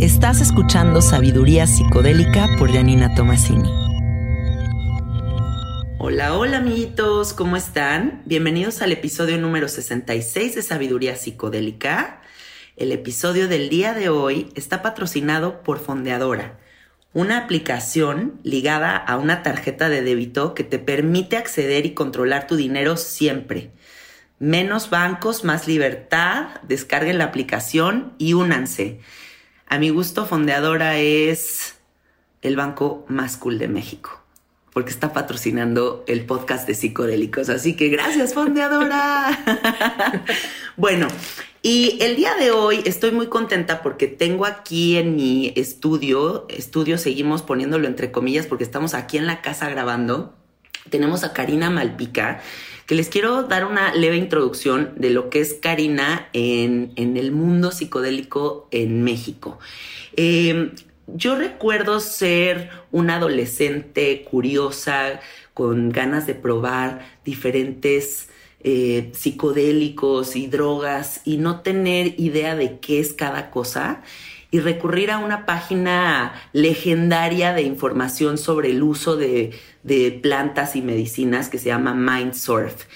Estás 0.00 0.40
escuchando 0.40 1.00
Sabiduría 1.00 1.66
Psicodélica 1.66 2.48
por 2.58 2.72
Janina 2.72 3.14
Tomasini. 3.14 3.70
Hola, 5.98 6.36
hola 6.36 6.58
amiguitos, 6.58 7.32
¿cómo 7.32 7.56
están? 7.56 8.22
Bienvenidos 8.26 8.82
al 8.82 8.92
episodio 8.92 9.38
número 9.38 9.68
66 9.68 10.54
de 10.54 10.62
Sabiduría 10.62 11.16
Psicodélica. 11.16 12.20
El 12.76 12.92
episodio 12.92 13.48
del 13.48 13.70
día 13.70 13.94
de 13.94 14.10
hoy 14.10 14.50
está 14.54 14.82
patrocinado 14.82 15.62
por 15.62 15.78
Fondeadora, 15.78 16.58
una 17.14 17.38
aplicación 17.38 18.40
ligada 18.42 18.96
a 18.96 19.16
una 19.16 19.42
tarjeta 19.42 19.88
de 19.88 20.02
débito 20.02 20.52
que 20.52 20.64
te 20.64 20.78
permite 20.78 21.36
acceder 21.36 21.86
y 21.86 21.94
controlar 21.94 22.46
tu 22.46 22.56
dinero 22.56 22.96
siempre. 22.96 23.70
Menos 24.38 24.90
bancos, 24.90 25.44
más 25.44 25.66
libertad. 25.68 26.48
Descarguen 26.62 27.18
la 27.18 27.24
aplicación 27.24 28.14
y 28.18 28.34
únanse. 28.34 29.00
A 29.66 29.78
mi 29.78 29.90
gusto, 29.90 30.26
Fondeadora 30.26 30.98
es 30.98 31.76
el 32.42 32.56
banco 32.56 33.04
más 33.08 33.36
cool 33.36 33.58
de 33.58 33.68
México, 33.68 34.20
porque 34.72 34.90
está 34.90 35.12
patrocinando 35.12 36.04
el 36.06 36.26
podcast 36.26 36.66
de 36.66 36.74
psicodélicos. 36.74 37.48
Así 37.48 37.74
que 37.74 37.88
gracias, 37.88 38.34
Fondeadora. 38.34 40.22
bueno, 40.76 41.08
y 41.62 41.96
el 42.02 42.16
día 42.16 42.34
de 42.34 42.50
hoy 42.50 42.82
estoy 42.84 43.10
muy 43.10 43.28
contenta 43.28 43.82
porque 43.82 44.06
tengo 44.06 44.44
aquí 44.44 44.98
en 44.98 45.16
mi 45.16 45.54
estudio, 45.56 46.44
estudio 46.50 46.98
seguimos 46.98 47.40
poniéndolo 47.40 47.86
entre 47.86 48.12
comillas 48.12 48.46
porque 48.46 48.64
estamos 48.64 48.92
aquí 48.92 49.16
en 49.16 49.26
la 49.26 49.40
casa 49.40 49.70
grabando, 49.70 50.34
tenemos 50.90 51.24
a 51.24 51.32
Karina 51.32 51.70
Malpica 51.70 52.42
que 52.86 52.94
les 52.94 53.08
quiero 53.08 53.44
dar 53.44 53.64
una 53.64 53.94
leve 53.94 54.16
introducción 54.16 54.92
de 54.96 55.10
lo 55.10 55.30
que 55.30 55.40
es 55.40 55.54
Karina 55.54 56.28
en, 56.32 56.92
el 56.96 57.32
mundo 57.32 57.70
psicodélico 57.70 58.68
en 58.70 59.02
México. 59.02 59.58
Em, 60.16 60.72
yo 61.06 61.36
recuerdo 61.36 62.00
ser 62.00 62.70
una 62.90 63.16
adolescente 63.16 64.24
curiosa, 64.24 65.20
con 65.52 65.90
ganas 65.90 66.26
de 66.26 66.34
probar 66.34 67.06
diferentes 67.24 68.28
eh, 68.66 69.10
psicodélicos 69.12 70.36
y 70.36 70.46
drogas 70.46 71.20
y 71.24 71.36
no 71.36 71.60
tener 71.60 72.18
idea 72.18 72.56
de 72.56 72.80
qué 72.80 72.98
es 72.98 73.12
cada 73.12 73.50
cosa 73.50 74.02
y 74.50 74.60
recurrir 74.60 75.10
a 75.10 75.18
una 75.18 75.46
página 75.46 76.32
legendaria 76.52 77.52
de 77.52 77.62
información 77.62 78.38
sobre 78.38 78.70
el 78.70 78.82
uso 78.82 79.16
de, 79.16 79.52
plantas 80.22 80.76
y 80.76 80.82
medicinas 80.82 81.48
que 81.48 81.58
se 81.58 81.66
llama 81.66 81.94
MindSurf. 81.94 82.86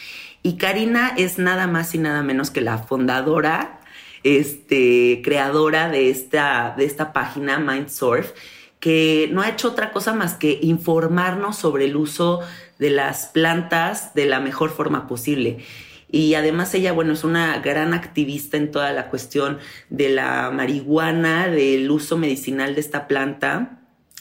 Y 0.43 0.57
Karina 0.57 1.13
es 1.17 1.39
nada 1.39 1.67
más 1.67 1.95
y 1.95 1.99
nada 1.99 2.23
menos 2.23 2.51
que 2.51 2.61
la 2.61 2.79
fundadora, 2.79 3.81
este, 4.25 5.21
creadora 5.23 5.89
de 5.89 6.11
esta, 6.11 6.75
de 6.77 6.85
esta 6.85 7.13
página 7.13 7.59
MindSurf, 7.59 8.33
que 8.81 9.29
no 9.33 9.43
ha 9.43 9.49
hecho 9.49 9.69
otra 9.69 9.93
cosa 9.93 10.15
más 10.15 10.35
que 10.35 10.59
informarnos 10.63 11.59
sobre 11.59 11.87
el 11.87 11.97
uso 11.97 12.41
de 12.79 12.91
las 12.91 13.27
plantas 13.27 14.15
de 14.15 14.27
la 14.27 14.41
mejor 14.41 14.71
forma 14.71 15.07
posible. 15.07 15.59
Y 16.11 16.35
además 16.35 16.73
ella, 16.75 16.93
bueno, 16.93 17.13
es 17.13 17.25
una 17.25 17.59
gran 17.59 17.93
activista 17.93 18.57
en 18.57 18.71
toda 18.71 18.93
la 18.93 19.09
cuestión 19.11 19.59
de 19.91 20.09
la 20.09 20.51
marihuana, 20.51 21.49
del 21.49 21.91
uso 21.91 22.17
medicinal 22.17 22.75
de 22.75 22.81
esta 22.81 23.09
planta. 23.09 23.78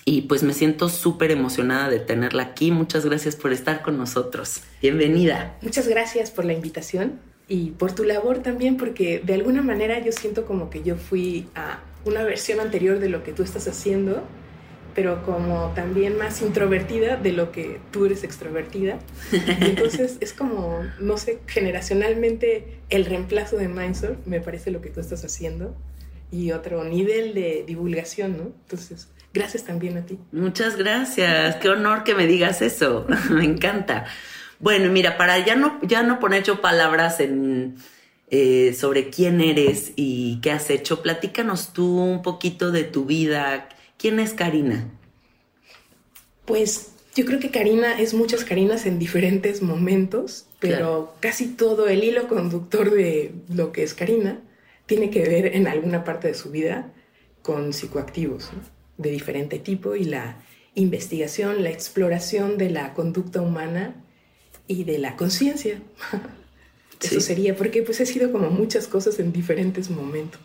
Y 0.09 0.21
pues 0.21 0.41
me 0.41 0.53
siento 0.53 0.87
súper 0.87 1.31
emocionada 1.31 1.89
de 1.89 1.99
tenerla 1.99 2.43
aquí. 2.43 2.71
Muchas 2.71 3.03
gracias 3.03 3.35
por 3.35 3.51
estar 3.51 3.81
con 3.81 3.97
nosotros. 3.97 4.61
Bienvenida. 4.81 5.57
Muchas 5.61 5.89
gracias 5.89 6.31
por 6.31 6.45
la 6.45 6.53
invitación 6.53 7.19
y 7.49 7.71
por 7.71 7.91
tu 7.91 8.05
labor 8.05 8.39
también, 8.39 8.77
porque 8.77 9.19
de 9.19 9.33
alguna 9.33 9.61
manera 9.61 9.99
yo 9.99 10.13
siento 10.13 10.45
como 10.45 10.69
que 10.69 10.81
yo 10.81 10.95
fui 10.95 11.49
a 11.55 11.81
una 12.05 12.23
versión 12.23 12.61
anterior 12.61 12.99
de 12.99 13.09
lo 13.09 13.21
que 13.21 13.33
tú 13.33 13.43
estás 13.43 13.67
haciendo 13.67 14.23
pero 14.95 15.23
como 15.23 15.73
también 15.75 16.17
más 16.17 16.41
introvertida 16.41 17.17
de 17.17 17.33
lo 17.33 17.51
que 17.51 17.79
tú 17.91 18.05
eres 18.05 18.23
extrovertida. 18.23 18.97
entonces 19.59 20.17
es 20.21 20.33
como, 20.33 20.83
no 20.99 21.17
sé, 21.17 21.39
generacionalmente 21.47 22.79
el 22.89 23.05
reemplazo 23.05 23.57
de 23.57 23.67
Mindsurf 23.67 24.25
me 24.25 24.39
parece 24.39 24.71
lo 24.71 24.81
que 24.81 24.89
tú 24.89 25.01
estás 25.01 25.23
haciendo 25.25 25.75
y 26.31 26.51
otro 26.51 26.83
nivel 26.83 27.33
de 27.33 27.63
divulgación, 27.67 28.37
¿no? 28.37 28.43
Entonces, 28.45 29.09
gracias 29.37 29.63
también 29.63 29.97
a 29.97 30.05
ti. 30.05 30.17
Muchas 30.31 30.75
gracias, 30.75 31.55
qué 31.57 31.69
honor 31.69 32.03
que 32.03 32.15
me 32.15 32.27
digas 32.27 32.61
eso, 32.61 33.05
me 33.29 33.45
encanta. 33.45 34.05
Bueno, 34.59 34.91
mira, 34.91 35.17
para 35.17 35.43
ya 35.45 35.55
no, 35.55 35.79
ya 35.83 36.03
no 36.03 36.19
poner 36.19 36.43
yo 36.43 36.61
palabras 36.61 37.19
en, 37.19 37.75
eh, 38.29 38.75
sobre 38.77 39.09
quién 39.09 39.41
eres 39.41 39.93
y 39.95 40.39
qué 40.41 40.51
has 40.51 40.69
hecho, 40.69 41.01
platícanos 41.01 41.73
tú 41.73 41.99
un 41.99 42.21
poquito 42.21 42.71
de 42.71 42.83
tu 42.83 43.05
vida, 43.05 43.69
¿Quién 43.97 44.19
es 44.19 44.33
Karina? 44.33 44.91
Pues 46.45 46.91
yo 47.15 47.25
creo 47.25 47.39
que 47.39 47.49
Karina 47.49 47.99
es 47.99 48.13
muchas 48.13 48.43
Karinas 48.43 48.85
en 48.85 48.99
diferentes 48.99 49.63
momentos, 49.63 50.45
pero 50.59 51.15
casi 51.19 51.47
todo 51.47 51.87
el 51.87 52.03
hilo 52.03 52.27
conductor 52.27 52.91
de 52.91 53.33
lo 53.49 53.71
que 53.71 53.83
es 53.83 53.95
Karina 53.95 54.39
tiene 54.85 55.09
que 55.09 55.27
ver 55.27 55.55
en 55.55 55.67
alguna 55.67 56.03
parte 56.03 56.27
de 56.27 56.35
su 56.35 56.51
vida 56.51 56.93
con 57.41 57.73
psicoactivos 57.73 58.51
de 58.97 59.11
diferente 59.11 59.59
tipo 59.59 59.95
y 59.95 60.05
la 60.05 60.37
investigación, 60.75 61.63
la 61.63 61.69
exploración 61.69 62.57
de 62.57 62.69
la 62.69 62.93
conducta 62.93 63.41
humana 63.41 63.95
y 64.67 64.83
de 64.83 64.97
la 64.97 65.15
conciencia. 65.15 65.81
Eso 67.01 67.21
sería, 67.21 67.55
porque 67.55 67.83
pues 67.83 67.99
he 67.99 68.05
sido 68.05 68.31
como 68.31 68.49
muchas 68.49 68.87
cosas 68.87 69.19
en 69.19 69.31
diferentes 69.31 69.89
momentos. 69.89 70.41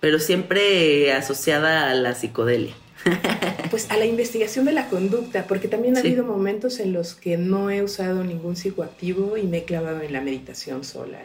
Pero 0.00 0.20
siempre 0.20 1.12
asociada 1.12 1.90
a 1.90 1.94
la 1.94 2.14
psicodelia. 2.14 2.74
Pues 3.70 3.90
a 3.90 3.98
la 3.98 4.06
investigación 4.06 4.64
de 4.64 4.72
la 4.72 4.88
conducta, 4.88 5.46
porque 5.46 5.68
también 5.68 5.94
ha 5.98 6.00
habido 6.00 6.24
momentos 6.24 6.80
en 6.80 6.94
los 6.94 7.14
que 7.14 7.36
no 7.36 7.70
he 7.70 7.82
usado 7.82 8.24
ningún 8.24 8.56
psicoactivo 8.56 9.36
y 9.36 9.42
me 9.42 9.58
he 9.58 9.64
clavado 9.64 10.00
en 10.00 10.14
la 10.14 10.22
meditación 10.22 10.84
sola 10.84 11.18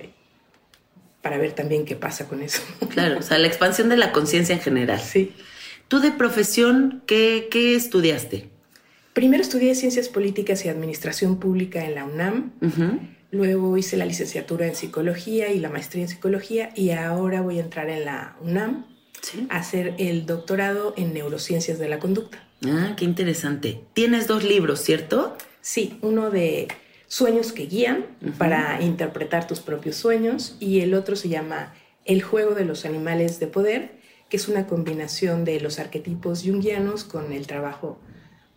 para 1.21 1.37
ver 1.37 1.53
también 1.53 1.85
qué 1.85 1.95
pasa 1.95 2.27
con 2.27 2.43
eso. 2.43 2.61
Claro, 2.89 3.19
o 3.19 3.21
sea, 3.21 3.37
la 3.37 3.47
expansión 3.47 3.87
de 3.87 3.95
la 3.95 4.11
conciencia 4.11 4.53
en 4.53 4.61
general. 4.61 4.99
Sí. 4.99 5.33
¿Tú 5.93 5.99
de 5.99 6.09
profesión 6.09 7.03
qué, 7.05 7.47
estudiaste? 7.75 8.49
Primero 9.13 9.43
estudié 9.43 9.75
Ciencias 9.75 10.09
Políticas 10.09 10.65
y 10.65 10.69
Administración 10.69 11.37
Pública 11.37 11.85
en 11.85 11.93
la 11.93 12.05
UNAM. 12.05 12.51
Luego 13.29 13.77
hice 13.77 13.95
la 13.95 14.07
licenciatura 14.07 14.65
en 14.65 14.73
Psicología 14.73 15.51
y 15.51 15.59
la 15.59 15.69
maestría 15.69 16.01
en 16.01 16.09
Psicología 16.09 16.71
y 16.75 16.89
ahora 16.89 17.41
voy 17.41 17.59
a 17.59 17.61
entrar 17.61 17.91
en 17.91 18.05
la 18.05 18.35
UNAM 18.41 18.87
hacer 19.49 19.93
el 19.99 20.25
doctorado 20.25 20.95
en 20.97 21.13
neurociencias 21.13 21.77
de 21.77 21.87
la 21.87 21.99
conducta. 21.99 22.43
Ah, 22.65 22.95
qué 22.97 23.05
interesante. 23.05 23.81
Tienes 23.93 24.25
dos 24.25 24.43
libros, 24.43 24.79
¿cierto? 24.79 25.37
Sí, 25.61 25.99
uno 26.01 26.31
de 26.31 26.69
sueños 27.05 27.51
que 27.51 27.67
guían 27.67 28.07
para 28.39 28.81
interpretar 28.81 29.45
tus 29.45 29.59
propios 29.59 29.95
sueños 29.95 30.57
y 30.59 30.79
el 30.79 30.95
otro 30.95 31.15
se 31.15 31.29
llama 31.29 31.75
El 32.03 32.23
juego 32.23 32.55
de 32.55 32.65
los 32.65 32.83
animales 32.83 33.39
de 33.39 33.45
poder, 33.45 34.01
que 34.33 34.37
es 34.37 34.47
una 34.47 34.65
combinación 34.65 35.45
de 35.45 35.59
los 35.59 35.77
arquetipos 35.77 36.41
junguianos 36.41 37.03
con 37.03 37.33
el 37.33 37.45
trabajo 37.45 37.99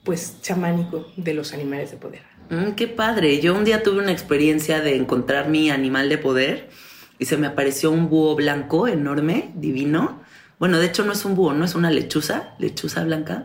pues 0.05 0.41
chamánico 0.41 1.07
de 1.19 1.35
los 1.35 1.53
animales 1.53 1.91
de 1.91 1.99
poder. 1.99 2.23
Mm, 2.49 2.71
qué 2.77 2.89
padre. 2.89 3.41
Yo 3.43 3.55
un 3.55 3.67
día 3.67 3.83
tuve 3.83 3.99
una 3.99 4.11
experiencia 4.11 4.81
de 4.81 4.97
encontrar 4.97 5.51
mi 5.51 5.69
animal 5.69 6.09
de 6.09 6.17
poder 6.17 6.71
y 7.19 7.27
se 7.27 7.37
me 7.37 7.47
apareció 7.47 7.91
un 7.91 8.09
búho 8.09 8.35
blanco 8.37 8.89
enorme, 8.89 9.53
divino, 9.55 10.23
bueno, 10.59 10.79
de 10.79 10.87
hecho 10.87 11.05
no 11.05 11.13
es 11.13 11.23
un 11.27 11.35
búho, 11.35 11.53
no 11.53 11.67
es 11.67 11.75
una 11.75 11.91
lechuza, 11.91 12.55
lechuza 12.59 13.05
blanca. 13.05 13.45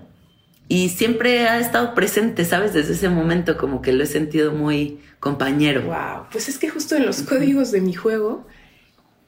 Y 0.70 0.88
siempre 0.88 1.50
ha 1.50 1.60
estado 1.60 1.94
presente, 1.94 2.46
¿sabes? 2.46 2.74
Desde 2.74 2.94
ese 2.94 3.10
momento 3.10 3.58
como 3.58 3.82
que 3.82 3.92
lo 3.92 4.06
he 4.06 4.08
sentido 4.08 4.54
muy 4.54 5.02
compañero. 5.20 5.82
Wow, 5.82 6.28
pues 6.32 6.48
es 6.48 6.58
que 6.58 6.70
justo 6.70 6.96
en 6.96 7.06
los 7.06 7.24
códigos 7.24 7.74
de 7.74 7.82
mi 7.82 7.92
juego, 7.92 8.48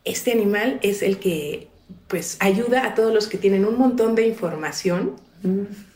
este 0.06 0.32
animal 0.32 0.80
es 0.84 1.02
el 1.02 1.18
que 1.18 1.73
pues 2.14 2.38
ayuda 2.42 2.86
a 2.86 2.94
todos 2.94 3.12
los 3.12 3.26
que 3.26 3.40
tienen 3.40 3.66
un 3.66 3.76
montón 3.76 4.14
de 4.14 4.28
información 4.28 5.16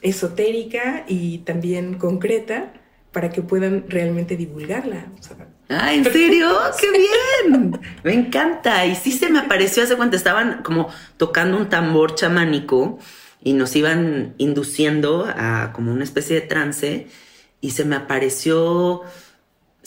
esotérica 0.01 1.05
y 1.07 1.37
también 1.45 1.99
concreta 1.99 2.73
para 3.11 3.29
que 3.29 3.43
puedan 3.43 3.85
realmente 3.87 4.35
divulgarla. 4.35 5.05
ah, 5.69 5.93
¿en 5.93 6.03
serio? 6.05 6.57
¡Qué 6.81 6.87
bien! 7.45 7.79
Me 8.03 8.13
encanta. 8.15 8.87
Y 8.87 8.95
sí 8.95 9.11
se 9.11 9.29
me 9.29 9.37
apareció 9.37 9.83
hace 9.83 9.95
cuando 9.95 10.17
estaban 10.17 10.63
como 10.63 10.89
tocando 11.17 11.55
un 11.55 11.69
tambor 11.69 12.15
chamánico 12.15 12.97
y 13.43 13.53
nos 13.53 13.75
iban 13.75 14.33
induciendo 14.39 15.27
a 15.27 15.71
como 15.71 15.91
una 15.91 16.03
especie 16.03 16.33
de 16.33 16.47
trance 16.47 17.09
y 17.61 17.71
se 17.71 17.85
me 17.85 17.95
apareció 17.95 19.03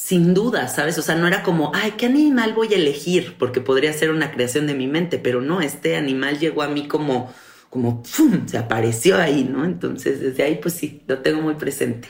sin 0.03 0.33
duda, 0.33 0.67
¿sabes? 0.67 0.97
O 0.97 1.03
sea, 1.03 1.15
no 1.15 1.27
era 1.27 1.43
como, 1.43 1.73
ay, 1.75 1.93
¿qué 1.99 2.07
animal 2.07 2.55
voy 2.55 2.73
a 2.73 2.77
elegir? 2.77 3.37
Porque 3.39 3.61
podría 3.61 3.93
ser 3.93 4.11
una 4.11 4.33
creación 4.33 4.67
de 4.67 4.75
mi 4.75 4.87
mente, 4.87 5.19
pero 5.19 5.43
no, 5.43 5.61
este 5.61 5.95
animal 5.97 6.39
llegó 6.39 6.63
a 6.63 6.69
mí 6.69 6.89
como, 6.89 7.31
como, 7.69 8.03
¡pum! 8.03 8.49
Se 8.49 8.57
apareció 8.57 9.19
ahí, 9.19 9.45
¿no? 9.45 9.65
Entonces, 9.65 10.19
desde 10.19 10.43
ahí, 10.43 10.59
pues 10.61 10.75
sí, 10.75 11.03
lo 11.07 11.19
tengo 11.19 11.43
muy 11.43 11.55
presente. 11.55 12.09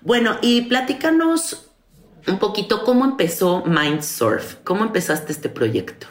Bueno, 0.00 0.38
y 0.42 0.62
platícanos 0.62 1.70
un 2.26 2.38
poquito 2.38 2.84
cómo 2.84 3.04
empezó 3.04 3.64
Mindsurf, 3.66 4.56
cómo 4.64 4.82
empezaste 4.84 5.32
este 5.32 5.50
proyecto. 5.50 6.06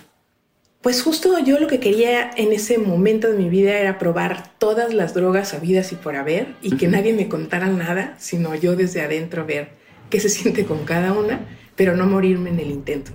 Pues 0.81 1.01
justo 1.01 1.37
yo 1.39 1.59
lo 1.59 1.67
que 1.67 1.79
quería 1.79 2.29
en 2.37 2.53
ese 2.53 2.77
momento 2.77 3.29
de 3.29 3.37
mi 3.37 3.49
vida 3.49 3.77
era 3.77 3.97
probar 3.97 4.57
todas 4.57 4.93
las 4.93 5.13
drogas 5.13 5.53
habidas 5.53 5.91
y 5.91 5.95
por 5.95 6.15
haber 6.15 6.55
y 6.61 6.77
que 6.77 6.87
nadie 6.87 7.13
me 7.13 7.29
contara 7.29 7.67
nada, 7.67 8.15
sino 8.19 8.53
yo 8.53 8.75
desde 8.75 9.01
adentro 9.01 9.45
ver 9.45 9.82
qué 10.13 10.19
se 10.19 10.29
siente 10.29 10.63
con 10.63 10.85
cada 10.85 11.11
una, 11.11 11.43
pero 11.75 11.97
no 11.97 12.05
morirme 12.05 12.51
en 12.51 12.59
el 12.59 12.69
intento. 12.69 13.11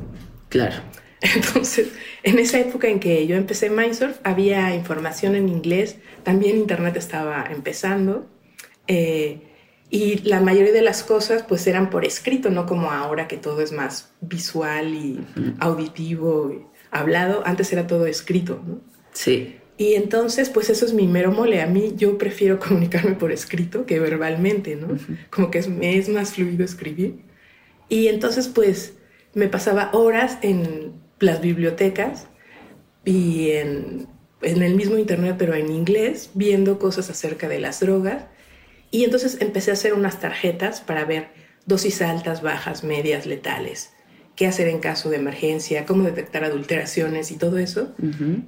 Claro. 0.48 0.74
Entonces, 1.20 1.90
en 2.24 2.40
esa 2.40 2.58
época 2.58 2.88
en 2.88 2.98
que 2.98 3.24
yo 3.28 3.36
empecé 3.36 3.70
Mindsurf, 3.70 4.16
había 4.24 4.74
información 4.74 5.36
en 5.36 5.48
inglés, 5.48 5.98
también 6.24 6.56
Internet 6.56 6.96
estaba 6.96 7.46
empezando, 7.52 8.26
eh, 8.88 9.42
y 9.90 10.18
la 10.28 10.40
mayoría 10.40 10.72
de 10.72 10.82
las 10.82 11.04
cosas 11.04 11.44
pues 11.44 11.68
eran 11.68 11.88
por 11.88 12.04
escrito, 12.04 12.50
no 12.50 12.66
como 12.66 12.90
ahora 12.90 13.28
que 13.28 13.36
todo 13.36 13.60
es 13.60 13.70
más 13.70 14.10
visual 14.20 14.92
y 14.92 15.24
auditivo 15.60 16.68
hablado, 16.90 17.46
antes 17.46 17.72
era 17.72 17.86
todo 17.86 18.06
escrito, 18.06 18.60
¿no? 18.66 18.80
Sí. 19.12 19.57
Y 19.78 19.94
entonces, 19.94 20.50
pues 20.50 20.68
eso 20.70 20.84
es 20.84 20.92
mi 20.92 21.06
mero 21.06 21.32
mole. 21.32 21.62
A 21.62 21.66
mí 21.66 21.94
yo 21.96 22.18
prefiero 22.18 22.58
comunicarme 22.68 23.12
por 23.12 23.32
escrito 23.32 23.86
que 23.86 24.00
verbalmente, 24.00 24.76
¿no? 24.76 24.88
Como 25.30 25.50
que 25.50 25.58
es, 25.58 25.68
me 25.68 25.96
es 25.96 26.08
más 26.08 26.32
fluido 26.32 26.64
escribir. 26.64 27.20
Y 27.88 28.08
entonces, 28.08 28.48
pues, 28.48 28.94
me 29.34 29.48
pasaba 29.48 29.90
horas 29.92 30.38
en 30.42 30.92
las 31.20 31.40
bibliotecas 31.40 32.26
y 33.04 33.52
en, 33.52 34.08
en 34.42 34.62
el 34.62 34.74
mismo 34.74 34.98
internet, 34.98 35.36
pero 35.38 35.54
en 35.54 35.70
inglés, 35.70 36.30
viendo 36.34 36.78
cosas 36.78 37.08
acerca 37.08 37.48
de 37.48 37.60
las 37.60 37.80
drogas. 37.80 38.24
Y 38.90 39.04
entonces 39.04 39.38
empecé 39.40 39.70
a 39.70 39.74
hacer 39.74 39.94
unas 39.94 40.20
tarjetas 40.20 40.80
para 40.80 41.04
ver 41.04 41.28
dosis 41.66 42.02
altas, 42.02 42.42
bajas, 42.42 42.82
medias, 42.82 43.26
letales 43.26 43.92
qué 44.38 44.46
hacer 44.46 44.68
en 44.68 44.78
caso 44.78 45.10
de 45.10 45.16
emergencia, 45.16 45.84
cómo 45.84 46.04
detectar 46.04 46.44
adulteraciones 46.44 47.32
y 47.32 47.36
todo 47.36 47.58
eso. 47.58 47.92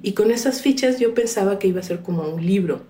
Y 0.01 0.13
con 0.13 0.31
esas 0.31 0.61
fichas 0.61 1.01
yo 1.01 1.13
pensaba 1.13 1.59
que 1.59 1.67
iba 1.67 1.81
a 1.81 1.83
ser 1.83 1.99
como 1.99 2.23
un 2.23 2.45
libro. 2.45 2.83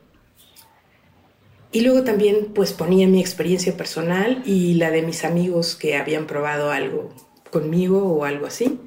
Y 1.71 1.81
luego 1.81 2.03
también 2.03 2.49
pues 2.53 2.73
ponía 2.73 3.07
mi 3.07 3.19
experiencia 3.19 3.75
personal 3.75 4.43
y 4.45 4.75
la 4.75 4.91
de 4.91 5.01
mis 5.01 5.25
amigos 5.25 5.75
que 5.75 5.95
habían 5.95 6.27
probado 6.27 6.69
algo 6.69 7.11
conmigo 7.49 8.05
o 8.05 8.23
algo 8.23 8.45
así. 8.45 8.77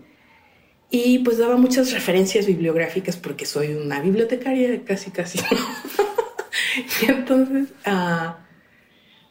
Y 0.92 1.18
pues 1.18 1.38
daba 1.38 1.56
muchas 1.56 1.90
referencias 1.90 2.46
bibliográficas 2.46 3.16
porque 3.16 3.46
soy 3.46 3.74
una 3.74 4.00
bibliotecaria 4.00 4.80
casi 4.84 5.10
casi. 5.10 5.40
y 7.02 7.06
entonces, 7.10 7.70
ah, 7.84 8.46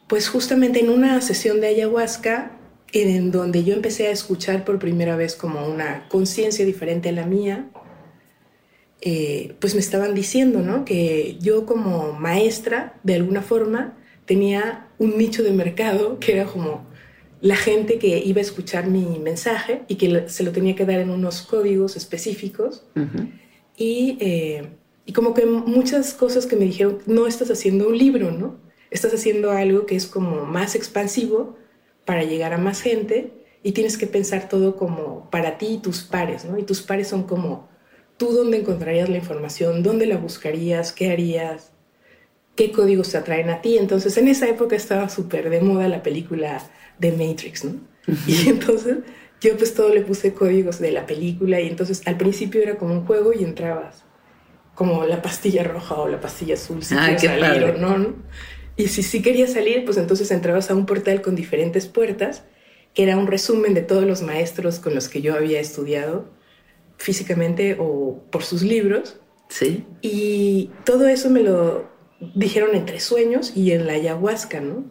pues 0.08 0.28
justamente 0.28 0.80
en 0.80 0.90
una 0.90 1.22
sesión 1.22 1.62
de 1.62 1.68
ayahuasca 1.68 2.53
en 2.94 3.32
donde 3.32 3.64
yo 3.64 3.74
empecé 3.74 4.06
a 4.06 4.10
escuchar 4.12 4.64
por 4.64 4.78
primera 4.78 5.16
vez 5.16 5.34
como 5.34 5.66
una 5.66 6.08
conciencia 6.08 6.64
diferente 6.64 7.08
a 7.08 7.12
la 7.12 7.26
mía, 7.26 7.68
eh, 9.00 9.56
pues 9.58 9.74
me 9.74 9.80
estaban 9.80 10.14
diciendo, 10.14 10.60
¿no? 10.60 10.84
Que 10.84 11.36
yo 11.40 11.66
como 11.66 12.12
maestra, 12.12 12.94
de 13.02 13.16
alguna 13.16 13.42
forma, 13.42 13.98
tenía 14.26 14.88
un 14.98 15.18
nicho 15.18 15.42
de 15.42 15.50
mercado 15.50 16.18
que 16.20 16.32
era 16.32 16.46
como 16.46 16.86
la 17.40 17.56
gente 17.56 17.98
que 17.98 18.22
iba 18.24 18.38
a 18.38 18.42
escuchar 18.42 18.86
mi 18.86 19.18
mensaje 19.18 19.82
y 19.88 19.96
que 19.96 20.28
se 20.28 20.44
lo 20.44 20.52
tenía 20.52 20.76
que 20.76 20.86
dar 20.86 21.00
en 21.00 21.10
unos 21.10 21.42
códigos 21.42 21.96
específicos. 21.96 22.86
y, 23.76 24.16
eh, 24.20 24.68
y 25.04 25.12
como 25.12 25.34
que 25.34 25.44
muchas 25.44 26.14
cosas 26.14 26.46
que 26.46 26.56
me 26.56 26.64
dijeron, 26.64 27.00
no 27.06 27.26
estás 27.26 27.50
haciendo 27.50 27.88
un 27.88 27.98
libro, 27.98 28.30
¿no? 28.30 28.56
Estás 28.90 29.12
haciendo 29.12 29.50
algo 29.50 29.84
que 29.84 29.96
es 29.96 30.06
como 30.06 30.46
más 30.46 30.76
expansivo 30.76 31.56
para 32.04 32.24
llegar 32.24 32.52
a 32.52 32.58
más 32.58 32.80
gente 32.80 33.32
y 33.62 33.72
tienes 33.72 33.96
que 33.96 34.06
pensar 34.06 34.48
todo 34.48 34.76
como 34.76 35.30
para 35.30 35.58
ti 35.58 35.66
y 35.66 35.78
tus 35.78 36.02
pares, 36.02 36.44
¿no? 36.44 36.58
Y 36.58 36.64
tus 36.64 36.82
pares 36.82 37.08
son 37.08 37.24
como 37.24 37.68
tú 38.16 38.32
dónde 38.32 38.58
encontrarías 38.58 39.08
la 39.08 39.16
información, 39.16 39.82
dónde 39.82 40.06
la 40.06 40.16
buscarías, 40.16 40.92
qué 40.92 41.10
harías, 41.10 41.72
qué 42.56 42.72
códigos 42.72 43.10
te 43.10 43.18
atraen 43.18 43.50
a 43.50 43.62
ti. 43.62 43.78
Entonces, 43.78 44.16
en 44.18 44.28
esa 44.28 44.48
época 44.48 44.76
estaba 44.76 45.08
súper 45.08 45.50
de 45.50 45.60
moda 45.60 45.88
la 45.88 46.02
película 46.02 46.62
de 46.98 47.12
Matrix, 47.12 47.64
¿no? 47.64 47.80
Y 48.26 48.48
entonces 48.48 48.98
yo 49.40 49.56
pues 49.56 49.74
todo 49.74 49.88
le 49.90 50.02
puse 50.02 50.34
códigos 50.34 50.78
de 50.78 50.90
la 50.90 51.06
película 51.06 51.60
y 51.60 51.68
entonces 51.68 52.02
al 52.06 52.16
principio 52.16 52.62
era 52.62 52.76
como 52.76 52.94
un 52.94 53.06
juego 53.06 53.32
y 53.32 53.44
entrabas 53.44 54.04
como 54.74 55.04
la 55.04 55.22
pastilla 55.22 55.62
roja 55.64 55.94
o 55.94 56.08
la 56.08 56.20
pastilla 56.20 56.54
azul 56.54 56.82
si 56.82 56.94
ah, 56.94 57.16
salir 57.18 57.64
o 57.64 57.78
no, 57.78 57.98
¿no? 57.98 58.14
Y 58.76 58.88
si 58.88 59.02
sí 59.02 59.22
querías 59.22 59.52
salir, 59.52 59.84
pues 59.84 59.96
entonces 59.96 60.30
entrabas 60.30 60.70
a 60.70 60.74
un 60.74 60.86
portal 60.86 61.22
con 61.22 61.36
diferentes 61.36 61.86
puertas, 61.86 62.44
que 62.92 63.04
era 63.04 63.16
un 63.16 63.26
resumen 63.26 63.74
de 63.74 63.82
todos 63.82 64.04
los 64.04 64.22
maestros 64.22 64.80
con 64.80 64.94
los 64.94 65.08
que 65.08 65.20
yo 65.20 65.34
había 65.34 65.60
estudiado 65.60 66.28
físicamente 66.96 67.76
o 67.78 68.22
por 68.30 68.42
sus 68.42 68.62
libros. 68.62 69.20
Sí. 69.48 69.84
Y 70.02 70.70
todo 70.84 71.06
eso 71.06 71.30
me 71.30 71.42
lo 71.42 71.88
dijeron 72.34 72.74
entre 72.74 73.00
sueños 73.00 73.52
y 73.54 73.72
en 73.72 73.86
la 73.86 73.94
ayahuasca, 73.94 74.60
¿no? 74.60 74.84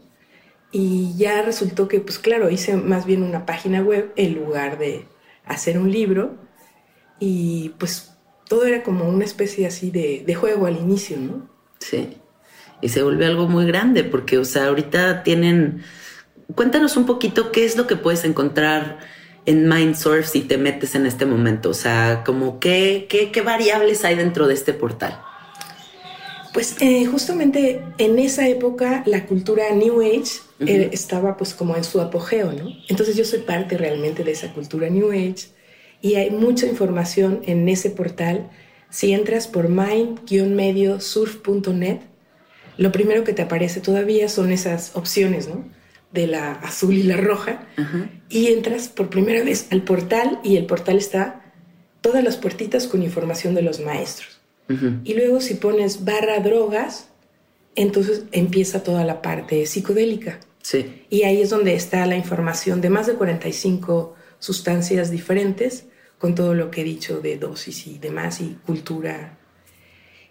Y 0.71 1.13
ya 1.17 1.41
resultó 1.41 1.87
que, 1.87 1.99
pues 1.99 2.19
claro, 2.19 2.49
hice 2.49 2.75
más 2.77 3.05
bien 3.05 3.21
una 3.21 3.45
página 3.45 3.81
web 3.81 4.11
en 4.15 4.33
lugar 4.33 4.79
de 4.79 5.05
hacer 5.45 5.77
un 5.77 5.91
libro. 5.91 6.37
Y 7.19 7.73
pues 7.79 8.17
todo 8.47 8.65
era 8.65 8.81
como 8.83 9.07
una 9.07 9.25
especie 9.25 9.67
así 9.67 9.91
de, 9.91 10.23
de 10.25 10.35
juego 10.35 10.65
al 10.65 10.77
inicio, 10.77 11.17
¿no? 11.17 11.49
Sí 11.79 12.17
y 12.83 12.89
se 12.89 13.01
volvió 13.01 13.25
algo 13.27 13.47
muy 13.47 13.65
grande 13.65 14.03
porque, 14.03 14.37
o 14.37 14.45
sea, 14.45 14.67
ahorita 14.67 15.23
tienen... 15.23 15.81
Cuéntanos 16.53 16.97
un 16.97 17.05
poquito 17.05 17.51
qué 17.51 17.63
es 17.63 17.77
lo 17.77 17.87
que 17.87 17.95
puedes 17.95 18.25
encontrar 18.25 18.99
en 19.45 19.69
Mindsurf 19.69 20.27
si 20.27 20.41
te 20.41 20.57
metes 20.57 20.95
en 20.95 21.05
este 21.05 21.25
momento, 21.25 21.69
o 21.69 21.73
sea, 21.73 22.23
como 22.25 22.59
qué, 22.59 23.07
qué, 23.09 23.41
variables 23.41 24.03
hay 24.05 24.15
dentro 24.15 24.47
de 24.47 24.53
este 24.53 24.71
portal. 24.73 25.19
Pues 26.53 26.75
eh, 26.81 27.05
justamente 27.05 27.81
en 27.97 28.19
esa 28.19 28.47
época 28.47 29.01
la 29.05 29.25
cultura 29.25 29.71
New 29.71 30.01
Age 30.01 30.41
eh, 30.59 30.89
estaba 30.91 31.37
pues 31.37 31.55
como 31.55 31.75
en 31.75 31.83
su 31.83 31.99
apogeo, 31.99 32.51
¿no? 32.51 32.69
Entonces 32.89 33.15
yo 33.15 33.25
soy 33.25 33.39
parte 33.39 33.75
realmente 33.77 34.23
de 34.23 34.31
esa 34.31 34.53
cultura 34.53 34.87
New 34.89 35.09
Age 35.11 35.47
y 36.01 36.13
hay 36.15 36.29
mucha 36.29 36.67
información 36.67 37.41
en 37.45 37.67
ese 37.69 37.89
portal. 37.89 38.51
Si 38.89 39.13
entras 39.13 39.47
por 39.47 39.69
mind-mediosurf.net, 39.69 41.99
lo 42.77 42.91
primero 42.91 43.23
que 43.23 43.33
te 43.33 43.41
aparece 43.41 43.81
todavía 43.81 44.29
son 44.29 44.51
esas 44.51 44.95
opciones, 44.95 45.47
¿no? 45.47 45.65
De 46.11 46.27
la 46.27 46.53
azul 46.53 46.95
y 46.95 47.03
la 47.03 47.17
roja. 47.17 47.67
Y 48.29 48.47
entras 48.47 48.87
por 48.87 49.09
primera 49.09 49.43
vez 49.43 49.67
al 49.71 49.83
portal 49.83 50.39
y 50.43 50.57
el 50.57 50.65
portal 50.65 50.97
está 50.97 51.53
todas 52.01 52.23
las 52.23 52.37
puertitas 52.37 52.87
con 52.87 53.01
información 53.01 53.55
de 53.55 53.61
los 53.61 53.79
maestros. 53.79 54.39
Y 55.03 55.13
luego 55.13 55.41
si 55.41 55.55
pones 55.55 56.03
barra 56.03 56.39
drogas, 56.39 57.09
entonces 57.75 58.23
empieza 58.31 58.83
toda 58.83 59.03
la 59.03 59.21
parte 59.21 59.65
psicodélica. 59.65 60.39
Sí. 60.61 61.05
Y 61.09 61.23
ahí 61.23 61.41
es 61.41 61.49
donde 61.49 61.75
está 61.75 62.05
la 62.05 62.15
información 62.15 62.81
de 62.81 62.89
más 62.89 63.07
de 63.07 63.13
45 63.13 64.15
sustancias 64.39 65.11
diferentes, 65.11 65.85
con 66.17 66.35
todo 66.35 66.53
lo 66.53 66.71
que 66.71 66.81
he 66.81 66.83
dicho 66.85 67.19
de 67.19 67.37
dosis 67.37 67.85
y 67.87 67.99
demás, 67.99 68.41
y 68.41 68.57
cultura. 68.65 69.37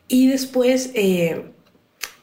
Y 0.08 0.28
después 0.28 0.90
eh, 0.94 1.44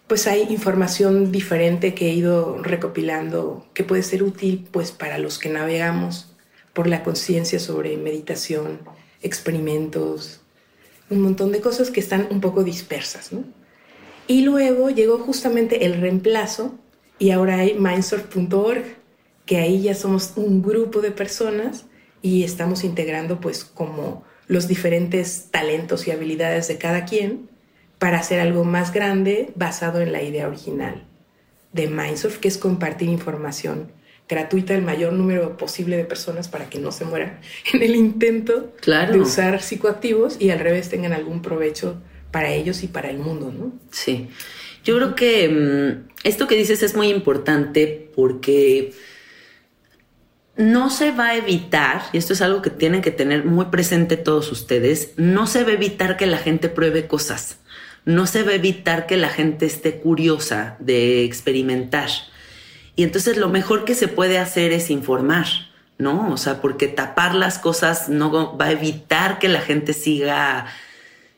pues 0.10 0.26
hay 0.26 0.48
información 0.50 1.32
diferente 1.32 1.94
que 1.94 2.08
he 2.08 2.14
ido 2.14 2.58
recopilando 2.64 3.68
que 3.76 3.84
puede 3.84 4.02
ser 4.02 4.24
útil 4.24 4.68
pues 4.72 4.92
para 4.92 5.20
los 5.20 5.38
que 5.38 5.50
navegamos 5.50 6.36
por 6.74 6.88
la 6.88 7.04
conciencia 7.04 7.60
sobre 7.60 7.96
meditación, 7.96 8.80
experimentos, 9.22 10.42
un 11.12 11.22
montón 11.22 11.52
de 11.52 11.62
cosas 11.62 11.92
que 11.92 12.00
están 12.00 12.28
un 12.32 12.42
poco 12.42 12.64
dispersas. 12.64 13.30
Y 14.26 14.42
luego 14.42 14.90
llegó 14.90 15.20
justamente 15.20 15.86
el 15.86 16.02
reemplazo 16.02 16.74
y 17.20 17.30
ahora 17.30 17.60
hay 17.60 17.76
mindsurf.org, 17.76 18.84
que 19.46 19.58
ahí 19.58 19.84
ya 19.84 19.94
somos 19.94 20.34
un 20.38 20.64
grupo 20.64 21.02
de 21.02 21.12
personas 21.12 21.86
y 22.24 22.44
estamos 22.44 22.84
integrando 22.84 23.40
pues 23.40 23.64
como 23.64 24.24
los 24.48 24.68
diferentes 24.68 25.50
talentos 25.52 26.08
y 26.08 26.12
habilidades 26.12 26.68
de 26.68 26.80
cada 26.80 27.06
quien 27.06 27.48
para 28.00 28.20
hacer 28.20 28.40
algo 28.40 28.64
más 28.64 28.92
grande 28.92 29.52
basado 29.56 30.02
en 30.02 30.12
la 30.12 30.24
idea 30.24 30.48
original 30.48 31.04
de 31.74 31.88
Mindsurf, 31.88 32.40
que 32.40 32.48
es 32.48 32.58
compartir 32.58 33.10
información 33.10 33.92
gratuita 34.28 34.76
al 34.76 34.84
mayor 34.84 35.14
número 35.14 35.58
posible 35.58 35.98
de 35.98 36.06
personas 36.06 36.48
para 36.48 36.70
que 36.70 36.80
no 36.80 36.92
se 36.92 37.04
mueran 37.04 37.40
en 37.74 37.84
el 37.84 37.96
intento 37.96 38.74
de 38.86 39.20
usar 39.20 39.62
psicoactivos 39.62 40.38
y 40.40 40.52
al 40.52 40.60
revés 40.60 40.90
tengan 40.90 41.14
algún 41.14 41.42
provecho 41.42 42.02
para 42.32 42.52
ellos 42.54 42.84
y 42.84 42.88
para 42.88 43.10
el 43.10 43.18
mundo, 43.18 43.52
¿no? 43.52 43.72
Sí. 43.92 44.30
Yo 44.84 44.96
creo 44.96 45.16
que 45.16 45.50
mm, 45.50 46.10
esto 46.24 46.48
que 46.48 46.56
dices 46.56 46.84
es 46.84 46.96
muy 46.96 47.10
importante 47.10 48.12
porque 48.16 48.94
no 50.56 50.90
se 50.90 51.12
va 51.12 51.30
a 51.30 51.38
evitar, 51.38 52.04
y 52.12 52.18
esto 52.18 52.34
es 52.34 52.42
algo 52.42 52.62
que 52.62 52.70
tienen 52.70 53.02
que 53.02 53.12
tener 53.12 53.46
muy 53.46 53.66
presente 53.66 54.18
todos 54.18 54.52
ustedes, 54.52 55.14
no 55.16 55.48
se 55.48 55.64
va 55.64 55.70
a 55.70 55.74
evitar 55.74 56.18
que 56.18 56.28
la 56.28 56.38
gente 56.38 56.68
pruebe 56.68 57.08
cosas, 57.08 57.59
no 58.06 58.26
se 58.28 58.44
va 58.44 58.52
a 58.52 58.56
evitar 58.56 59.06
que 59.06 59.18
la 59.18 59.30
gente 59.30 59.66
esté 59.66 60.00
curiosa 60.00 60.78
de 60.80 61.24
experimentar. 61.24 62.10
Y 62.96 63.04
entonces 63.04 63.38
lo 63.38 63.50
mejor 63.50 63.86
que 63.86 63.96
se 63.96 64.08
puede 64.08 64.38
hacer 64.38 64.72
es 64.74 64.90
informar, 64.90 65.48
¿no? 65.98 66.32
O 66.32 66.38
sea, 66.38 66.62
porque 66.62 66.88
tapar 66.88 67.36
las 67.36 67.60
cosas 67.60 68.10
no 68.10 68.58
va 68.58 68.66
a 68.66 68.72
evitar 68.72 69.40
que 69.40 69.48
la 69.48 69.62
gente 69.62 69.94
siga 69.94 70.66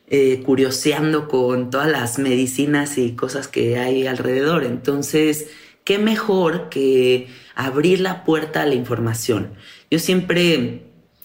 eh, 0.08 0.42
curioseando 0.44 1.28
con 1.28 1.70
todas 1.70 1.90
las 1.90 2.18
medicinas 2.18 2.98
y 2.98 3.12
cosas 3.12 3.48
que 3.48 3.78
hay 3.78 4.06
alrededor. 4.06 4.64
Entonces, 4.64 5.48
¿qué 5.84 5.98
mejor 5.98 6.68
que 6.68 7.28
abrir 7.54 8.00
la 8.00 8.24
puerta 8.24 8.62
a 8.62 8.66
la 8.66 8.74
información? 8.74 9.54
Yo 9.90 9.98
siempre 9.98 10.82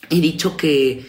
he 0.10 0.22
dicho 0.22 0.56
que 0.56 1.06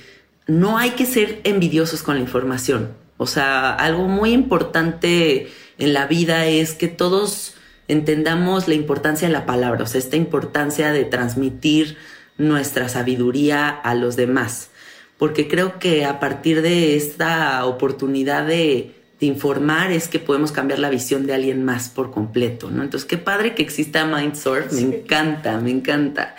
no 0.46 0.78
hay 0.78 0.90
que 0.90 1.06
ser 1.06 1.40
envidiosos 1.44 2.02
con 2.02 2.16
la 2.16 2.20
información. 2.20 2.94
O 3.18 3.26
sea, 3.26 3.74
algo 3.74 4.08
muy 4.08 4.32
importante 4.32 5.48
en 5.76 5.92
la 5.92 6.06
vida 6.06 6.46
es 6.46 6.72
que 6.72 6.88
todos 6.88 7.54
entendamos 7.88 8.68
la 8.68 8.74
importancia 8.74 9.28
de 9.28 9.34
la 9.34 9.44
palabra, 9.44 9.84
o 9.84 9.86
sea, 9.86 9.98
esta 9.98 10.16
importancia 10.16 10.92
de 10.92 11.04
transmitir 11.04 11.96
nuestra 12.38 12.88
sabiduría 12.88 13.68
a 13.68 13.94
los 13.94 14.14
demás, 14.14 14.70
porque 15.18 15.48
creo 15.48 15.78
que 15.78 16.04
a 16.04 16.20
partir 16.20 16.62
de 16.62 16.96
esta 16.96 17.64
oportunidad 17.66 18.46
de, 18.46 18.94
informar 19.20 19.90
es 19.90 20.06
que 20.06 20.20
podemos 20.20 20.52
cambiar 20.52 20.78
la 20.78 20.90
visión 20.90 21.26
de 21.26 21.34
alguien 21.34 21.64
más 21.64 21.88
por 21.88 22.12
completo, 22.12 22.70
¿no? 22.70 22.84
Entonces, 22.84 23.04
qué 23.04 23.18
padre 23.18 23.56
que 23.56 23.64
exista 23.64 24.04
Mindsurf, 24.04 24.70
me 24.70 24.82
encanta, 24.82 25.58
me 25.58 25.72
encanta. 25.72 26.36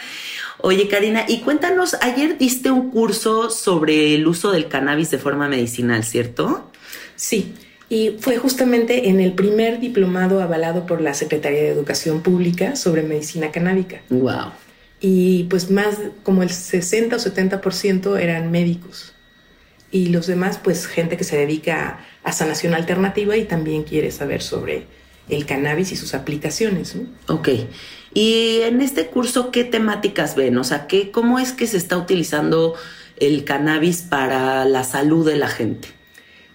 Oye, 0.60 0.88
Karina, 0.88 1.26
y 1.28 1.40
cuéntanos, 1.40 1.98
ayer 2.00 2.38
diste 2.38 2.72
un 2.72 2.90
curso 2.90 3.50
sobre 3.50 4.16
el 4.16 4.26
uso 4.26 4.52
del 4.52 4.70
cannabis 4.70 5.12
de 5.12 5.18
forma 5.18 5.50
medicinal, 5.50 6.06
¿cierto? 6.06 6.69
Sí, 7.20 7.54
y 7.90 8.16
fue 8.20 8.38
justamente 8.38 9.10
en 9.10 9.20
el 9.20 9.34
primer 9.34 9.82
diplomado 9.82 10.42
avalado 10.42 10.86
por 10.86 11.02
la 11.02 11.14
Secretaría 11.14 11.64
de 11.64 11.68
Educación 11.70 12.22
Pública 12.22 12.78
sobre 12.78 13.04
medicina 13.04 13.52
canábica. 13.52 14.02
Wow. 14.10 14.54
Y 15.02 15.44
pues 15.50 15.70
más 15.70 15.98
como 16.24 16.44
el 16.44 16.50
60 16.50 17.18
o 17.18 17.20
70% 17.20 18.18
eran 18.18 18.52
médicos. 18.52 19.14
Y 19.92 20.08
los 20.08 20.28
demás, 20.28 20.60
pues 20.64 20.88
gente 20.88 21.18
que 21.18 21.26
se 21.26 21.36
dedica 21.36 22.00
a 22.24 22.32
sanación 22.32 22.74
alternativa 22.74 23.36
y 23.36 23.44
también 23.44 23.84
quiere 23.84 24.12
saber 24.12 24.42
sobre 24.42 24.86
el 25.28 25.46
cannabis 25.46 25.92
y 25.92 25.98
sus 25.98 26.14
aplicaciones. 26.14 26.96
¿no? 26.96 27.10
Ok. 27.28 27.50
Y 28.14 28.62
en 28.62 28.80
este 28.80 29.08
curso, 29.08 29.52
¿qué 29.52 29.66
temáticas 29.66 30.36
ven? 30.36 30.58
O 30.58 30.64
sea, 30.64 30.88
¿qué, 30.88 31.12
¿cómo 31.12 31.38
es 31.38 31.52
que 31.52 31.68
se 31.68 31.76
está 31.76 31.98
utilizando 31.98 32.76
el 33.18 33.44
cannabis 33.44 34.04
para 34.04 34.64
la 34.64 34.86
salud 34.86 35.26
de 35.26 35.36
la 35.36 35.50
gente? 35.50 35.99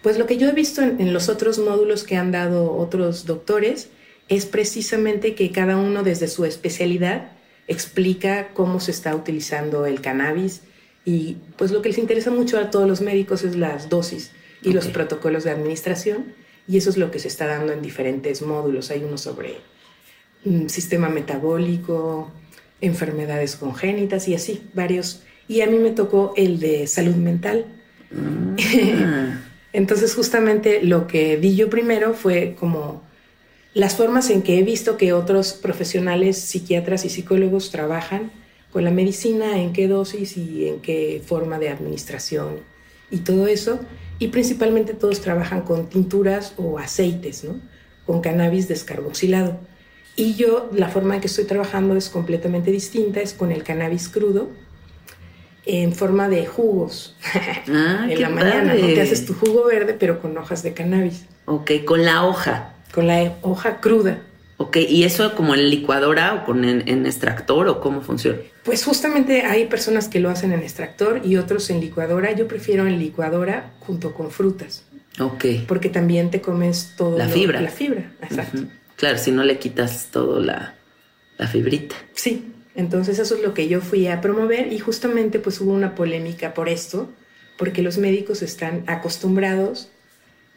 Pues 0.04 0.18
lo 0.18 0.26
que 0.26 0.36
yo 0.36 0.50
he 0.50 0.52
visto 0.52 0.82
en, 0.82 1.14
los 1.14 1.30
otros 1.30 1.58
módulos 1.58 2.04
que 2.04 2.18
han 2.18 2.30
dado 2.30 2.70
otros 2.76 3.24
doctores 3.24 3.88
es 4.28 4.44
precisamente 4.44 5.34
que 5.34 5.50
cada 5.50 5.78
uno 5.78 6.02
desde 6.02 6.28
su 6.28 6.44
especialidad 6.44 7.32
explica 7.68 8.48
cómo 8.52 8.80
se 8.80 8.90
está 8.90 9.16
utilizando 9.16 9.86
el 9.86 10.02
cannabis 10.02 10.60
y 11.06 11.38
pues 11.56 11.70
lo 11.70 11.80
que 11.80 11.88
les 11.88 11.96
interesa 11.96 12.30
mucho 12.30 12.58
a 12.58 12.70
todos 12.70 12.86
los 12.86 13.00
médicos 13.00 13.44
es 13.44 13.56
las 13.56 13.88
dosis 13.88 14.32
y 14.60 14.74
los 14.74 14.88
protocolos 14.88 15.42
de 15.42 15.52
administración 15.52 16.34
y 16.68 16.76
eso 16.76 16.90
es 16.90 16.98
lo 16.98 17.10
que 17.10 17.18
se 17.18 17.28
está 17.28 17.46
dando 17.46 17.72
en 17.72 17.80
diferentes 17.80 18.42
módulos. 18.42 18.90
Hay 18.90 19.04
uno 19.04 19.16
sobre 19.16 19.56
mm, 20.44 20.66
sistema 20.66 21.08
metabólico, 21.08 22.30
enfermedades 22.82 23.56
congénitas 23.56 24.28
y 24.28 24.34
así, 24.34 24.68
varios. 24.74 25.22
Y 25.48 25.62
a 25.62 25.66
mí 25.66 25.78
me 25.78 25.92
tocó 25.92 26.34
el 26.36 26.60
de 26.60 26.86
salud 26.88 27.16
mental. 27.16 27.64
Mm. 28.10 29.44
Entonces 29.74 30.14
justamente 30.14 30.82
lo 30.84 31.08
que 31.08 31.36
di 31.36 31.56
yo 31.56 31.68
primero 31.68 32.14
fue 32.14 32.54
como 32.58 33.02
las 33.74 33.96
formas 33.96 34.30
en 34.30 34.42
que 34.42 34.60
he 34.60 34.62
visto 34.62 34.96
que 34.96 35.12
otros 35.12 35.52
profesionales, 35.52 36.38
psiquiatras 36.38 37.04
y 37.04 37.08
psicólogos 37.10 37.72
trabajan 37.72 38.30
con 38.72 38.84
la 38.84 38.92
medicina, 38.92 39.60
en 39.60 39.72
qué 39.72 39.88
dosis 39.88 40.36
y 40.36 40.68
en 40.68 40.80
qué 40.80 41.20
forma 41.26 41.58
de 41.58 41.70
administración 41.70 42.60
y 43.10 43.18
todo 43.18 43.48
eso. 43.48 43.80
Y 44.20 44.28
principalmente 44.28 44.94
todos 44.94 45.20
trabajan 45.20 45.62
con 45.62 45.88
tinturas 45.88 46.54
o 46.56 46.78
aceites, 46.78 47.42
¿no? 47.42 47.60
Con 48.06 48.20
cannabis 48.20 48.68
descarboxilado. 48.68 49.58
Y 50.14 50.34
yo, 50.34 50.70
la 50.72 50.88
forma 50.88 51.16
en 51.16 51.20
que 51.20 51.26
estoy 51.26 51.46
trabajando 51.46 51.96
es 51.96 52.08
completamente 52.10 52.70
distinta, 52.70 53.20
es 53.20 53.32
con 53.32 53.50
el 53.50 53.64
cannabis 53.64 54.08
crudo, 54.08 54.50
en 55.66 55.92
forma 55.92 56.28
de 56.28 56.46
jugos. 56.46 57.16
Ah, 57.68 58.06
en 58.10 58.20
la 58.20 58.28
mañana, 58.28 58.74
Te 58.74 59.00
haces 59.00 59.24
tu 59.26 59.34
jugo 59.34 59.64
verde, 59.64 59.94
pero 59.98 60.20
con 60.20 60.36
hojas 60.36 60.62
de 60.62 60.74
cannabis. 60.74 61.26
Ok, 61.46 61.72
con 61.84 62.04
la 62.04 62.24
hoja. 62.24 62.74
Con 62.92 63.06
la 63.06 63.34
hoja 63.42 63.80
cruda. 63.80 64.18
Ok, 64.56 64.76
¿y 64.76 65.02
eso 65.02 65.34
como 65.34 65.54
en 65.54 65.68
licuadora 65.68 66.34
o 66.34 66.44
con 66.46 66.64
en, 66.64 67.06
extractor 67.06 67.66
o 67.68 67.80
cómo 67.80 68.02
funciona? 68.02 68.38
Pues 68.62 68.84
justamente 68.84 69.42
hay 69.42 69.66
personas 69.66 70.08
que 70.08 70.20
lo 70.20 70.30
hacen 70.30 70.52
en 70.52 70.60
extractor 70.60 71.22
y 71.24 71.36
otros 71.36 71.70
en 71.70 71.80
licuadora. 71.80 72.32
Yo 72.32 72.46
prefiero 72.46 72.86
en 72.86 72.98
licuadora 72.98 73.72
junto 73.80 74.14
con 74.14 74.30
frutas. 74.30 74.84
Ok. 75.18 75.44
Porque 75.66 75.88
también 75.88 76.30
te 76.30 76.40
comes 76.40 76.94
todo. 76.96 77.18
La 77.18 77.28
fibra. 77.28 77.60
La 77.60 77.70
fibra, 77.70 78.12
exacto. 78.22 78.62
Claro, 78.96 79.18
si 79.18 79.32
no 79.32 79.42
le 79.42 79.58
quitas 79.58 80.08
todo 80.12 80.38
la, 80.38 80.74
la 81.36 81.48
fibrita. 81.48 81.96
Sí, 82.14 82.52
entonces 82.74 83.18
eso 83.18 83.36
es 83.36 83.42
lo 83.42 83.54
que 83.54 83.68
yo 83.68 83.80
fui 83.80 84.06
a 84.08 84.20
promover 84.20 84.72
y 84.72 84.78
justamente 84.78 85.38
pues 85.38 85.60
hubo 85.60 85.72
una 85.72 85.94
polémica 85.94 86.54
por 86.54 86.68
esto, 86.68 87.10
porque 87.56 87.82
los 87.82 87.98
médicos 87.98 88.42
están 88.42 88.84
acostumbrados 88.86 89.90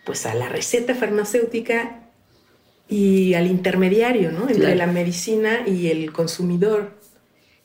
pues 0.05 0.25
a 0.25 0.33
la 0.33 0.49
receta 0.49 0.95
farmacéutica 0.95 2.09
y 2.87 3.33
al 3.33 3.47
intermediario, 3.47 4.31
¿no? 4.31 4.49
Entre 4.49 4.73
la 4.75 4.87
medicina 4.87 5.67
y 5.67 5.87
el 5.87 6.13
consumidor. 6.13 6.97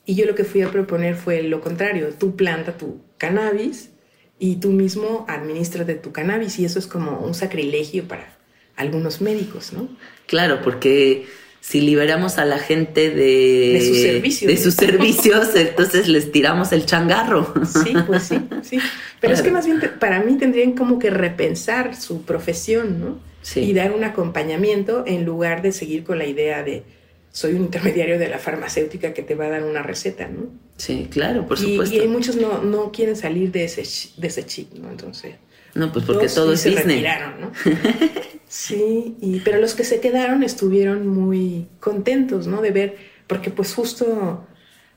Y 0.05 0.15
yo 0.15 0.25
lo 0.25 0.35
que 0.35 0.43
fui 0.43 0.61
a 0.61 0.69
proponer 0.69 1.15
fue 1.15 1.41
lo 1.43 1.61
contrario, 1.61 2.09
tú 2.19 2.35
planta 2.35 2.77
tu 2.77 3.01
cannabis 3.17 3.91
y 4.37 4.57
tú 4.57 4.71
mismo 4.71 5.25
administras 5.29 5.87
de 5.87 5.95
tu 5.95 6.11
cannabis 6.11 6.59
y 6.59 6.65
eso 6.65 6.77
es 6.77 6.87
como 6.87 7.19
un 7.19 7.33
sacrilegio 7.33 8.05
para 8.05 8.37
algunos 8.75 9.21
médicos, 9.21 9.71
¿no? 9.71 9.87
Claro, 10.27 10.61
porque 10.61 11.25
si 11.63 11.79
liberamos 11.79 12.39
a 12.39 12.45
la 12.45 12.59
gente 12.59 13.09
de, 13.09 13.81
sus 13.87 13.97
servicios, 13.97 14.51
de 14.51 14.57
sus 14.57 14.73
servicios 14.73 15.47
entonces 15.55 16.09
les 16.09 16.29
tiramos 16.29 16.73
el 16.73 16.85
changarro. 16.85 17.53
Sí, 17.65 17.93
pues 18.05 18.23
sí, 18.23 18.35
sí. 18.63 18.79
Pero 19.21 19.33
es 19.33 19.41
que 19.41 19.49
más 19.49 19.65
bien 19.65 19.81
para 19.97 20.21
mí 20.21 20.37
tendrían 20.37 20.73
como 20.73 20.99
que 20.99 21.09
repensar 21.09 21.95
su 21.95 22.23
profesión, 22.23 22.99
¿no? 22.99 23.19
Sí. 23.41 23.61
Y 23.61 23.73
dar 23.73 23.93
un 23.93 24.03
acompañamiento 24.03 25.05
en 25.07 25.23
lugar 25.23 25.61
de 25.61 25.71
seguir 25.71 26.03
con 26.03 26.17
la 26.17 26.25
idea 26.25 26.63
de 26.63 26.83
soy 27.31 27.53
un 27.53 27.61
intermediario 27.61 28.19
de 28.19 28.27
la 28.27 28.39
farmacéutica 28.39 29.13
que 29.13 29.23
te 29.23 29.33
va 29.33 29.45
a 29.45 29.49
dar 29.49 29.63
una 29.63 29.81
receta, 29.81 30.27
¿no? 30.27 30.49
Sí, 30.75 31.07
claro, 31.09 31.47
por 31.47 31.57
supuesto. 31.57 31.95
Y, 31.95 31.99
y 31.99 32.07
muchos 32.09 32.35
no, 32.35 32.61
no, 32.61 32.91
quieren 32.91 33.15
salir 33.15 33.53
de 33.53 33.63
ese, 33.63 33.83
de 34.17 34.27
ese 34.27 34.45
chip, 34.45 34.73
¿no? 34.73 34.91
Entonces... 34.91 35.35
No, 35.75 35.91
pues 35.91 36.05
porque 36.05 36.27
todo 36.27 36.53
es 36.53 36.61
se 36.61 36.69
Disney. 36.69 37.03
Retiraron, 37.03 37.41
¿no? 37.41 37.51
sí, 38.47 39.15
y, 39.21 39.39
pero 39.39 39.59
los 39.59 39.73
que 39.73 39.83
se 39.83 39.99
quedaron 39.99 40.43
estuvieron 40.43 41.07
muy 41.07 41.67
contentos, 41.79 42.47
¿no? 42.47 42.61
De 42.61 42.71
ver, 42.71 42.97
porque 43.27 43.49
pues 43.49 43.73
justo 43.73 44.45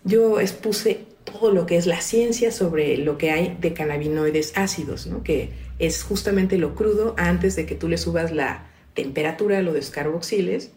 yo 0.05 0.41
expuse 0.41 1.07
todo 1.25 1.53
lo 1.53 1.67
que 1.67 1.77
es 1.77 1.87
la 1.87 2.01
ciencia 2.01 2.53
sobre 2.53 2.97
lo 2.99 3.19
que 3.19 3.31
hay 3.31 3.57
de 3.61 3.73
cannabinoides 3.73 4.53
ácidos, 4.57 5.07
¿no? 5.07 5.23
Que 5.23 5.51
es 5.79 6.03
justamente 6.03 6.59
lo 6.59 6.75
crudo 6.75 7.15
antes 7.19 7.57
de 7.57 7.67
que 7.67 7.75
tú 7.75 7.89
le 7.89 7.99
subas 7.99 8.33
la 8.33 8.67
temperatura 8.95 9.59
a 9.59 9.63
los 9.63 9.75
descarboxiles 9.75 10.73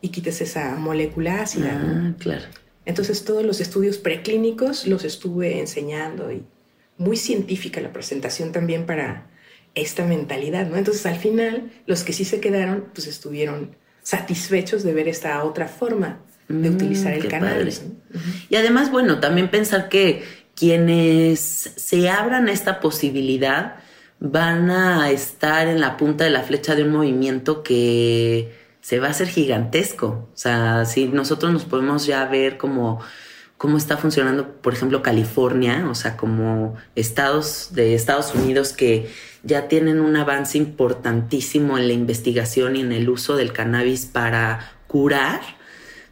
y 0.00 0.08
quites 0.08 0.40
esa 0.40 0.74
molécula 0.76 1.42
ácida. 1.42 1.80
Ah, 1.82 2.14
claro. 2.18 2.44
Entonces 2.84 3.24
todos 3.24 3.44
los 3.44 3.60
estudios 3.60 3.98
preclínicos 3.98 4.86
los 4.86 5.04
estuve 5.04 5.60
enseñando 5.60 6.32
y 6.32 6.42
muy 6.98 7.16
científica 7.16 7.80
la 7.80 7.92
presentación 7.92 8.52
también 8.52 8.86
para 8.86 9.30
esta 9.74 10.04
mentalidad, 10.04 10.66
¿no? 10.66 10.76
Entonces 10.76 11.06
al 11.06 11.16
final 11.16 11.70
los 11.86 12.04
que 12.04 12.12
sí 12.12 12.24
se 12.24 12.40
quedaron 12.40 12.86
pues 12.94 13.06
estuvieron 13.06 13.76
satisfechos 14.02 14.82
de 14.82 14.92
ver 14.92 15.08
esta 15.08 15.42
otra 15.44 15.68
forma 15.68 16.20
de 16.48 16.70
mm, 16.70 16.74
utilizar 16.74 17.12
el 17.14 17.28
cannabis. 17.28 17.82
Y 18.48 18.56
además, 18.56 18.90
bueno, 18.90 19.20
también 19.20 19.50
pensar 19.50 19.88
que 19.88 20.24
quienes 20.54 21.40
se 21.40 22.10
abran 22.10 22.48
esta 22.48 22.80
posibilidad 22.80 23.76
van 24.20 24.70
a 24.70 25.10
estar 25.10 25.66
en 25.66 25.80
la 25.80 25.96
punta 25.96 26.24
de 26.24 26.30
la 26.30 26.42
flecha 26.42 26.74
de 26.74 26.84
un 26.84 26.90
movimiento 26.90 27.62
que 27.62 28.52
se 28.80 29.00
va 29.00 29.08
a 29.08 29.10
hacer 29.10 29.28
gigantesco. 29.28 30.28
O 30.32 30.36
sea, 30.36 30.84
si 30.84 31.08
nosotros 31.08 31.52
nos 31.52 31.64
podemos 31.64 32.06
ya 32.06 32.24
ver 32.26 32.58
como 32.58 33.00
cómo 33.62 33.76
está 33.76 33.96
funcionando, 33.96 34.54
por 34.60 34.72
ejemplo, 34.72 35.02
California, 35.02 35.86
o 35.88 35.94
sea, 35.94 36.16
como 36.16 36.74
estados 36.96 37.68
de 37.70 37.94
Estados 37.94 38.34
Unidos 38.34 38.72
que 38.72 39.08
ya 39.44 39.68
tienen 39.68 40.00
un 40.00 40.16
avance 40.16 40.58
importantísimo 40.58 41.78
en 41.78 41.86
la 41.86 41.92
investigación 41.92 42.74
y 42.74 42.80
en 42.80 42.90
el 42.90 43.08
uso 43.08 43.36
del 43.36 43.52
cannabis 43.52 44.04
para 44.04 44.72
curar, 44.88 45.42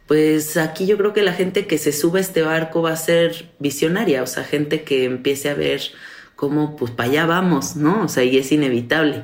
pues 0.07 0.55
aquí 0.55 0.85
yo 0.85 0.97
creo 0.97 1.11
que 1.11 1.23
la 1.23 1.33
gente 1.33 1.67
que 1.67 1.77
se 1.77 1.91
sube 1.91 2.19
a 2.19 2.21
este 2.21 2.41
barco 2.41 2.81
va 2.81 2.93
a 2.93 2.95
ser 2.95 3.51
visionaria, 3.59 4.23
o 4.23 4.27
sea, 4.27 4.45
gente 4.45 4.83
que 4.83 5.03
empiece 5.03 5.49
a 5.49 5.53
ver 5.53 5.81
cómo, 6.37 6.77
pues 6.77 6.91
para 6.91 7.09
allá 7.09 7.25
vamos, 7.25 7.75
¿no? 7.75 8.05
O 8.05 8.07
sea, 8.07 8.23
y 8.23 8.37
es 8.37 8.49
inevitable. 8.53 9.23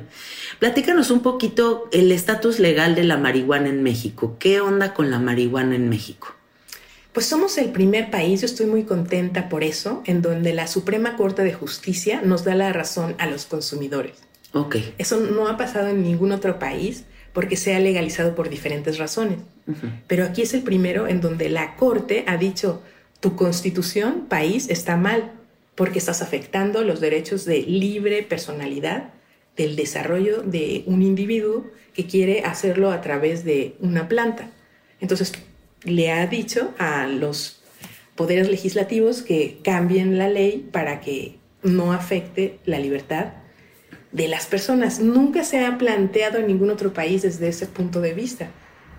Platícanos 0.58 1.10
un 1.10 1.20
poquito 1.20 1.88
el 1.92 2.12
estatus 2.12 2.58
legal 2.58 2.94
de 2.94 3.04
la 3.04 3.16
marihuana 3.16 3.70
en 3.70 3.82
México. 3.82 4.36
¿Qué 4.38 4.60
onda 4.60 4.92
con 4.92 5.10
la 5.10 5.18
marihuana 5.18 5.76
en 5.76 5.88
México? 5.88 6.37
Pues 7.18 7.26
somos 7.26 7.58
el 7.58 7.70
primer 7.70 8.12
país, 8.12 8.42
yo 8.42 8.46
estoy 8.46 8.66
muy 8.66 8.84
contenta 8.84 9.48
por 9.48 9.64
eso, 9.64 10.04
en 10.06 10.22
donde 10.22 10.52
la 10.52 10.68
Suprema 10.68 11.16
Corte 11.16 11.42
de 11.42 11.52
Justicia 11.52 12.22
nos 12.22 12.44
da 12.44 12.54
la 12.54 12.72
razón 12.72 13.16
a 13.18 13.26
los 13.26 13.44
consumidores. 13.44 14.12
Ok. 14.52 14.76
Eso 14.98 15.18
no 15.18 15.48
ha 15.48 15.56
pasado 15.56 15.88
en 15.88 16.04
ningún 16.04 16.30
otro 16.30 16.60
país 16.60 17.06
porque 17.32 17.56
se 17.56 17.74
ha 17.74 17.80
legalizado 17.80 18.36
por 18.36 18.48
diferentes 18.48 18.98
razones. 18.98 19.38
Pero 20.06 20.26
aquí 20.26 20.42
es 20.42 20.54
el 20.54 20.62
primero 20.62 21.08
en 21.08 21.20
donde 21.20 21.48
la 21.48 21.74
Corte 21.74 22.22
ha 22.28 22.36
dicho, 22.36 22.84
tu 23.18 23.34
constitución, 23.34 24.26
país, 24.28 24.70
está 24.70 24.96
mal 24.96 25.32
porque 25.74 25.98
estás 25.98 26.22
afectando 26.22 26.84
los 26.84 27.00
derechos 27.00 27.44
de 27.44 27.62
libre 27.62 28.22
personalidad 28.22 29.12
del 29.56 29.74
desarrollo 29.74 30.42
de 30.42 30.84
un 30.86 31.02
individuo 31.02 31.66
que 31.94 32.06
quiere 32.06 32.42
hacerlo 32.44 32.92
a 32.92 33.00
través 33.00 33.42
de 33.42 33.74
una 33.80 34.06
planta. 34.06 34.52
Entonces, 35.00 35.32
le 35.84 36.10
ha 36.12 36.26
dicho 36.26 36.74
a 36.78 37.06
los 37.06 37.62
poderes 38.14 38.48
legislativos 38.48 39.22
que 39.22 39.60
cambien 39.62 40.18
la 40.18 40.28
ley 40.28 40.68
para 40.72 41.00
que 41.00 41.38
no 41.62 41.92
afecte 41.92 42.58
la 42.64 42.78
libertad 42.78 43.34
de 44.12 44.28
las 44.28 44.46
personas. 44.46 45.00
Nunca 45.00 45.44
se 45.44 45.64
ha 45.64 45.78
planteado 45.78 46.38
en 46.38 46.46
ningún 46.46 46.70
otro 46.70 46.92
país 46.92 47.22
desde 47.22 47.48
ese 47.48 47.66
punto 47.66 48.00
de 48.00 48.14
vista. 48.14 48.50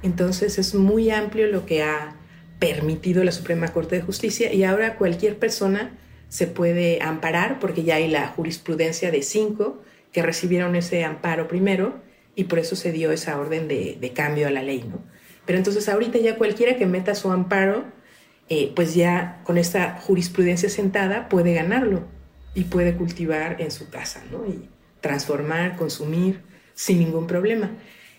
Entonces 0.04 0.58
es 0.58 0.74
muy 0.76 1.12
amplio 1.12 1.48
lo 1.48 1.66
que 1.66 1.84
ha 1.84 2.16
permitido 2.60 3.24
la 3.24 3.32
Suprema 3.32 3.70
Corte 3.70 3.96
de 3.96 4.02
Justicia 4.02 4.54
y 4.54 4.64
ahora 4.64 4.96
cualquier 4.96 5.38
persona 5.38 5.98
se 6.30 6.48
puede 6.48 7.02
amparar 7.02 7.60
porque 7.60 7.84
ya 7.84 7.96
hay 7.96 8.08
la 8.08 8.28
jurisprudencia 8.28 9.12
de 9.12 9.24
cinco 9.24 9.82
que 10.12 10.22
recibieron 10.22 10.76
ese 10.76 11.04
amparo 11.04 11.48
primero 11.48 12.02
y 12.36 12.46
por 12.46 12.60
eso 12.60 12.76
se 12.76 12.92
dio 12.92 13.12
esa 13.12 13.40
orden 13.40 13.68
de, 13.68 13.98
de 14.00 14.14
cambio 14.14 14.48
a 14.48 14.52
la 14.52 14.64
ley, 14.64 14.86
¿no? 14.88 15.04
Pero 15.46 15.58
entonces 15.58 15.90
ahorita 15.90 16.20
ya 16.20 16.38
cualquiera 16.38 16.78
que 16.78 16.86
meta 16.86 17.16
su 17.16 17.32
amparo, 17.32 17.86
eh, 18.50 18.72
pues 18.76 18.96
ya 18.96 19.42
con 19.44 19.58
esta 19.58 20.00
jurisprudencia 20.02 20.70
sentada 20.70 21.30
puede 21.30 21.54
ganarlo 21.54 22.04
y 22.56 22.64
puede 22.64 22.96
cultivar 22.96 23.62
en 23.62 23.72
su 23.72 23.90
casa, 23.90 24.24
¿no? 24.32 24.46
Y 24.46 24.68
transformar, 25.02 25.76
consumir 25.76 26.42
sin 26.74 27.00
ningún 27.00 27.28
problema. 27.28 27.72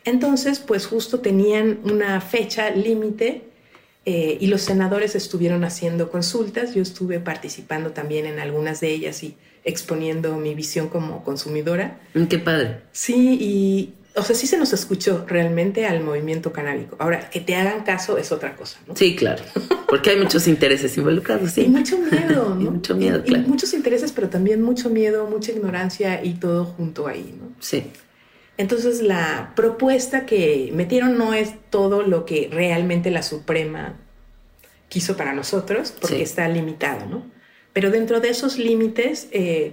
Entonces, 0.04 0.60
pues 0.60 0.86
justo 0.86 1.20
tenían 1.20 1.80
una 1.84 2.20
fecha 2.20 2.70
límite 2.70 3.42
eh, 4.06 4.38
y 4.40 4.46
los 4.46 4.62
senadores 4.62 5.14
estuvieron 5.14 5.64
haciendo 5.64 6.10
consultas. 6.10 6.74
Yo 6.74 6.82
estuve 6.82 7.20
participando 7.20 7.90
también 7.90 8.26
en 8.26 8.38
algunas 8.38 8.80
de 8.80 8.90
ellas 8.90 9.22
y 9.22 9.36
exponiendo 9.64 10.36
mi 10.36 10.54
visión 10.54 10.88
como 10.88 11.22
consumidora. 11.22 12.00
Mm, 12.14 12.24
qué 12.24 12.38
padre. 12.38 12.80
Sí, 12.92 13.36
y 13.40 13.94
o 14.14 14.22
sea, 14.22 14.34
sí 14.34 14.46
se 14.46 14.58
nos 14.58 14.72
escuchó 14.72 15.24
realmente 15.26 15.86
al 15.86 16.02
movimiento 16.02 16.52
canábico. 16.52 16.96
Ahora, 16.98 17.30
que 17.30 17.40
te 17.40 17.54
hagan 17.54 17.84
caso 17.84 18.18
es 18.18 18.32
otra 18.32 18.56
cosa, 18.56 18.78
¿no? 18.86 18.96
Sí, 18.96 19.14
claro. 19.14 19.42
Porque 19.88 20.10
hay 20.10 20.16
muchos 20.16 20.48
intereses 20.48 20.96
involucrados, 20.96 21.52
sí. 21.52 21.62
Y 21.62 21.68
mucho 21.68 21.96
miedo, 21.98 22.54
¿no? 22.54 22.60
y 22.60 22.64
mucho 22.64 22.96
miedo, 22.96 23.22
claro. 23.22 23.44
Y 23.44 23.46
muchos 23.46 23.72
intereses, 23.72 24.12
pero 24.12 24.28
también 24.28 24.62
mucho 24.62 24.90
miedo, 24.90 25.26
mucha 25.26 25.52
ignorancia 25.52 26.24
y 26.24 26.34
todo 26.34 26.64
junto 26.64 27.06
ahí, 27.06 27.34
¿no? 27.38 27.52
Sí. 27.60 27.84
Entonces, 28.56 29.00
la 29.00 29.52
propuesta 29.54 30.26
que 30.26 30.70
metieron 30.74 31.16
no 31.16 31.32
es 31.32 31.54
todo 31.70 32.02
lo 32.02 32.24
que 32.26 32.48
realmente 32.52 33.10
la 33.10 33.22
Suprema 33.22 33.94
quiso 34.88 35.16
para 35.16 35.32
nosotros, 35.32 35.94
porque 35.98 36.16
sí. 36.16 36.22
está 36.22 36.48
limitado, 36.48 37.06
¿no? 37.06 37.24
Pero 37.72 37.90
dentro 37.90 38.20
de 38.20 38.30
esos 38.30 38.58
límites... 38.58 39.28
Eh, 39.30 39.72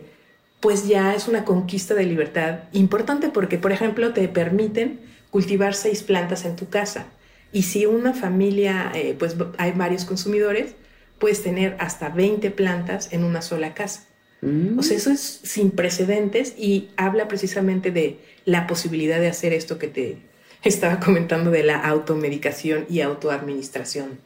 pues 0.60 0.88
ya 0.88 1.14
es 1.14 1.28
una 1.28 1.46
conquista 1.46 1.94
de 1.94 2.06
libertad 2.06 2.60
importante 2.74 3.30
porque, 3.30 3.58
por 3.58 3.72
ejemplo, 3.72 4.14
te 4.14 4.28
permiten 4.28 5.00
cultivar 5.30 5.76
seis 5.76 6.04
plantas 6.04 6.46
en 6.46 6.56
tu 6.56 6.70
casa. 6.70 7.08
Y 7.52 7.64
si 7.64 7.86
una 7.86 8.14
familia, 8.14 8.92
eh, 8.94 9.16
pues 9.18 9.36
hay 9.58 9.72
varios 9.72 10.06
consumidores, 10.06 10.76
puedes 11.20 11.44
tener 11.44 11.76
hasta 11.80 12.10
20 12.10 12.52
plantas 12.52 13.14
en 13.14 13.24
una 13.24 13.42
sola 13.42 13.74
casa. 13.74 14.08
Mm. 14.42 14.78
O 14.78 14.84
sea, 14.84 14.98
eso 14.98 15.12
es 15.12 15.40
sin 15.44 15.72
precedentes 15.72 16.54
y 16.58 16.90
habla 16.98 17.28
precisamente 17.28 17.92
de 17.92 18.20
la 18.46 18.68
posibilidad 18.68 19.20
de 19.20 19.28
hacer 19.28 19.54
esto 19.54 19.78
que 19.78 19.88
te 19.88 20.18
estaba 20.64 21.00
comentando 21.00 21.52
de 21.52 21.64
la 21.64 21.78
automedicación 21.80 22.86
y 22.90 23.02
autoadministración 23.02 24.20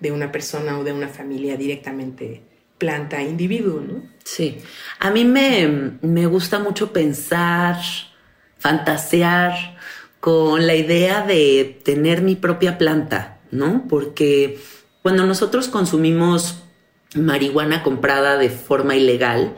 de 0.00 0.12
una 0.12 0.30
persona 0.30 0.78
o 0.78 0.84
de 0.84 0.92
una 0.92 1.08
familia 1.08 1.56
directamente 1.56 2.42
planta 2.78 3.22
individuo, 3.22 3.80
¿no? 3.80 4.02
Sí. 4.24 4.58
A 4.98 5.10
mí 5.10 5.24
me, 5.24 5.92
me 6.02 6.26
gusta 6.26 6.58
mucho 6.58 6.92
pensar, 6.92 7.76
fantasear 8.58 9.76
con 10.20 10.66
la 10.66 10.74
idea 10.74 11.22
de 11.22 11.80
tener 11.84 12.22
mi 12.22 12.36
propia 12.36 12.78
planta, 12.78 13.38
¿no? 13.50 13.84
Porque 13.88 14.58
cuando 15.02 15.26
nosotros 15.26 15.68
consumimos 15.68 16.62
marihuana 17.14 17.82
comprada 17.82 18.36
de 18.36 18.50
forma 18.50 18.96
ilegal, 18.96 19.56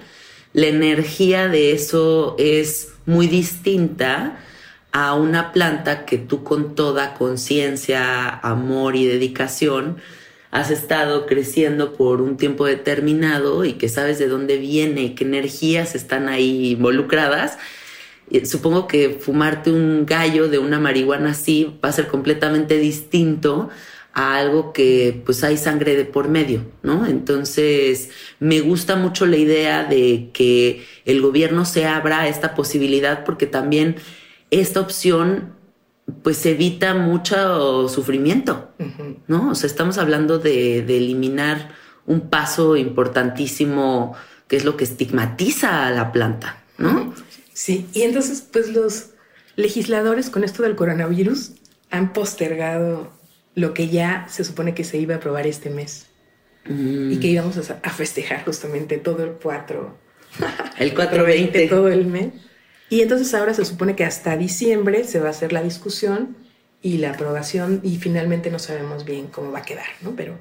la 0.52 0.66
energía 0.66 1.48
de 1.48 1.72
eso 1.72 2.36
es 2.38 2.92
muy 3.06 3.26
distinta 3.26 4.38
a 4.92 5.14
una 5.14 5.52
planta 5.52 6.04
que 6.04 6.18
tú 6.18 6.42
con 6.42 6.74
toda 6.74 7.14
conciencia, 7.14 8.28
amor 8.28 8.96
y 8.96 9.06
dedicación 9.06 9.98
has 10.50 10.70
estado 10.70 11.26
creciendo 11.26 11.92
por 11.92 12.20
un 12.20 12.36
tiempo 12.36 12.66
determinado 12.66 13.64
y 13.64 13.74
que 13.74 13.88
sabes 13.88 14.18
de 14.18 14.28
dónde 14.28 14.56
viene, 14.56 15.14
qué 15.14 15.24
energías 15.24 15.94
están 15.94 16.28
ahí 16.28 16.72
involucradas, 16.72 17.58
supongo 18.44 18.86
que 18.86 19.18
fumarte 19.20 19.70
un 19.70 20.06
gallo 20.06 20.48
de 20.48 20.58
una 20.58 20.78
marihuana 20.78 21.30
así 21.30 21.76
va 21.84 21.88
a 21.88 21.92
ser 21.92 22.06
completamente 22.06 22.78
distinto 22.78 23.68
a 24.12 24.36
algo 24.36 24.72
que 24.72 25.22
pues 25.24 25.44
hay 25.44 25.56
sangre 25.56 25.96
de 25.96 26.04
por 26.04 26.28
medio, 26.28 26.64
¿no? 26.82 27.06
Entonces 27.06 28.10
me 28.40 28.60
gusta 28.60 28.96
mucho 28.96 29.26
la 29.26 29.36
idea 29.36 29.84
de 29.84 30.30
que 30.32 30.84
el 31.04 31.20
gobierno 31.20 31.64
se 31.64 31.86
abra 31.86 32.20
a 32.20 32.28
esta 32.28 32.54
posibilidad 32.54 33.24
porque 33.24 33.46
también 33.46 33.96
esta 34.50 34.80
opción 34.80 35.54
pues 36.22 36.44
evita 36.46 36.94
mucho 36.94 37.88
sufrimiento, 37.88 38.70
¿no? 39.26 39.50
O 39.50 39.54
sea, 39.54 39.66
estamos 39.66 39.98
hablando 39.98 40.38
de, 40.38 40.82
de, 40.82 40.96
eliminar 40.96 41.70
un 42.06 42.28
paso 42.28 42.76
importantísimo 42.76 44.14
que 44.48 44.56
es 44.56 44.64
lo 44.64 44.76
que 44.76 44.84
estigmatiza 44.84 45.86
a 45.86 45.90
la 45.90 46.12
planta, 46.12 46.62
¿no? 46.78 47.14
Sí, 47.52 47.86
y 47.92 48.02
entonces 48.02 48.46
pues 48.50 48.72
los 48.72 49.10
legisladores 49.56 50.30
con 50.30 50.44
esto 50.44 50.62
del 50.62 50.76
coronavirus 50.76 51.52
han 51.90 52.12
postergado 52.12 53.12
lo 53.54 53.74
que 53.74 53.88
ya 53.88 54.26
se 54.28 54.44
supone 54.44 54.74
que 54.74 54.84
se 54.84 54.98
iba 54.98 55.14
a 55.14 55.18
aprobar 55.18 55.46
este 55.46 55.70
mes 55.70 56.06
mm. 56.66 57.12
y 57.12 57.20
que 57.20 57.28
íbamos 57.28 57.56
a, 57.58 57.80
a, 57.82 57.90
festejar 57.90 58.44
justamente 58.44 58.98
todo 58.98 59.24
el 59.24 59.32
4. 59.32 59.98
El 60.78 60.94
420. 60.94 61.68
todo 61.68 61.88
el 61.88 62.06
mes. 62.06 62.32
Y 62.90 63.02
entonces 63.02 63.32
ahora 63.34 63.54
se 63.54 63.64
supone 63.64 63.94
que 63.94 64.04
hasta 64.04 64.36
diciembre 64.36 65.04
se 65.04 65.20
va 65.20 65.28
a 65.28 65.30
hacer 65.30 65.52
la 65.52 65.62
discusión 65.62 66.36
y 66.82 66.98
la 66.98 67.12
aprobación 67.12 67.80
y 67.84 67.96
finalmente 67.96 68.50
no 68.50 68.58
sabemos 68.58 69.04
bien 69.04 69.28
cómo 69.28 69.52
va 69.52 69.60
a 69.60 69.62
quedar, 69.62 69.86
¿no? 70.02 70.16
Pero 70.16 70.36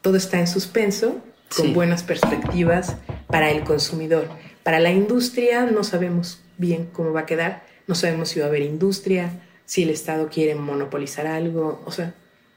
todo 0.00 0.16
está 0.16 0.40
en 0.40 0.46
suspenso, 0.46 1.20
con 1.54 1.66
sí. 1.66 1.72
buenas 1.74 2.02
perspectivas 2.02 2.96
para 3.26 3.50
el 3.50 3.62
consumidor. 3.62 4.26
Para 4.62 4.80
la 4.80 4.90
industria 4.90 5.66
no 5.66 5.84
sabemos 5.84 6.40
bien 6.56 6.88
cómo 6.92 7.12
va 7.12 7.20
a 7.20 7.26
quedar, 7.26 7.64
no 7.86 7.94
sabemos 7.94 8.30
si 8.30 8.40
va 8.40 8.46
a 8.46 8.48
haber 8.48 8.62
industria, 8.62 9.42
si 9.66 9.82
el 9.82 9.90
Estado 9.90 10.30
quiere 10.30 10.54
monopolizar 10.54 11.26
algo, 11.26 11.82
o 11.84 11.92
sea, 11.92 12.14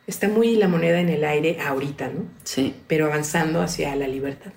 está 0.07 0.29
muy 0.29 0.55
la 0.55 0.69
moneda 0.69 1.01
en 1.01 1.09
el 1.09 1.25
aire 1.25 1.59
ahorita, 1.59 2.07
¿no? 2.07 2.23
Sí. 2.45 2.73
Pero 2.87 3.07
avanzando 3.07 3.61
hacia 3.61 3.93
la 3.97 4.07
libertad 4.07 4.53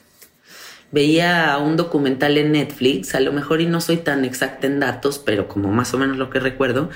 veía 0.92 1.58
un 1.58 1.76
documental 1.76 2.38
en 2.38 2.52
Netflix, 2.52 3.14
a 3.14 3.20
lo 3.20 3.32
mejor 3.32 3.60
y 3.60 3.66
no 3.66 3.80
soy 3.80 3.96
tan 3.96 4.24
exacta 4.24 4.66
en 4.66 4.78
datos, 4.78 5.18
pero 5.18 5.48
como 5.48 5.72
más 5.72 5.92
o 5.94 5.98
menos 5.98 6.18
lo 6.18 6.30
que 6.30 6.38
recuerdo, 6.38 6.90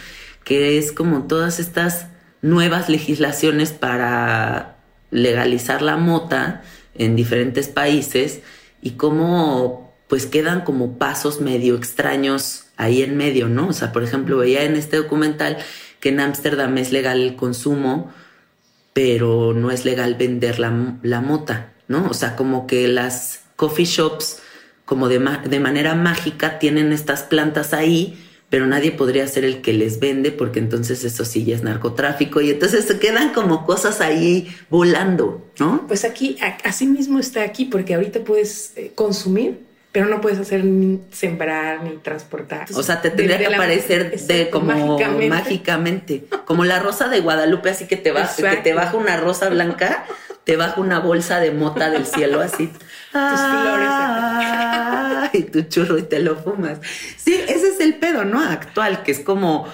que 0.44 0.78
es 0.78 0.92
como 0.92 1.26
todas 1.26 1.58
estas 1.58 2.06
nuevas 2.42 2.88
legislaciones 2.88 3.72
para 3.72 4.76
legalizar 5.10 5.82
la 5.82 5.96
mota 5.96 6.62
en 6.94 7.16
diferentes 7.16 7.68
países 7.68 8.40
y 8.82 8.92
cómo 8.92 9.94
pues 10.08 10.26
quedan 10.26 10.60
como 10.60 10.98
pasos 10.98 11.40
medio 11.40 11.74
extraños 11.74 12.66
ahí 12.76 13.02
en 13.02 13.16
medio, 13.16 13.48
¿no? 13.48 13.68
O 13.68 13.72
sea, 13.72 13.92
por 13.92 14.04
ejemplo, 14.04 14.36
veía 14.36 14.62
en 14.64 14.76
este 14.76 14.98
documental 14.98 15.56
que 16.00 16.10
en 16.10 16.20
Ámsterdam 16.20 16.76
es 16.78 16.92
legal 16.92 17.20
el 17.20 17.34
consumo, 17.34 18.12
pero 18.92 19.52
no 19.54 19.70
es 19.70 19.84
legal 19.84 20.14
vender 20.14 20.58
la, 20.58 20.98
la 21.02 21.20
mota, 21.20 21.72
¿no? 21.88 22.06
O 22.08 22.14
sea, 22.14 22.36
como 22.36 22.66
que 22.66 22.86
las 22.86 23.45
coffee 23.56 23.84
shops, 23.84 24.40
como 24.84 25.08
de, 25.08 25.18
de 25.48 25.60
manera 25.60 25.94
mágica, 25.94 26.58
tienen 26.58 26.92
estas 26.92 27.24
plantas 27.24 27.72
ahí, 27.72 28.22
pero 28.48 28.66
nadie 28.66 28.92
podría 28.92 29.26
ser 29.26 29.44
el 29.44 29.60
que 29.60 29.72
les 29.72 29.98
vende 29.98 30.30
porque 30.30 30.60
entonces 30.60 31.02
eso 31.02 31.24
sí 31.24 31.44
ya 31.44 31.56
es 31.56 31.62
narcotráfico 31.62 32.40
y 32.40 32.50
entonces 32.50 32.84
se 32.84 32.98
quedan 32.98 33.32
como 33.32 33.66
cosas 33.66 34.00
ahí 34.00 34.54
volando, 34.70 35.44
¿no? 35.58 35.86
Pues 35.88 36.04
aquí, 36.04 36.36
así 36.62 36.86
mismo 36.86 37.18
está 37.18 37.42
aquí 37.42 37.64
porque 37.64 37.94
ahorita 37.94 38.20
puedes 38.20 38.72
eh, 38.76 38.92
consumir 38.94 39.66
pero 39.96 40.10
no 40.10 40.20
puedes 40.20 40.38
hacer 40.38 40.62
ni 40.62 41.00
sembrar 41.10 41.82
ni 41.82 41.96
transportar. 41.96 42.66
O 42.74 42.82
sea, 42.82 43.00
te 43.00 43.08
tendría 43.08 43.38
que 43.38 43.46
aparecer 43.46 44.14
de 44.20 44.50
como 44.50 44.98
mágicamente. 45.26 46.26
como 46.44 46.66
la 46.66 46.80
rosa 46.80 47.08
de 47.08 47.20
Guadalupe, 47.20 47.70
así 47.70 47.86
que 47.86 47.96
te 47.96 48.10
baja, 48.10 48.50
que 48.50 48.56
te 48.58 48.74
baja 48.74 48.94
una 48.98 49.16
rosa 49.16 49.48
blanca, 49.48 50.04
te 50.46 50.56
baja 50.56 50.80
una 50.80 51.00
bolsa 51.00 51.40
de 51.40 51.50
mota 51.50 51.90
del 51.90 52.06
cielo 52.06 52.40
así. 52.40 52.68
Tus 53.12 53.40
flores. 53.40 53.90
y 55.32 55.42
tu 55.42 55.62
churro 55.62 55.98
y 55.98 56.02
te 56.02 56.20
lo 56.20 56.36
fumas. 56.36 56.78
Sí, 57.16 57.34
ese 57.34 57.70
es 57.70 57.80
el 57.80 57.96
pedo, 57.96 58.24
¿no? 58.24 58.40
Actual, 58.40 59.02
que 59.02 59.10
es 59.10 59.18
como 59.18 59.66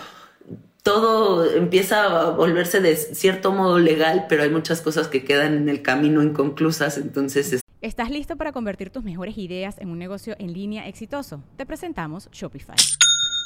todo 0.82 1.44
empieza 1.44 2.04
a 2.04 2.30
volverse 2.30 2.80
de 2.80 2.96
cierto 2.96 3.52
modo 3.52 3.78
legal, 3.78 4.24
pero 4.30 4.44
hay 4.44 4.50
muchas 4.50 4.80
cosas 4.80 5.08
que 5.08 5.24
quedan 5.24 5.54
en 5.54 5.68
el 5.68 5.82
camino 5.82 6.22
inconclusas, 6.22 6.96
entonces 6.96 7.60
¿Estás 7.82 8.10
listo 8.10 8.36
para 8.36 8.52
convertir 8.52 8.90
tus 8.90 9.04
mejores 9.04 9.36
ideas 9.36 9.76
en 9.78 9.90
un 9.90 9.98
negocio 9.98 10.36
en 10.38 10.52
línea 10.52 10.88
exitoso? 10.88 11.42
Te 11.56 11.66
presentamos 11.66 12.30
Shopify. 12.32 12.76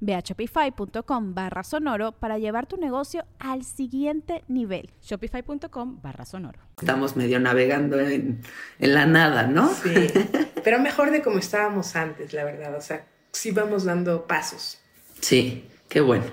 Ve 0.00 0.14
a 0.14 0.20
shopify.com 0.20 1.34
barra 1.34 1.62
sonoro 1.62 2.12
para 2.12 2.38
llevar 2.38 2.66
tu 2.66 2.76
negocio 2.76 3.24
al 3.38 3.64
siguiente 3.64 4.42
nivel. 4.48 4.90
Shopify.com 5.02 6.00
barra 6.02 6.24
sonoro. 6.24 6.58
Estamos 6.80 7.16
medio 7.16 7.38
navegando 7.38 8.00
en, 8.00 8.42
la 8.78 9.06
nada, 9.06 9.46
¿no? 9.46 9.72
Sí, 9.74 10.08
pero 10.64 10.80
mejor 10.80 11.10
de 11.10 11.22
como 11.22 11.38
estábamos 11.38 11.94
antes, 11.96 12.32
la 12.32 12.44
verdad. 12.44 12.76
O 12.76 12.80
sea, 12.80 13.06
sí 13.32 13.50
vamos 13.52 13.84
dando 13.84 14.26
pasos. 14.26 14.78
Sí, 15.20 15.64
qué 15.88 16.00
bueno. 16.00 16.24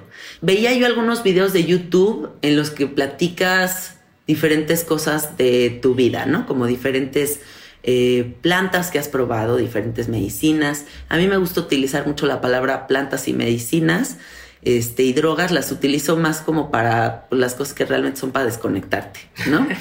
Veía 0.41 0.73
yo 0.73 0.85
algunos 0.85 1.23
videos 1.23 1.53
de 1.53 1.65
YouTube 1.65 2.31
en 2.41 2.55
los 2.55 2.71
que 2.71 2.87
platicas 2.87 3.97
diferentes 4.25 4.83
cosas 4.83 5.37
de 5.37 5.79
tu 5.81 5.95
vida, 5.95 6.25
¿no? 6.25 6.45
Como 6.45 6.65
diferentes 6.67 7.41
eh, 7.83 8.35
plantas 8.41 8.91
que 8.91 8.99
has 8.99 9.07
probado, 9.07 9.57
diferentes 9.57 10.09
medicinas. 10.09 10.85
A 11.07 11.17
mí 11.17 11.27
me 11.27 11.37
gusta 11.37 11.61
utilizar 11.61 12.05
mucho 12.05 12.25
la 12.25 12.41
palabra 12.41 12.87
plantas 12.87 13.27
y 13.27 13.33
medicinas. 13.33 14.17
Este, 14.61 15.03
y 15.03 15.13
drogas 15.13 15.51
las 15.51 15.71
utilizo 15.71 16.17
más 16.17 16.41
como 16.41 16.69
para 16.69 17.27
las 17.31 17.55
cosas 17.55 17.73
que 17.73 17.85
realmente 17.85 18.19
son 18.19 18.31
para 18.31 18.45
desconectarte, 18.45 19.21
¿no? 19.47 19.67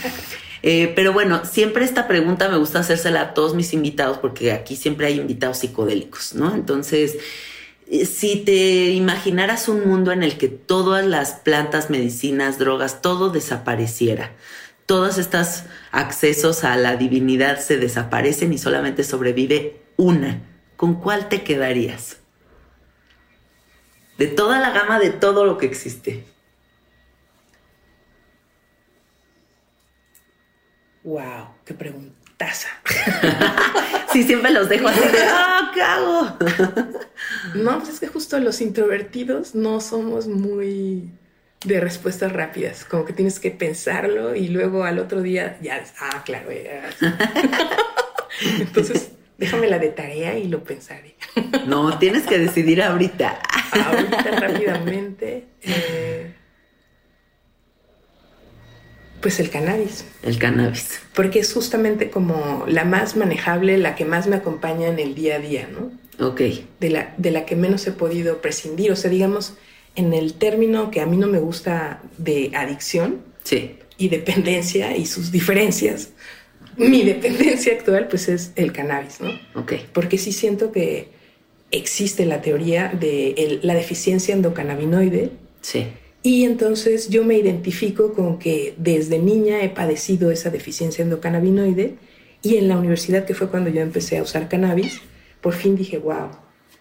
Eh, 0.63 0.93
pero 0.97 1.13
bueno, 1.13 1.43
siempre 1.45 1.85
esta 1.85 2.09
pregunta 2.09 2.49
me 2.49 2.57
gusta 2.57 2.81
hacérsela 2.81 3.21
a 3.21 3.33
todos 3.33 3.55
mis 3.55 3.73
invitados 3.73 4.19
porque 4.19 4.51
aquí 4.51 4.75
siempre 4.75 5.07
hay 5.07 5.21
invitados 5.21 5.59
psicodélicos, 5.59 6.35
¿no? 6.35 6.53
Entonces, 6.53 7.17
eh, 7.91 8.05
si 8.05 8.37
te 8.37 8.91
imaginaras 8.91 9.69
un 9.69 9.89
mundo 9.89 10.11
en 10.11 10.23
el 10.23 10.37
que 10.37 10.49
todas 10.49 11.07
las 11.07 11.33
plantas, 11.33 11.91
medicinas, 11.91 12.59
drogas, 12.59 13.01
todo 13.01 13.31
desapareciera, 13.31 14.33
todos 14.89 15.19
estos 15.19 15.65
accesos 15.93 16.65
a 16.65 16.75
la 16.79 16.97
divinidad 16.97 17.61
se 17.61 17.77
desaparecen 17.77 18.55
y 18.55 18.59
solamente 18.59 19.05
sobrevive 19.05 19.83
una. 19.99 20.41
¿Con 20.79 20.95
cuál 20.95 21.29
te 21.29 21.45
quedarías? 21.45 22.17
De 24.17 24.29
toda 24.29 24.59
la 24.61 24.71
gama 24.71 24.99
de 24.99 25.11
todo 25.11 25.45
lo 25.45 25.59
que 25.59 25.67
existe. 25.67 26.25
Wow, 31.05 31.49
qué 31.67 31.75
preguntaza. 31.75 32.69
sí, 34.11 34.23
siempre 34.23 34.53
los 34.53 34.71
dejo 34.71 34.89
así 34.89 35.01
de, 35.01 35.23
¡ah, 35.23 35.71
qué 35.75 35.83
hago! 35.83 36.39
no, 37.57 37.79
pues 37.79 37.91
es 37.91 38.01
que 38.01 38.09
justo 38.09 38.39
los 38.41 38.63
introvertidos 38.63 39.55
no 39.55 39.83
somos 39.83 40.29
muy 40.29 41.13
de 41.65 41.81
respuestas 41.81 42.33
rápidas, 42.33 42.85
como 42.85 43.05
que 43.05 43.13
tienes 43.13 43.41
que 43.41 43.51
pensarlo 43.51 44.35
y 44.35 44.49
luego 44.49 44.85
al 44.85 44.99
otro 44.99 45.23
día 45.23 45.59
ya, 45.61 45.85
ah, 46.01 46.23
claro, 46.25 46.51
entonces 48.61 49.11
déjame 49.39 49.69
la 49.69 49.79
de 49.79 49.89
tarea 49.89 50.37
y 50.37 50.49
lo 50.49 50.65
pensaré. 50.65 51.15
No, 51.67 51.99
tienes 51.99 52.25
que 52.25 52.39
decidir 52.39 52.83
ahorita. 52.83 53.41
Ahorita 53.73 54.41
rápidamente. 54.41 55.47
Eh, 55.63 56.35
pues 59.21 59.41
el 59.41 59.51
cannabis. 59.51 60.05
El 60.23 60.39
cannabis. 60.39 61.01
Porque 61.15 61.39
es 61.39 61.53
justamente 61.53 62.11
como 62.11 62.65
la 62.67 62.85
más 62.85 63.17
manejable, 63.17 63.79
la 63.79 63.95
que 63.95 64.05
más 64.05 64.27
me 64.27 64.37
acompaña 64.37 64.89
en 64.89 64.99
el 64.99 65.15
día 65.15 65.37
a 65.37 65.39
día, 65.39 65.69
¿no? 65.73 65.93
Ok. 66.27 66.41
De 66.81 66.91
la, 66.91 67.15
de 67.17 67.31
la 67.31 67.47
que 67.47 67.55
menos 67.55 67.87
he 67.87 67.93
podido 67.93 68.41
prescindir. 68.41 68.91
O 68.91 68.97
sea, 68.97 69.11
digamos, 69.11 69.55
en 69.99 70.15
el 70.15 70.35
término 70.35 70.91
que 70.93 71.01
a 71.01 71.07
mí 71.07 71.17
no 71.17 71.27
me 71.27 71.41
gusta 71.41 72.01
de 72.19 72.53
adicción 72.55 73.21
y 73.99 74.09
dependencia 74.09 74.97
y 74.97 75.07
sus 75.07 75.33
diferencias, 75.33 76.11
mi 76.77 77.03
dependencia 77.03 77.73
actual 77.73 78.07
pues 78.07 78.29
es 78.29 78.53
el 78.55 78.73
cannabis, 78.73 79.21
¿no? 79.21 79.31
Ok. 79.61 79.73
Porque 79.93 80.17
sí 80.17 80.31
siento 80.31 80.71
que 80.71 81.09
existe 81.73 82.27
la 82.27 82.41
teoría 82.41 82.93
de 82.99 83.59
la 83.63 83.75
deficiencia 83.75 84.35
endocannabinoide. 84.35 85.33
Sí. 85.63 85.87
Y 86.23 86.45
entonces 86.45 87.09
yo 87.09 87.25
me 87.25 87.37
identifico 87.37 88.13
con 88.13 88.39
que 88.39 88.75
desde 88.77 89.19
niña 89.19 89.63
he 89.65 89.69
padecido 89.69 90.31
esa 90.31 90.51
deficiencia 90.51 91.03
endocannabinoide 91.03 91.97
y 92.43 92.57
en 92.57 92.69
la 92.69 92.79
universidad, 92.79 93.25
que 93.25 93.35
fue 93.35 93.49
cuando 93.49 93.69
yo 93.69 93.81
empecé 93.81 94.19
a 94.19 94.23
usar 94.23 94.49
cannabis, 94.49 95.01
por 95.41 95.55
fin 95.55 95.75
dije, 95.75 95.99
wow, 95.99 96.29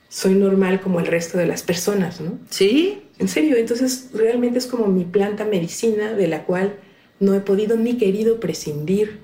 soy 0.08 0.36
normal 0.36 0.82
como 0.82 1.00
el 1.00 1.08
resto 1.08 1.40
de 1.40 1.48
las 1.48 1.64
personas, 1.64 2.22
¿no? 2.22 2.38
Sí. 2.52 3.02
En 3.20 3.28
serio, 3.28 3.58
entonces 3.58 4.10
realmente 4.14 4.60
es 4.60 4.68
como 4.68 4.88
mi 4.88 5.04
planta 5.04 5.46
medicina 5.46 6.14
de 6.14 6.28
la 6.28 6.44
cual 6.44 6.76
no 7.20 7.34
he 7.34 7.40
podido 7.40 7.76
ni 7.76 7.98
querido 7.98 8.40
prescindir 8.40 9.20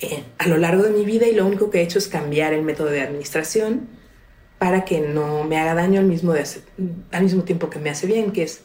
eh, 0.00 0.24
a 0.38 0.48
lo 0.48 0.56
largo 0.58 0.82
de 0.82 0.90
mi 0.90 1.04
vida 1.04 1.26
y 1.26 1.34
lo 1.34 1.46
único 1.46 1.70
que 1.70 1.80
he 1.80 1.82
hecho 1.82 1.98
es 1.98 2.08
cambiar 2.08 2.52
el 2.52 2.62
método 2.62 2.88
de 2.88 3.00
administración 3.00 3.88
para 4.58 4.84
que 4.84 5.00
no 5.00 5.44
me 5.44 5.56
haga 5.56 5.74
daño 5.74 6.00
al 6.00 6.06
mismo, 6.06 6.34
al 7.12 7.22
mismo 7.22 7.44
tiempo 7.44 7.70
que 7.70 7.78
me 7.78 7.88
hace 7.88 8.06
bien, 8.06 8.32
que 8.32 8.42
es 8.42 8.62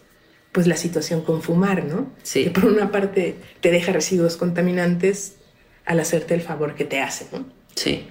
pues 0.52 0.68
la 0.68 0.78
situación 0.78 1.22
con 1.22 1.42
fumar, 1.42 1.86
¿no? 1.86 2.12
Sí. 2.24 2.46
Que 2.46 2.50
por 2.50 2.66
una 2.66 2.92
parte 2.92 3.36
te 3.62 3.72
deja 3.72 3.92
residuos 3.92 4.38
contaminantes 4.38 5.36
al 5.86 6.00
hacerte 6.00 6.34
el 6.34 6.42
favor 6.42 6.76
que 6.76 6.86
te 6.86 7.00
hace, 7.00 7.28
¿no? 7.32 7.46
Sí. 7.76 8.08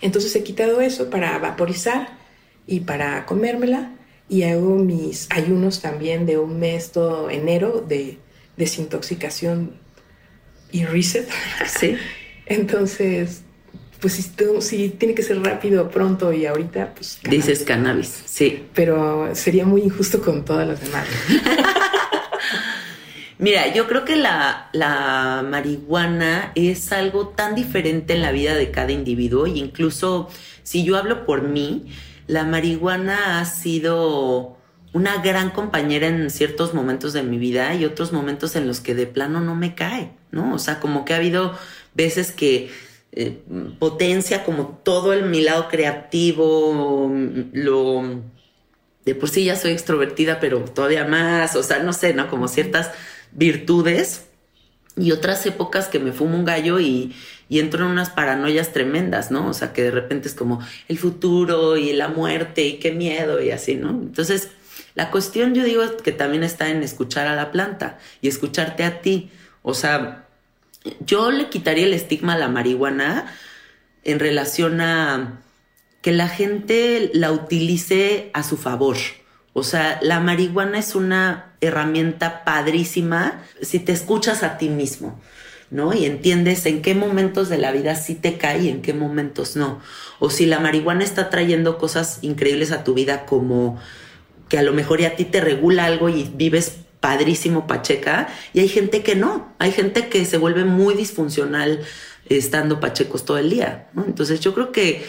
Entonces 0.00 0.34
he 0.36 0.42
quitado 0.42 0.80
eso 0.80 1.10
para 1.10 1.38
vaporizar 1.38 2.18
y 2.66 2.80
para 2.80 3.26
comérmela 3.26 3.92
y 4.28 4.42
hago 4.42 4.76
mis 4.76 5.28
ayunos 5.30 5.80
también 5.80 6.26
de 6.26 6.38
un 6.38 6.58
mes 6.58 6.92
todo 6.92 7.30
enero 7.30 7.84
de 7.86 8.18
desintoxicación 8.56 9.72
y 10.70 10.84
reset. 10.84 11.28
Sí. 11.66 11.96
Entonces, 12.46 13.42
pues 14.00 14.14
si, 14.14 14.22
si, 14.60 14.88
tiene 14.90 15.14
que 15.14 15.22
ser 15.22 15.42
rápido, 15.42 15.90
pronto 15.90 16.32
y 16.32 16.46
ahorita, 16.46 16.94
pues... 16.94 17.20
Dices 17.28 17.62
cannabis, 17.64 18.22
sí. 18.26 18.66
Pero 18.74 19.34
sería 19.34 19.66
muy 19.66 19.82
injusto 19.82 20.20
con 20.20 20.44
todas 20.44 20.66
las 20.66 20.80
demás. 20.80 21.06
Mira, 23.38 23.72
yo 23.72 23.86
creo 23.86 24.04
que 24.04 24.16
la, 24.16 24.68
la, 24.72 25.44
marihuana 25.48 26.50
es 26.56 26.90
algo 26.90 27.28
tan 27.28 27.54
diferente 27.54 28.14
en 28.14 28.22
la 28.22 28.32
vida 28.32 28.54
de 28.54 28.72
cada 28.72 28.90
individuo 28.90 29.46
e 29.46 29.50
incluso 29.50 30.28
si 30.64 30.82
yo 30.82 30.96
hablo 30.96 31.24
por 31.24 31.42
mí, 31.42 31.86
la 32.28 32.44
marihuana 32.44 33.40
ha 33.40 33.44
sido 33.46 34.56
una 34.92 35.20
gran 35.22 35.50
compañera 35.50 36.06
en 36.06 36.30
ciertos 36.30 36.74
momentos 36.74 37.12
de 37.12 37.22
mi 37.22 37.38
vida 37.38 37.74
y 37.74 37.84
otros 37.84 38.12
momentos 38.12 38.54
en 38.54 38.66
los 38.66 38.80
que 38.80 38.94
de 38.94 39.06
plano 39.06 39.40
no 39.40 39.54
me 39.54 39.74
cae, 39.74 40.12
¿no? 40.30 40.54
O 40.54 40.58
sea, 40.58 40.78
como 40.78 41.04
que 41.04 41.14
ha 41.14 41.16
habido 41.16 41.58
veces 41.94 42.32
que 42.32 42.70
eh, 43.12 43.42
potencia 43.78 44.44
como 44.44 44.80
todo 44.84 45.12
el, 45.12 45.24
mi 45.24 45.40
lado 45.40 45.68
creativo, 45.68 47.10
lo... 47.52 48.22
De 49.04 49.14
por 49.14 49.30
sí 49.30 49.44
ya 49.44 49.56
soy 49.56 49.72
extrovertida, 49.72 50.38
pero 50.38 50.60
todavía 50.60 51.06
más, 51.06 51.56
o 51.56 51.62
sea, 51.62 51.78
no 51.78 51.94
sé, 51.94 52.12
¿no? 52.12 52.28
Como 52.28 52.46
ciertas 52.46 52.90
virtudes 53.32 54.26
y 54.96 55.12
otras 55.12 55.46
épocas 55.46 55.88
que 55.88 55.98
me 55.98 56.12
fumo 56.12 56.36
un 56.36 56.44
gallo 56.44 56.78
y, 56.78 57.14
y 57.48 57.60
entro 57.60 57.84
en 57.84 57.92
unas 57.92 58.10
paranoias 58.10 58.72
tremendas, 58.72 59.30
¿no? 59.30 59.48
O 59.48 59.54
sea, 59.54 59.72
que 59.72 59.82
de 59.82 59.90
repente 59.90 60.28
es 60.28 60.34
como 60.34 60.60
el 60.88 60.98
futuro 60.98 61.76
y 61.76 61.92
la 61.92 62.08
muerte 62.08 62.66
y 62.66 62.78
qué 62.78 62.92
miedo 62.92 63.42
y 63.42 63.50
así, 63.50 63.74
¿no? 63.74 63.90
Entonces, 63.90 64.50
la 64.94 65.10
cuestión 65.10 65.54
yo 65.54 65.64
digo 65.64 65.82
que 65.98 66.12
también 66.12 66.42
está 66.42 66.68
en 66.68 66.82
escuchar 66.82 67.26
a 67.26 67.36
la 67.36 67.50
planta 67.50 67.98
y 68.20 68.28
escucharte 68.28 68.84
a 68.84 69.00
ti. 69.00 69.30
O 69.62 69.74
sea, 69.74 70.26
yo 71.00 71.30
le 71.30 71.48
quitaría 71.48 71.86
el 71.86 71.94
estigma 71.94 72.34
a 72.34 72.38
la 72.38 72.48
marihuana 72.48 73.32
en 74.04 74.18
relación 74.18 74.80
a 74.80 75.40
que 76.02 76.12
la 76.12 76.28
gente 76.28 77.10
la 77.14 77.32
utilice 77.32 78.30
a 78.34 78.42
su 78.42 78.56
favor. 78.56 78.96
O 79.52 79.62
sea, 79.62 79.98
la 80.02 80.20
marihuana 80.20 80.78
es 80.78 80.94
una 80.94 81.52
herramienta 81.60 82.44
padrísima 82.44 83.42
si 83.60 83.80
te 83.80 83.92
escuchas 83.92 84.42
a 84.42 84.58
ti 84.58 84.68
mismo, 84.68 85.20
¿no? 85.70 85.92
Y 85.94 86.04
entiendes 86.06 86.64
en 86.66 86.82
qué 86.82 86.94
momentos 86.94 87.48
de 87.48 87.58
la 87.58 87.72
vida 87.72 87.94
sí 87.94 88.14
te 88.14 88.38
cae 88.38 88.62
y 88.62 88.68
en 88.68 88.82
qué 88.82 88.94
momentos 88.94 89.56
no. 89.56 89.80
O 90.18 90.30
si 90.30 90.46
la 90.46 90.60
marihuana 90.60 91.04
está 91.04 91.30
trayendo 91.30 91.78
cosas 91.78 92.18
increíbles 92.22 92.72
a 92.72 92.84
tu 92.84 92.94
vida 92.94 93.26
como 93.26 93.78
que 94.48 94.58
a 94.58 94.62
lo 94.62 94.72
mejor 94.72 95.00
ya 95.00 95.08
a 95.08 95.16
ti 95.16 95.24
te 95.24 95.40
regula 95.40 95.84
algo 95.84 96.08
y 96.08 96.30
vives 96.34 96.78
padrísimo 97.00 97.66
pacheca 97.66 98.28
y 98.52 98.60
hay 98.60 98.68
gente 98.68 99.02
que 99.02 99.14
no, 99.14 99.52
hay 99.58 99.72
gente 99.72 100.08
que 100.08 100.24
se 100.24 100.38
vuelve 100.38 100.64
muy 100.64 100.94
disfuncional 100.94 101.80
estando 102.28 102.80
pachecos 102.80 103.24
todo 103.24 103.38
el 103.38 103.50
día. 103.50 103.88
Entonces 103.96 104.40
yo 104.40 104.54
creo 104.54 104.72
que 104.72 105.04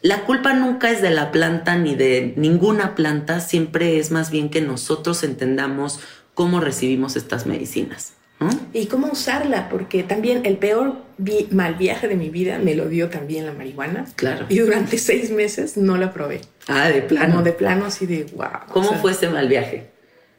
la 0.00 0.24
culpa 0.24 0.52
nunca 0.52 0.90
es 0.90 1.02
de 1.02 1.10
la 1.10 1.32
planta 1.32 1.76
ni 1.76 1.94
de 1.94 2.34
ninguna 2.36 2.94
planta, 2.94 3.40
siempre 3.40 3.98
es 3.98 4.10
más 4.10 4.30
bien 4.30 4.50
que 4.50 4.60
nosotros 4.60 5.22
entendamos 5.22 6.00
cómo 6.34 6.60
recibimos 6.60 7.16
estas 7.16 7.46
medicinas. 7.46 8.14
Y 8.72 8.86
cómo 8.86 9.08
usarla, 9.12 9.68
porque 9.68 10.02
también 10.02 10.42
el 10.44 10.56
peor 10.56 10.96
mal 11.50 11.74
viaje 11.74 12.08
de 12.08 12.16
mi 12.16 12.30
vida 12.30 12.58
me 12.58 12.74
lo 12.74 12.88
dio 12.88 13.08
también 13.08 13.46
la 13.46 13.52
marihuana. 13.52 14.06
Claro. 14.16 14.46
Y 14.48 14.58
durante 14.58 14.98
seis 14.98 15.30
meses 15.30 15.76
no 15.76 15.96
la 15.96 16.12
probé. 16.12 16.40
Ah, 16.66 16.88
de 16.88 17.02
plano. 17.02 17.42
de 17.42 17.52
plano, 17.52 17.84
así 17.86 18.06
de 18.06 18.24
wow. 18.34 18.66
¿Cómo 18.68 18.94
fue 18.94 19.12
ese 19.12 19.28
mal 19.28 19.48
viaje? 19.48 19.90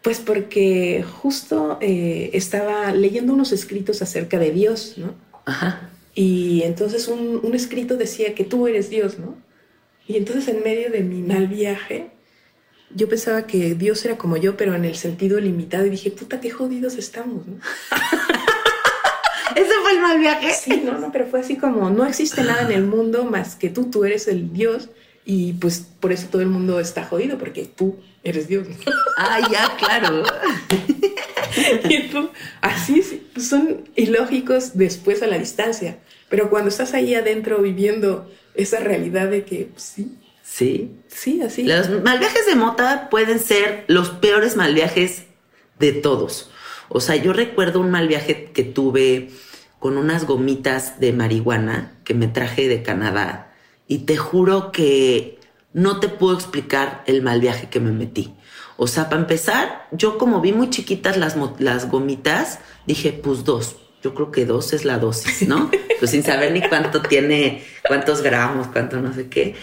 Pues 0.01 0.19
porque 0.19 1.03
justo 1.21 1.77
eh, 1.81 2.29
estaba 2.33 2.91
leyendo 2.91 3.33
unos 3.33 3.51
escritos 3.51 4.01
acerca 4.01 4.37
de 4.37 4.51
Dios, 4.51 4.95
¿no? 4.97 5.15
Ajá. 5.45 5.89
Y 6.13 6.61
entonces 6.63 7.07
un, 7.07 7.39
un 7.43 7.55
escrito 7.55 7.97
decía 7.97 8.35
que 8.35 8.43
tú 8.43 8.67
eres 8.67 8.89
Dios, 8.89 9.19
¿no? 9.19 9.35
Y 10.07 10.17
entonces 10.17 10.47
en 10.47 10.63
medio 10.63 10.91
de 10.91 11.01
mi 11.01 11.21
mal 11.21 11.47
viaje, 11.47 12.11
yo 12.89 13.09
pensaba 13.09 13.47
que 13.47 13.75
Dios 13.75 14.03
era 14.05 14.17
como 14.17 14.37
yo, 14.37 14.57
pero 14.57 14.75
en 14.75 14.85
el 14.85 14.95
sentido 14.95 15.39
limitado, 15.39 15.85
y 15.85 15.89
dije, 15.89 16.11
puta, 16.11 16.39
qué 16.39 16.49
jodidos 16.49 16.95
estamos, 16.95 17.45
¿no? 17.47 17.55
¿Ese 19.55 19.73
fue 19.81 19.91
el 19.91 20.01
mal 20.01 20.19
viaje? 20.19 20.53
Sí, 20.53 20.81
no, 20.83 20.97
no, 20.97 21.11
pero 21.11 21.27
fue 21.27 21.39
así 21.39 21.55
como, 21.55 21.89
no 21.89 22.05
existe 22.05 22.43
nada 22.43 22.63
en 22.63 22.71
el 22.71 22.85
mundo 22.85 23.23
más 23.23 23.55
que 23.55 23.69
tú, 23.69 23.89
tú 23.89 24.05
eres 24.05 24.27
el 24.27 24.51
Dios, 24.51 24.89
y 25.25 25.53
pues 25.53 25.87
por 25.99 26.11
eso 26.11 26.27
todo 26.29 26.41
el 26.41 26.49
mundo 26.49 26.79
está 26.79 27.05
jodido, 27.05 27.37
porque 27.37 27.65
tú 27.65 27.97
eres 28.23 28.47
Dios. 28.47 28.67
Ah, 29.17 29.39
ya, 29.49 29.77
claro. 29.77 30.23
y 31.89 32.09
tú, 32.09 32.29
así 32.59 33.01
son 33.37 33.85
ilógicos 33.95 34.77
después 34.77 35.23
a 35.23 35.27
la 35.27 35.37
distancia, 35.37 35.99
pero 36.27 36.49
cuando 36.49 36.67
estás 36.67 36.93
ahí 36.93 37.15
adentro 37.15 37.61
viviendo 37.61 38.29
esa 38.55 38.81
realidad 38.81 39.29
de 39.29 39.45
que 39.45 39.69
pues, 39.71 39.83
sí. 39.83 40.17
Sí. 40.45 41.01
Sí, 41.07 41.41
así. 41.41 41.63
Los 41.63 41.89
mal 42.03 42.19
viajes 42.19 42.45
de 42.45 42.55
mota 42.55 43.09
pueden 43.09 43.39
ser 43.39 43.83
los 43.87 44.09
peores 44.09 44.55
mal 44.55 44.75
viajes 44.75 45.23
de 45.79 45.91
todos. 45.91 46.51
O 46.87 47.01
sea, 47.01 47.15
yo 47.15 47.33
recuerdo 47.33 47.79
un 47.79 47.89
mal 47.89 48.07
viaje 48.07 48.51
que 48.53 48.63
tuve 48.63 49.31
con 49.79 49.97
unas 49.97 50.25
gomitas 50.25 50.99
de 50.99 51.13
marihuana 51.13 51.97
que 52.03 52.13
me 52.13 52.27
traje 52.27 52.67
de 52.67 52.83
Canadá 52.83 53.53
y 53.87 53.99
te 53.99 54.17
juro 54.17 54.71
que 54.71 55.39
no 55.73 55.99
te 55.99 56.09
puedo 56.09 56.35
explicar 56.35 57.03
el 57.07 57.21
mal 57.21 57.41
viaje 57.41 57.67
que 57.69 57.79
me 57.79 57.91
metí. 57.91 58.35
O 58.77 58.87
sea, 58.87 59.09
para 59.09 59.21
empezar, 59.21 59.87
yo 59.91 60.17
como 60.17 60.41
vi 60.41 60.53
muy 60.53 60.69
chiquitas 60.69 61.17
las, 61.17 61.35
las 61.59 61.89
gomitas, 61.89 62.59
dije, 62.85 63.13
pues 63.13 63.43
dos. 63.43 63.77
Yo 64.03 64.13
creo 64.13 64.31
que 64.31 64.45
dos 64.45 64.73
es 64.73 64.85
la 64.85 64.99
dosis, 64.99 65.47
¿no? 65.47 65.71
pues 65.99 66.11
sin 66.11 66.23
saber 66.23 66.51
ni 66.51 66.61
cuánto 66.61 67.01
tiene, 67.01 67.63
cuántos 67.87 68.21
gramos, 68.21 68.67
cuánto 68.67 68.99
no 69.01 69.13
sé 69.13 69.29
qué. 69.29 69.55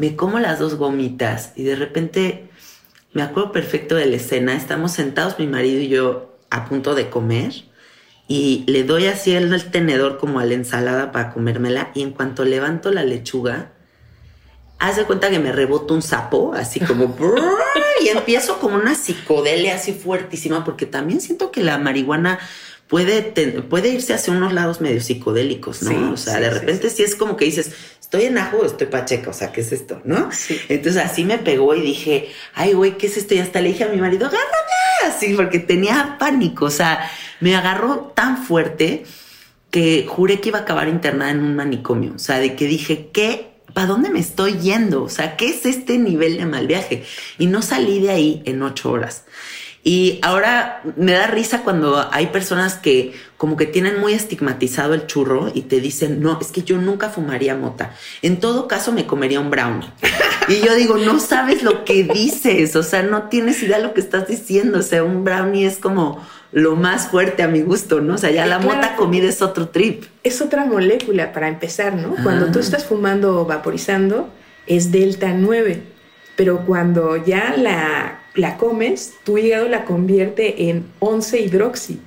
Me 0.00 0.16
como 0.16 0.38
las 0.38 0.58
dos 0.58 0.76
gomitas 0.76 1.52
y 1.56 1.64
de 1.64 1.76
repente 1.76 2.48
me 3.12 3.20
acuerdo 3.20 3.52
perfecto 3.52 3.96
de 3.96 4.06
la 4.06 4.16
escena. 4.16 4.56
Estamos 4.56 4.92
sentados, 4.92 5.38
mi 5.38 5.46
marido 5.46 5.78
y 5.78 5.88
yo, 5.88 6.38
a 6.48 6.64
punto 6.64 6.94
de 6.94 7.10
comer 7.10 7.52
y 8.26 8.64
le 8.66 8.82
doy 8.84 9.08
así 9.08 9.34
el, 9.34 9.52
el 9.52 9.70
tenedor 9.70 10.16
como 10.16 10.40
a 10.40 10.44
la 10.46 10.54
ensalada 10.54 11.12
para 11.12 11.34
comérmela 11.34 11.90
y 11.94 12.00
en 12.00 12.12
cuanto 12.12 12.46
levanto 12.46 12.90
la 12.90 13.04
lechuga, 13.04 13.72
hace 14.78 15.04
cuenta 15.04 15.28
que 15.28 15.38
me 15.38 15.52
rebota 15.52 15.92
un 15.92 16.00
sapo, 16.00 16.54
así 16.54 16.80
como 16.80 17.14
y 18.02 18.08
empiezo 18.08 18.58
como 18.58 18.76
una 18.76 18.94
psicodelia 18.94 19.74
así 19.74 19.92
fuertísima 19.92 20.64
porque 20.64 20.86
también 20.86 21.20
siento 21.20 21.50
que 21.50 21.62
la 21.62 21.76
marihuana 21.76 22.38
puede, 22.90 23.22
puede 23.62 23.90
irse 23.90 24.14
hacia 24.14 24.32
unos 24.32 24.52
lados 24.52 24.80
medio 24.80 25.00
psicodélicos, 25.00 25.82
¿no? 25.82 26.12
o 26.12 26.16
sea, 26.16 26.40
de 26.40 26.50
repente 26.50 26.88
sí, 26.88 27.02
es 27.02 27.14
como 27.14 27.36
que 27.36 27.44
dices, 27.44 27.72
estoy 28.10 28.24
en 28.24 28.38
ajo 28.38 28.56
o 28.56 28.66
estoy 28.66 28.88
pacheca, 28.88 29.30
o 29.30 29.32
sea, 29.32 29.52
¿qué 29.52 29.60
es 29.60 29.70
esto, 29.70 30.02
no? 30.02 30.30
Entonces 30.68 31.00
así 31.00 31.24
me 31.24 31.38
pegó 31.38 31.76
y 31.76 31.80
dije, 31.80 32.28
ay, 32.54 32.72
güey, 32.72 32.98
¿qué 32.98 33.06
es 33.06 33.16
esto? 33.16 33.34
Y 33.34 33.38
hasta 33.38 33.60
le 33.60 33.68
dije 33.68 33.84
a 33.84 33.88
mi 33.88 34.00
marido, 34.00 34.26
agárrame, 34.26 35.06
así, 35.06 35.32
porque 35.34 35.60
tenía 35.60 36.16
pánico, 36.18 36.64
o 36.64 36.70
sea, 36.70 37.08
me 37.38 37.54
agarró 37.54 38.12
tan 38.16 38.42
fuerte 38.42 39.04
que 39.70 40.06
juré 40.08 40.40
que 40.40 40.48
iba 40.48 40.58
a 40.58 40.62
acabar 40.62 40.88
internada 40.88 41.30
en 41.30 41.38
un 41.38 41.54
manicomio. 41.54 42.14
O 42.16 42.18
sea, 42.18 42.40
de 42.40 42.56
que 42.56 42.66
dije, 42.66 43.10
¿qué? 43.12 43.52
¿Para 43.74 43.86
dónde 43.86 44.10
me 44.10 44.18
estoy 44.18 44.58
yendo? 44.58 45.04
O 45.04 45.08
sea, 45.08 45.36
¿qué 45.36 45.46
es 45.46 45.64
este 45.64 45.96
nivel 45.96 46.38
de 46.38 46.46
mal 46.46 46.66
viaje? 46.66 47.04
Y 47.38 47.46
no 47.46 47.62
salí 47.62 48.00
de 48.00 48.10
ahí 48.10 48.42
en 48.44 48.60
ocho 48.64 48.90
horas. 48.90 49.22
Y 49.84 50.18
ahora 50.22 50.82
me 50.96 51.12
da 51.12 51.28
risa 51.28 51.62
cuando 51.62 52.12
hay 52.12 52.26
personas 52.26 52.74
que 52.74 53.14
como 53.40 53.56
que 53.56 53.64
tienen 53.64 53.98
muy 54.00 54.12
estigmatizado 54.12 54.92
el 54.92 55.06
churro 55.06 55.50
y 55.54 55.62
te 55.62 55.80
dicen, 55.80 56.20
no, 56.20 56.38
es 56.42 56.48
que 56.48 56.60
yo 56.60 56.76
nunca 56.76 57.08
fumaría 57.08 57.56
mota. 57.56 57.94
En 58.20 58.38
todo 58.38 58.68
caso 58.68 58.92
me 58.92 59.06
comería 59.06 59.40
un 59.40 59.48
brownie. 59.48 59.88
Y 60.48 60.60
yo 60.60 60.74
digo, 60.74 60.98
no 60.98 61.18
sabes 61.20 61.62
lo 61.62 61.86
que 61.86 62.04
dices, 62.04 62.76
o 62.76 62.82
sea, 62.82 63.02
no 63.02 63.30
tienes 63.30 63.62
idea 63.62 63.78
de 63.78 63.84
lo 63.84 63.94
que 63.94 64.02
estás 64.02 64.28
diciendo. 64.28 64.80
O 64.80 64.82
sea, 64.82 65.04
un 65.04 65.24
brownie 65.24 65.64
es 65.64 65.78
como 65.78 66.22
lo 66.52 66.76
más 66.76 67.08
fuerte 67.08 67.42
a 67.42 67.48
mi 67.48 67.62
gusto, 67.62 68.02
¿no? 68.02 68.16
O 68.16 68.18
sea, 68.18 68.30
ya 68.30 68.44
la 68.44 68.58
mota 68.58 68.94
comida 68.94 69.26
es 69.26 69.40
otro 69.40 69.70
trip. 69.70 70.04
Es 70.22 70.42
otra 70.42 70.66
molécula 70.66 71.32
para 71.32 71.48
empezar, 71.48 71.94
¿no? 71.94 72.16
Cuando 72.22 72.52
tú 72.52 72.58
estás 72.58 72.84
fumando 72.84 73.40
o 73.40 73.46
vaporizando, 73.46 74.28
es 74.66 74.92
delta 74.92 75.32
9. 75.32 75.82
Pero 76.36 76.66
cuando 76.66 77.16
ya 77.16 77.54
la 77.56 78.18
la 78.34 78.58
comes, 78.58 79.14
tu 79.24 79.38
hígado 79.38 79.66
la 79.66 79.86
convierte 79.86 80.68
en 80.68 80.84
11 80.98 81.40
hidroxi. 81.40 82.00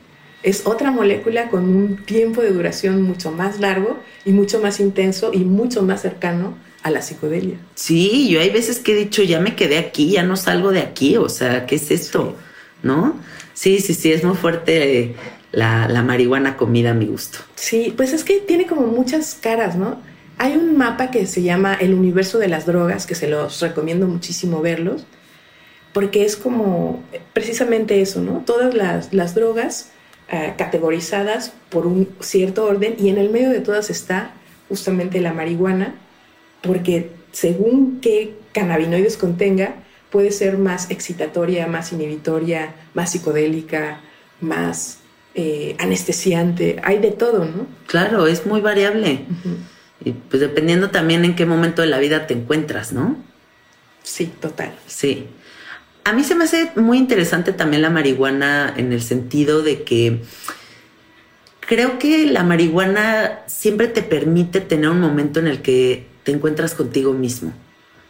Es 0.44 0.68
otra 0.68 0.92
molécula 0.92 1.50
con 1.50 1.64
un 1.64 1.98
tiempo 1.98 2.42
de 2.42 2.52
duración 2.52 3.02
mucho 3.02 3.32
más 3.32 3.60
largo 3.60 4.00
y 4.26 4.32
mucho 4.32 4.62
más 4.62 4.80
intenso 4.80 5.32
y 5.34 5.40
mucho 5.40 5.84
más 5.84 6.02
cercano 6.02 6.58
a 6.84 6.92
la 6.92 7.02
psicodelia. 7.02 7.56
Sí, 7.76 8.30
yo 8.30 8.42
hay 8.42 8.50
veces 8.50 8.80
que 8.80 8.92
he 8.92 8.96
dicho, 8.96 9.24
ya 9.24 9.40
me 9.40 9.56
quedé 9.56 9.78
aquí, 9.78 10.12
ya 10.12 10.24
no 10.24 10.36
salgo 10.36 10.72
de 10.72 10.82
aquí, 10.82 11.16
o 11.18 11.30
sea, 11.30 11.66
¿qué 11.66 11.76
es 11.76 11.92
esto? 11.92 12.36
¿No? 12.82 13.18
Sí, 13.54 13.80
sí, 13.80 13.94
sí, 13.94 14.12
es 14.12 14.24
muy 14.24 14.36
fuerte 14.36 15.16
la, 15.54 15.88
la 15.88 16.02
marihuana 16.02 16.58
comida 16.58 16.92
a 16.92 16.94
mi 16.94 17.06
gusto. 17.06 17.40
Sí, 17.56 17.94
pues 17.96 18.12
es 18.12 18.26
que 18.26 18.40
tiene 18.40 18.68
como 18.68 18.88
muchas 18.88 19.36
caras, 19.36 19.78
¿no? 19.78 20.02
Hay 20.38 20.58
un 20.58 20.78
mapa 20.78 21.10
que 21.10 21.26
se 21.26 21.42
llama 21.42 21.76
El 21.76 21.94
universo 21.94 22.38
de 22.38 22.50
las 22.50 22.66
drogas, 22.66 23.06
que 23.06 23.16
se 23.16 23.30
los 23.30 23.62
recomiendo 23.62 24.08
muchísimo 24.08 24.62
verlos 24.62 25.06
porque 25.94 26.26
es 26.26 26.36
como 26.36 27.04
precisamente 27.34 28.02
eso, 28.02 28.22
¿no? 28.22 28.44
Todas 28.46 28.74
las, 28.74 29.36
drogas 29.36 29.92
eh, 30.34 30.56
categorizadas 30.58 31.54
por 31.70 31.86
un 31.86 32.10
cierto 32.20 32.66
orden 32.66 32.96
y 32.98 33.10
en 33.10 33.20
el 33.20 33.30
medio 33.30 33.52
de 33.52 33.60
todas 33.60 33.92
está 33.92 34.32
justamente 34.68 35.22
la 35.22 35.32
marihuana, 35.32 35.94
porque 36.64 37.12
según 37.32 38.00
qué 38.02 38.34
cannabinoides 38.52 39.16
contenga, 39.16 39.76
puede 40.10 40.32
ser 40.32 40.58
más 40.58 40.90
excitatoria, 40.90 41.68
más 41.68 41.94
inhibitoria, 41.94 42.74
más 42.96 43.12
psicodélica, 43.12 44.02
más 44.42 45.02
eh, 45.36 45.76
anestesiante, 45.78 46.82
hay 46.84 46.98
de 46.98 47.12
todo, 47.12 47.46
¿no? 47.46 47.68
Claro, 47.86 48.26
es 48.26 48.48
muy 48.48 48.60
variable. 48.60 49.26
Y 50.04 50.14
pues 50.14 50.40
dependiendo 50.40 50.90
también 50.90 51.26
en 51.26 51.36
qué 51.36 51.46
momento 51.46 51.84
de 51.84 51.90
la 51.90 52.00
vida 52.00 52.26
te 52.26 52.34
encuentras, 52.34 52.92
¿no? 52.92 53.18
Sí, 54.02 54.34
total. 54.42 54.74
Sí. 54.88 55.28
A 56.06 56.14
mí 56.14 56.24
se 56.24 56.36
me 56.36 56.44
hace 56.44 56.72
muy 56.76 56.98
interesante 56.98 57.54
también 57.54 57.82
la 57.82 57.90
marihuana 57.90 58.74
en 58.76 58.92
el 58.92 59.02
sentido 59.02 59.62
de 59.62 59.84
que 59.84 60.22
creo 61.62 61.98
que 61.98 62.26
la 62.26 62.44
marihuana 62.44 63.40
siempre 63.48 63.88
te 63.88 64.04
permite 64.04 64.60
tener 64.60 64.90
un 64.90 65.00
momento 65.00 65.40
en 65.40 65.48
el 65.48 65.62
que 65.62 66.06
te 66.24 66.32
encuentras 66.32 66.74
contigo 66.74 67.14
mismo. 67.14 67.54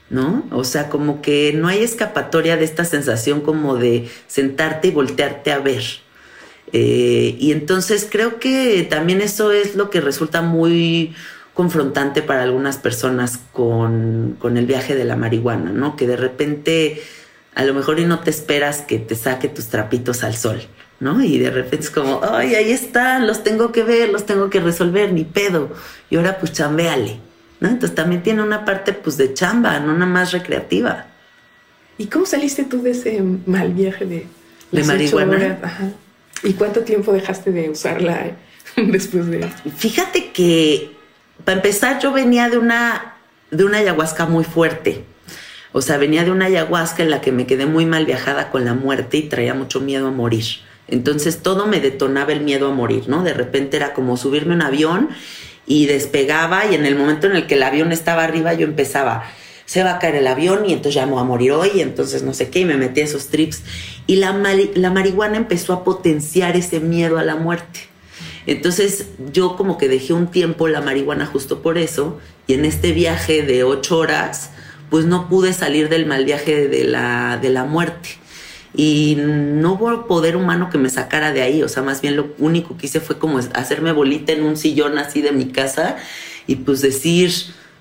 ¿no? 0.10 0.43
O 0.51 0.63
sea, 0.63 0.89
como 0.89 1.21
que 1.21 1.53
no 1.53 1.67
hay 1.67 1.84
escapatoria 1.84 2.56
de 2.56 2.65
esta 2.65 2.86
sensación 2.86 3.41
como 3.41 3.77
de 3.77 4.08
sentarte 4.27 4.89
y 4.89 4.91
voltearte 4.91 5.51
a 5.51 5.60
ver. 5.60 5.84
Eh, 6.71 7.36
y 7.39 7.51
entonces 7.51 8.08
creo 8.10 8.39
que 8.39 8.86
también 8.89 9.21
eso 9.21 9.51
es 9.51 9.75
lo 9.75 9.89
que 9.89 10.01
resulta 10.01 10.41
muy 10.41 11.15
confrontante 11.53 12.21
para 12.21 12.43
algunas 12.43 12.77
personas 12.77 13.39
con, 13.51 14.36
con 14.39 14.58
el 14.58 14.65
viaje 14.65 14.95
de 14.95 15.06
la 15.06 15.15
marihuana, 15.15 15.71
¿no? 15.71 15.95
Que 15.95 16.08
de 16.08 16.17
repente 16.17 17.01
a 17.56 17.63
lo 17.63 17.74
mejor 17.74 18.00
y 18.00 18.06
no 18.06 18.20
te 18.20 18.30
esperas 18.30 18.82
que 18.82 19.00
te 19.00 19.16
saque 19.16 19.48
tus 19.48 19.68
trapitos 19.68 20.24
al 20.24 20.36
sol, 20.36 20.62
¿no? 21.00 21.22
Y 21.22 21.38
de 21.38 21.52
repente 21.52 21.86
es 21.86 21.92
como, 21.92 22.22
ay, 22.24 22.56
ahí 22.56 22.72
están, 22.72 23.28
los 23.28 23.44
tengo 23.44 23.72
que 23.72 23.84
ver, 23.84 24.10
los 24.10 24.26
tengo 24.26 24.50
que 24.50 24.60
resolver, 24.60 25.13
ni 25.13 25.24
pedo. 25.24 25.72
Y 26.10 26.16
ahora 26.16 26.39
pues 26.39 26.52
chambeale. 26.54 27.20
Entonces 27.62 27.96
también 27.96 28.24
tiene 28.24 28.44
una 28.44 28.66
parte 28.66 28.94
pues 28.94 29.18
de 29.18 29.34
chamba, 29.34 29.80
no 29.80 29.94
nada 29.94 30.06
más 30.06 30.32
recreativa. 30.32 31.08
¿Y 31.98 32.08
cómo 32.08 32.26
saliste 32.26 32.63
tú 32.63 32.82
de 32.82 32.92
ese 32.92 33.22
mal 33.46 33.74
viaje 33.74 34.06
de, 34.06 34.28
de 34.72 34.84
marihuana? 34.84 35.60
¿Y 36.44 36.54
cuánto 36.54 36.82
tiempo 36.82 37.13
dejaste 37.13 37.52
de 37.52 37.70
usarla 37.70 38.32
después 38.76 39.28
de...? 39.28 39.48
Fíjate 39.78 40.32
que, 40.32 40.92
para 41.46 41.58
empezar, 41.58 42.00
yo 42.02 42.12
venía 42.12 42.50
de 42.50 42.58
una, 42.58 43.16
de 43.52 43.63
una 43.63 43.78
ayahuasca 43.78 44.26
muy 44.26 44.44
fuerte. 44.44 45.06
O 45.73 45.81
sea, 45.81 45.97
venía 45.97 46.23
de 46.23 46.31
una 46.31 46.45
ayahuasca 46.45 47.03
en 47.03 47.09
la 47.09 47.19
que 47.19 47.31
me 47.31 47.45
quedé 47.45 47.65
muy 47.65 47.86
mal 47.86 48.05
viajada 48.05 48.51
con 48.51 48.63
la 48.63 48.75
muerte 48.75 49.17
y 49.17 49.23
traía 49.23 49.53
mucho 49.53 49.81
miedo 49.81 50.07
a 50.07 50.12
morir. 50.12 50.45
Entonces 50.88 51.41
todo 51.41 51.65
me 51.65 51.79
detonaba 51.79 52.31
el 52.31 52.41
miedo 52.41 52.69
a 52.69 52.73
morir, 52.73 53.05
¿no? 53.07 53.23
De 53.23 53.33
repente 53.33 53.77
era 53.77 53.93
como 53.93 54.15
subirme 54.15 54.53
un 54.53 54.62
avión 54.62 55.09
y 55.65 55.88
despegaba 55.88 56.65
y 56.67 56.75
en 56.75 56.86
el 56.86 56.95
momento 56.95 57.27
en 57.27 57.36
el 57.36 57.47
que 57.47 57.55
el 57.55 57.63
avión 57.63 57.91
estaba 57.91 58.23
arriba 58.23 58.53
yo 58.53 58.65
empezaba, 58.65 59.23
se 59.65 59.83
va 59.83 59.95
a 59.95 59.99
caer 59.99 60.15
el 60.15 60.27
avión 60.27 60.65
y 60.67 60.73
entonces 60.73 60.95
ya 60.95 61.05
me 61.05 61.13
voy 61.13 61.21
a 61.21 61.25
morir 61.25 61.53
hoy 61.53 61.71
y 61.75 61.81
entonces 61.81 62.21
no 62.21 62.33
sé 62.33 62.49
qué 62.49 62.59
y 62.59 62.65
me 62.65 62.77
metí 62.77 63.01
a 63.01 63.05
esos 63.05 63.29
trips 63.29 63.63
y 64.05 64.17
la, 64.17 64.38
la 64.75 64.91
marihuana 64.91 65.38
empezó 65.38 65.73
a 65.73 65.83
potenciar 65.83 66.55
ese 66.57 66.79
miedo 66.79 67.17
a 67.17 67.23
la 67.23 67.36
muerte. 67.36 67.79
Entonces 68.45 69.07
yo 69.31 69.55
como 69.55 69.77
que 69.77 69.88
dejé 69.88 70.13
un 70.13 70.27
tiempo 70.27 70.67
la 70.67 70.81
marihuana 70.81 71.25
justo 71.25 71.62
por 71.62 71.77
eso 71.77 72.19
y 72.45 72.55
en 72.55 72.65
este 72.65 72.91
viaje 72.91 73.41
de 73.41 73.63
ocho 73.63 73.97
horas 73.97 74.51
pues 74.93 75.06
no 75.06 75.27
pude 75.27 75.53
salir 75.53 75.89
del 75.89 76.06
mal 76.06 76.23
viaje 76.23 76.67
de 76.67 76.84
la, 76.84 77.39
de 77.41 77.49
la 77.49 77.63
muerte 77.63 78.10
y 78.75 79.17
no 79.17 79.73
hubo 79.73 80.06
poder 80.06 80.36
humano 80.36 80.69
que 80.69 80.77
me 80.77 80.88
sacara 80.88 81.32
de 81.32 81.41
ahí, 81.41 81.63
o 81.63 81.67
sea, 81.67 81.82
más 81.82 81.99
bien 81.99 82.15
lo 82.15 82.32
único 82.38 82.77
que 82.77 82.86
hice 82.86 82.99
fue 82.99 83.17
como 83.17 83.39
hacerme 83.39 83.91
bolita 83.91 84.34
en 84.34 84.43
un 84.43 84.56
sillón 84.56 84.99
así 84.99 85.23
de 85.23 85.32
mi 85.32 85.45
casa 85.45 85.95
y 86.45 86.58
pues 86.58 86.84
decir, 86.84 87.34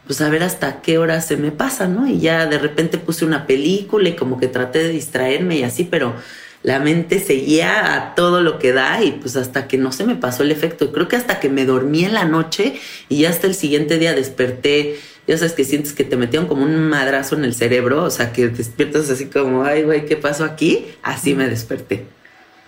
pues 0.06 0.22
a 0.22 0.30
ver 0.30 0.42
hasta 0.42 0.80
qué 0.80 0.96
hora 0.96 1.20
se 1.20 1.36
me 1.36 1.50
pasa, 1.50 1.86
¿no? 1.86 2.06
Y 2.06 2.18
ya 2.18 2.46
de 2.46 2.56
repente 2.56 2.96
puse 2.96 3.26
una 3.26 3.46
película 3.46 4.08
y 4.08 4.16
como 4.16 4.40
que 4.40 4.48
traté 4.48 4.78
de 4.78 4.88
distraerme 4.88 5.58
y 5.58 5.64
así, 5.64 5.84
pero 5.84 6.14
la 6.62 6.78
mente 6.78 7.20
seguía 7.20 7.94
a 7.94 8.14
todo 8.14 8.40
lo 8.40 8.58
que 8.58 8.72
da 8.72 9.04
y 9.04 9.12
pues 9.12 9.36
hasta 9.36 9.68
que 9.68 9.76
no 9.76 9.92
se 9.92 10.04
me 10.04 10.14
pasó 10.14 10.44
el 10.44 10.50
efecto. 10.50 10.92
Creo 10.92 11.08
que 11.08 11.16
hasta 11.16 11.40
que 11.40 11.50
me 11.50 11.66
dormí 11.66 12.06
en 12.06 12.14
la 12.14 12.24
noche 12.24 12.80
y 13.10 13.26
hasta 13.26 13.48
el 13.48 13.54
siguiente 13.54 13.98
día 13.98 14.14
desperté 14.14 14.98
ya 15.26 15.38
sabes 15.38 15.52
que 15.52 15.64
sientes 15.64 15.92
que 15.92 16.04
te 16.04 16.16
metieron 16.16 16.48
como 16.48 16.64
un 16.64 16.88
madrazo 16.88 17.36
en 17.36 17.44
el 17.44 17.54
cerebro, 17.54 18.02
o 18.02 18.10
sea, 18.10 18.32
que 18.32 18.48
despiertas 18.48 19.08
así 19.08 19.26
como, 19.26 19.64
ay, 19.64 19.84
güey, 19.84 20.04
¿qué 20.06 20.16
pasó 20.16 20.44
aquí? 20.44 20.86
Así 21.02 21.34
me 21.34 21.48
desperté. 21.48 22.06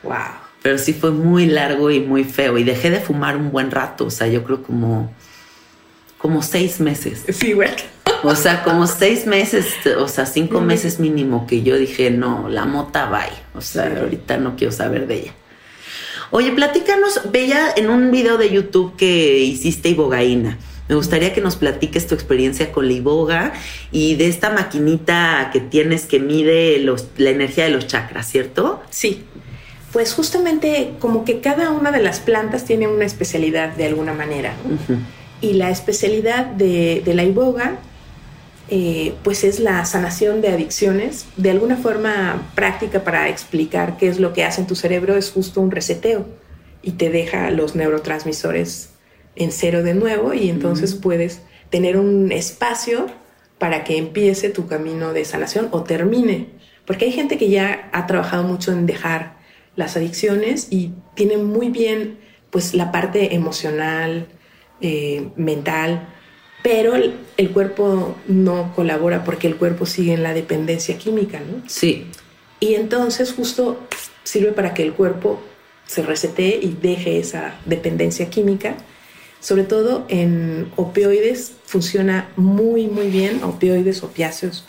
Wow. 0.02 0.14
Pero 0.62 0.78
sí 0.78 0.92
fue 0.92 1.10
muy 1.10 1.46
largo 1.46 1.90
y 1.90 2.00
muy 2.00 2.24
feo. 2.24 2.56
Y 2.56 2.64
dejé 2.64 2.90
de 2.90 3.00
fumar 3.00 3.36
un 3.36 3.50
buen 3.50 3.70
rato, 3.70 4.06
o 4.06 4.10
sea, 4.10 4.28
yo 4.28 4.44
creo 4.44 4.62
como, 4.62 5.12
como 6.16 6.42
seis 6.42 6.80
meses. 6.80 7.24
Sí, 7.28 7.52
güey. 7.52 7.70
O 8.22 8.34
sea, 8.34 8.62
como 8.62 8.86
seis 8.86 9.26
meses, 9.26 9.66
o 9.98 10.08
sea, 10.08 10.24
cinco 10.24 10.60
meses 10.62 10.98
mínimo 10.98 11.46
que 11.46 11.62
yo 11.62 11.76
dije, 11.76 12.10
no, 12.10 12.48
la 12.48 12.64
mota 12.64 13.10
bye. 13.10 13.36
O 13.54 13.60
sea, 13.60 14.00
ahorita 14.00 14.38
no 14.38 14.56
quiero 14.56 14.72
saber 14.72 15.06
de 15.06 15.14
ella. 15.14 15.32
Oye, 16.30 16.50
platícanos, 16.52 17.20
veía 17.30 17.74
en 17.76 17.90
un 17.90 18.10
video 18.10 18.38
de 18.38 18.50
YouTube 18.50 18.96
que 18.96 19.40
hiciste 19.40 19.90
ibogaína. 19.90 20.58
Me 20.88 20.94
gustaría 20.94 21.32
que 21.32 21.40
nos 21.40 21.56
platiques 21.56 22.06
tu 22.06 22.14
experiencia 22.14 22.70
con 22.70 22.86
la 22.86 22.92
iboga 22.92 23.52
y 23.90 24.16
de 24.16 24.28
esta 24.28 24.50
maquinita 24.50 25.48
que 25.52 25.60
tienes 25.60 26.04
que 26.04 26.20
mide 26.20 26.78
los, 26.78 27.08
la 27.16 27.30
energía 27.30 27.64
de 27.64 27.70
los 27.70 27.86
chakras, 27.86 28.28
¿cierto? 28.28 28.82
Sí. 28.90 29.24
Pues 29.92 30.12
justamente 30.12 30.92
como 30.98 31.24
que 31.24 31.40
cada 31.40 31.70
una 31.70 31.90
de 31.90 32.02
las 32.02 32.20
plantas 32.20 32.64
tiene 32.64 32.86
una 32.86 33.06
especialidad 33.06 33.70
de 33.70 33.86
alguna 33.86 34.12
manera. 34.12 34.52
Y 35.40 35.54
la 35.54 35.70
especialidad 35.70 36.46
de, 36.46 37.02
la 37.06 37.22
iboga 37.22 37.78
eh, 38.68 39.14
pues 39.22 39.44
es 39.44 39.60
la 39.60 39.84
sanación 39.86 40.42
de 40.42 40.48
adicciones. 40.48 41.26
De 41.36 41.50
alguna 41.50 41.76
forma 41.76 42.50
práctica 42.54 43.04
para 43.04 43.28
explicar 43.28 43.96
qué 43.96 44.08
es 44.08 44.18
lo 44.20 44.34
que 44.34 44.44
hace 44.44 44.60
en 44.60 44.66
tu 44.66 44.74
cerebro 44.74 45.16
es 45.16 45.30
justo 45.30 45.62
un 45.62 45.70
reseteo 45.70 46.26
y 46.82 46.92
te 46.92 47.08
deja 47.08 47.50
los 47.50 47.74
neurotransmisores 47.74 48.90
en 49.36 49.52
cero 49.52 49.82
de 49.82 49.94
nuevo 49.94 50.34
y 50.34 50.48
entonces 50.48 50.94
puedes 50.94 51.42
tener 51.70 51.96
un 51.96 52.30
espacio 52.32 53.06
para 53.58 53.84
que 53.84 53.96
empiece 53.96 54.50
tu 54.50 54.66
camino 54.66 55.12
de 55.12 55.24
sanación 55.24 55.68
o 55.70 55.82
termine. 55.82 56.48
Porque 56.86 57.06
hay 57.06 57.12
gente 57.12 57.38
que 57.38 57.48
ya 57.48 57.88
ha 57.92 58.06
trabajado 58.06 58.44
mucho 58.44 58.72
en 58.72 58.86
dejar 58.86 59.36
las 59.74 59.96
adicciones 59.96 60.68
y 60.70 60.92
tiene 61.14 61.36
muy 61.36 61.70
bien 61.70 62.18
pues 62.50 62.74
la 62.74 62.92
parte 62.92 63.34
emocional, 63.34 64.28
eh, 64.80 65.28
mental, 65.36 66.08
pero 66.62 66.94
el, 66.94 67.14
el, 67.36 67.50
cuerpo 67.50 68.16
no 68.28 68.72
colabora 68.74 69.24
porque 69.24 69.46
el 69.46 69.56
cuerpo 69.56 69.86
sigue 69.86 70.14
en 70.14 70.22
la 70.22 70.32
dependencia 70.32 70.96
química, 70.96 71.40
¿no? 71.40 71.62
Sí. 71.66 72.06
Y 72.60 72.74
entonces 72.74 73.32
justo 73.32 73.80
sirve 74.22 74.52
para 74.52 74.72
que 74.72 74.82
el 74.82 74.94
cuerpo 74.94 75.40
se 75.86 76.02
resete 76.02 76.58
y 76.62 76.76
deje 76.80 77.18
esa 77.18 77.56
dependencia 77.66 78.30
química 78.30 78.76
sobre 79.44 79.64
todo 79.64 80.06
en 80.08 80.72
opioides 80.74 81.52
funciona 81.66 82.30
muy 82.36 82.86
muy 82.86 83.10
bien, 83.10 83.44
opioides, 83.44 84.02
opiáceos, 84.02 84.64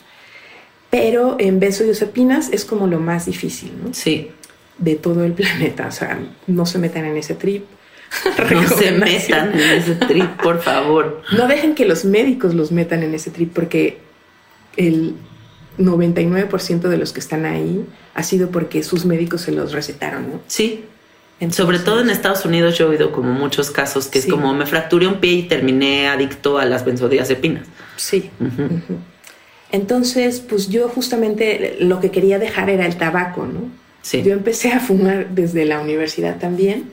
pero 0.90 1.36
en 1.38 1.58
benzodiazepinas 1.60 2.50
es 2.52 2.66
como 2.66 2.86
lo 2.86 3.00
más 3.00 3.24
difícil, 3.24 3.72
¿no? 3.82 3.94
Sí. 3.94 4.32
De 4.76 4.96
todo 4.96 5.24
el 5.24 5.32
planeta, 5.32 5.86
o 5.86 5.92
sea, 5.92 6.18
no 6.46 6.66
se 6.66 6.78
metan 6.78 7.06
en 7.06 7.16
ese 7.16 7.34
trip. 7.34 7.64
No 8.50 8.68
se 8.68 8.92
metan 8.92 9.58
en 9.58 9.70
ese 9.78 9.94
trip, 9.94 10.42
por 10.42 10.60
favor. 10.60 11.22
No 11.34 11.48
dejen 11.48 11.74
que 11.74 11.86
los 11.86 12.04
médicos 12.04 12.54
los 12.54 12.70
metan 12.70 13.02
en 13.02 13.14
ese 13.14 13.30
trip 13.30 13.54
porque 13.54 13.96
el 14.76 15.14
99% 15.78 16.80
de 16.80 16.98
los 16.98 17.14
que 17.14 17.20
están 17.20 17.46
ahí 17.46 17.82
ha 18.12 18.22
sido 18.22 18.50
porque 18.50 18.82
sus 18.82 19.06
médicos 19.06 19.40
se 19.40 19.52
los 19.52 19.72
recetaron, 19.72 20.30
¿no? 20.30 20.40
Sí, 20.48 20.84
sobre 21.50 21.78
todo 21.78 22.00
en 22.00 22.10
Estados 22.10 22.44
Unidos 22.44 22.78
yo 22.78 22.86
he 22.86 22.88
oído 22.90 23.12
como 23.12 23.32
muchos 23.32 23.70
casos 23.70 24.08
que 24.08 24.18
es 24.18 24.26
como 24.26 24.54
me 24.54 24.64
fracturé 24.66 25.06
un 25.06 25.20
pie 25.20 25.32
y 25.32 25.42
terminé 25.42 26.08
adicto 26.08 26.58
a 26.58 26.64
las 26.64 26.84
benzodiazepinas. 26.84 27.66
Sí. 27.96 28.30
Entonces, 29.70 30.40
pues 30.40 30.68
yo 30.68 30.88
justamente 30.88 31.76
lo 31.80 32.00
que 32.00 32.10
quería 32.10 32.38
dejar 32.38 32.70
era 32.70 32.86
el 32.86 32.96
tabaco, 32.96 33.46
¿no? 33.46 33.70
Sí. 34.02 34.22
Yo 34.22 34.32
empecé 34.32 34.72
a 34.72 34.80
fumar 34.80 35.30
desde 35.30 35.64
la 35.64 35.80
universidad 35.80 36.38
también 36.38 36.90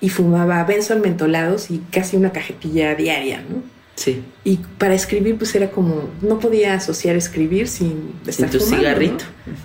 y 0.00 0.08
fumaba 0.10 0.62
benzol 0.64 1.00
mentolados 1.00 1.70
y 1.70 1.78
casi 1.90 2.16
una 2.16 2.32
cajetilla 2.32 2.94
diaria, 2.94 3.42
¿no? 3.48 3.62
Sí. 3.94 4.22
Y 4.44 4.58
para 4.78 4.94
escribir, 4.94 5.36
pues 5.38 5.54
era 5.54 5.70
como, 5.70 6.08
no 6.22 6.38
podía 6.38 6.74
asociar 6.74 7.16
escribir 7.16 7.68
sin 7.68 8.12
estar 8.26 8.48
sin 8.50 8.60
tu 8.60 8.64
cigarrito. 8.64 9.24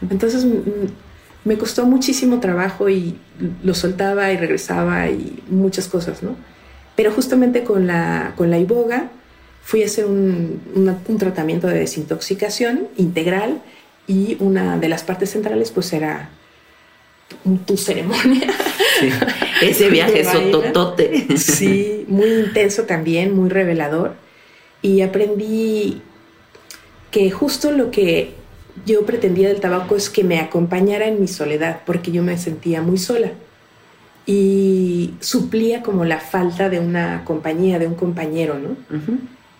Entonces 0.09 0.45
me 1.45 1.57
costó 1.57 1.85
muchísimo 1.85 2.39
trabajo 2.39 2.89
y 2.89 3.17
lo 3.63 3.73
soltaba 3.73 4.31
y 4.31 4.37
regresaba 4.37 5.09
y 5.09 5.43
muchas 5.49 5.87
cosas, 5.87 6.23
¿no? 6.23 6.35
Pero 6.95 7.11
justamente 7.11 7.63
con 7.63 7.87
la, 7.87 8.33
con 8.37 8.49
la 8.49 8.59
iboga 8.59 9.09
fui 9.61 9.83
a 9.83 9.85
hacer 9.85 10.05
un, 10.05 10.61
un 10.75 11.17
tratamiento 11.17 11.67
de 11.67 11.79
desintoxicación 11.79 12.87
integral 12.97 13.61
y 14.07 14.37
una 14.39 14.77
de 14.77 14.89
las 14.89 15.03
partes 15.03 15.31
centrales 15.31 15.71
pues 15.71 15.91
era 15.93 16.29
tu 17.65 17.77
ceremonia. 17.77 18.53
Sí. 18.99 19.09
Ese 19.61 19.89
viaje 19.89 20.21
es 20.21 20.51
totote. 20.51 21.37
Sí, 21.37 22.05
muy 22.07 22.29
intenso 22.29 22.83
también, 22.83 23.35
muy 23.35 23.49
revelador. 23.49 24.15
Y 24.81 25.01
aprendí 25.01 26.01
que 27.11 27.31
justo 27.31 27.71
lo 27.71 27.91
que 27.91 28.33
yo 28.85 29.05
pretendía 29.05 29.49
del 29.49 29.59
tabaco 29.59 29.95
es 29.95 30.09
que 30.09 30.23
me 30.23 30.39
acompañara 30.39 31.07
en 31.07 31.21
mi 31.21 31.27
soledad, 31.27 31.81
porque 31.85 32.11
yo 32.11 32.23
me 32.23 32.37
sentía 32.37 32.81
muy 32.81 32.97
sola. 32.97 33.31
y 34.25 35.15
suplía 35.19 35.81
como 35.81 36.05
la 36.05 36.17
falta 36.17 36.69
de 36.69 36.79
una 36.79 37.25
compañía, 37.25 37.77
de 37.77 37.87
un 37.87 37.95
compañero, 37.95 38.57
¿no? 38.57 38.77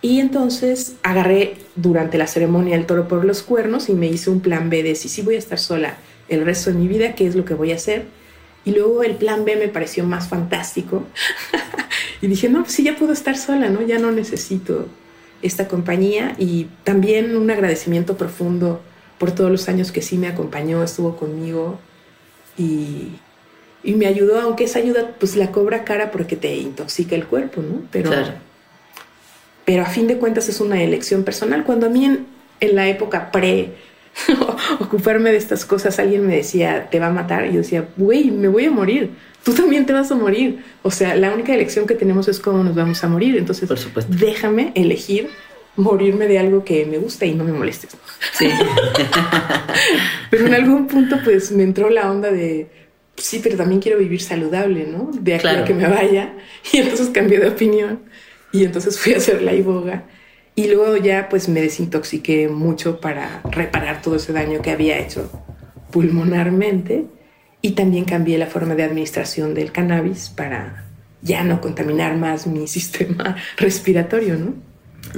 Y 0.02 0.22
entonces 0.22 0.96
agarré 1.04 1.56
durante 1.76 2.18
la 2.18 2.28
ceremonia 2.28 2.76
el 2.78 2.86
toro 2.86 3.10
por 3.10 3.26
los 3.26 3.42
cuernos 3.42 3.90
y 3.90 3.94
me 3.94 4.08
hice 4.08 4.30
un 4.30 4.40
plan 4.40 4.70
B 4.70 4.82
de 4.84 4.96
si 4.96 5.10
sí 5.10 5.22
voy 5.22 5.36
a 5.36 5.40
estar 5.40 5.60
sola 5.60 5.98
el 6.30 6.46
resto 6.46 6.72
de 6.72 6.78
mi 6.78 6.88
vida, 6.88 7.14
qué 7.16 7.28
es 7.28 7.36
lo 7.36 7.44
que 7.44 7.54
voy 7.54 7.74
a 7.74 7.76
hacer. 7.76 8.06
Y 8.66 8.72
luego 8.72 9.04
el 9.04 9.16
plan 9.16 9.44
B 9.44 9.58
me 9.58 9.68
pareció 9.68 10.06
más 10.06 10.30
fantástico. 10.30 11.04
y 12.22 12.28
dije, 12.28 12.48
no, 12.48 12.62
pues 12.64 12.74
sí, 12.74 12.84
ya 12.84 12.96
puedo 12.96 13.12
estar 13.12 13.38
sola, 13.38 13.70
¿no? 13.70 13.82
Ya 13.82 14.00
no 14.00 14.12
necesito 14.12 14.88
esta 15.42 15.68
compañía. 15.68 16.36
Y 16.38 16.68
también 16.84 17.36
un 17.36 17.52
agradecimiento 17.52 18.18
profundo 18.18 18.82
por 19.18 19.32
todos 19.32 19.52
los 19.52 19.70
años 19.70 19.92
que 19.92 20.02
sí 20.02 20.18
me 20.18 20.28
acompañó, 20.28 20.84
estuvo 20.84 21.16
conmigo 21.16 21.80
y, 22.58 23.10
y 23.84 23.94
me 23.94 24.08
ayudó, 24.08 24.40
aunque 24.40 24.66
esa 24.66 24.80
ayuda 24.80 25.12
pues 25.20 25.36
la 25.36 25.52
cobra 25.52 25.84
cara 25.84 26.12
porque 26.12 26.36
te 26.36 26.56
intoxica 26.56 27.16
el 27.16 27.26
cuerpo, 27.26 27.62
¿no? 27.62 27.82
Pero, 27.92 28.12
pero 29.66 29.84
a 29.84 29.86
fin 29.86 30.08
de 30.08 30.18
cuentas 30.18 30.50
es 30.50 30.60
una 30.60 30.82
elección 30.82 31.24
personal. 31.24 31.64
Cuando 31.64 31.86
a 31.88 31.90
mí 31.90 32.06
en, 32.06 32.26
en 32.60 32.76
la 32.76 32.88
época 32.88 33.32
pre 33.32 33.74
ocuparme 34.80 35.32
de 35.32 35.38
estas 35.38 35.66
cosas, 35.66 36.00
alguien 36.00 36.28
me 36.28 36.36
decía, 36.36 36.90
te 36.90 37.00
va 37.00 37.08
a 37.08 37.12
matar, 37.12 37.46
y 37.46 37.54
yo 37.54 37.58
decía, 37.58 37.88
güey, 37.98 38.32
me 38.32 38.48
voy 38.48 38.66
a 38.66 38.72
morir, 38.72 39.12
tú 39.44 39.54
también 39.54 39.86
te 39.86 39.94
vas 39.94 40.12
a 40.12 40.16
morir. 40.16 40.64
O 40.84 40.92
sea, 40.92 41.16
la 41.16 41.34
única 41.34 41.54
elección 41.54 41.88
que 41.88 41.96
tenemos 41.96 42.28
es 42.28 42.40
cómo 42.40 42.64
nos 42.64 42.76
vamos 42.76 43.04
a 43.04 43.08
morir. 43.08 43.38
Entonces, 43.38 43.68
Por 43.68 43.80
supuesto. 43.80 44.14
déjame 44.16 44.72
elegir 44.76 45.30
morirme 45.76 46.28
de 46.28 46.40
algo 46.40 46.64
que 46.64 46.86
me 46.86 46.98
gusta 46.98 47.26
y 47.26 47.34
no 47.34 47.44
me 47.44 47.52
molestes. 47.52 47.96
Sí. 48.34 48.48
pero 50.30 50.48
en 50.48 50.54
algún 50.54 50.88
punto, 50.88 51.18
pues 51.24 51.52
me 51.52 51.64
entró 51.64 51.90
la 51.90 52.10
onda 52.12 52.32
de, 52.32 52.68
sí, 53.18 53.40
pero 53.44 53.58
también 53.58 53.82
quiero 53.82 53.98
vivir 54.00 54.22
saludable, 54.22 54.86
¿no? 54.88 55.10
De 55.14 55.36
aquí 55.36 55.42
Claro. 55.42 55.62
a 55.64 55.66
que 55.66 55.74
me 55.74 55.88
vaya. 55.88 56.34
Y 56.72 56.78
entonces 56.78 57.10
cambié 57.10 57.40
de 57.40 57.48
opinión 57.48 58.02
y 58.52 58.64
entonces 58.66 59.00
fui 59.00 59.14
a 59.14 59.18
hacer 59.18 59.42
la 59.42 59.54
iboga. 59.54 60.04
Y 60.56 60.68
luego 60.68 60.98
ya 60.98 61.30
pues 61.30 61.50
me 61.50 61.62
desintoxiqué 61.62 62.48
mucho 62.48 63.00
para 63.00 63.42
reparar 63.52 64.02
todo 64.04 64.18
ese 64.18 64.34
daño 64.34 64.62
que 64.62 64.70
había 64.72 65.00
hecho 65.00 65.32
pulmonarmente 65.92 67.06
y 67.62 67.72
también 67.72 68.06
cambié 68.06 68.38
la 68.38 68.48
forma 68.48 68.76
de 68.76 68.84
administración 68.84 69.54
del 69.56 69.72
cannabis 69.72 70.30
para 70.30 70.86
ya 71.22 71.44
no 71.44 71.62
contaminar 71.62 72.18
más 72.18 72.46
mi 72.46 72.68
sistema 72.78 73.36
respiratorio, 73.58 74.36
¿no? 74.38 74.54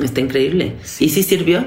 Está 0.02 0.22
increíble. 0.22 0.74
¿Y 1.00 1.10
sí 1.10 1.24
sirvió? 1.24 1.66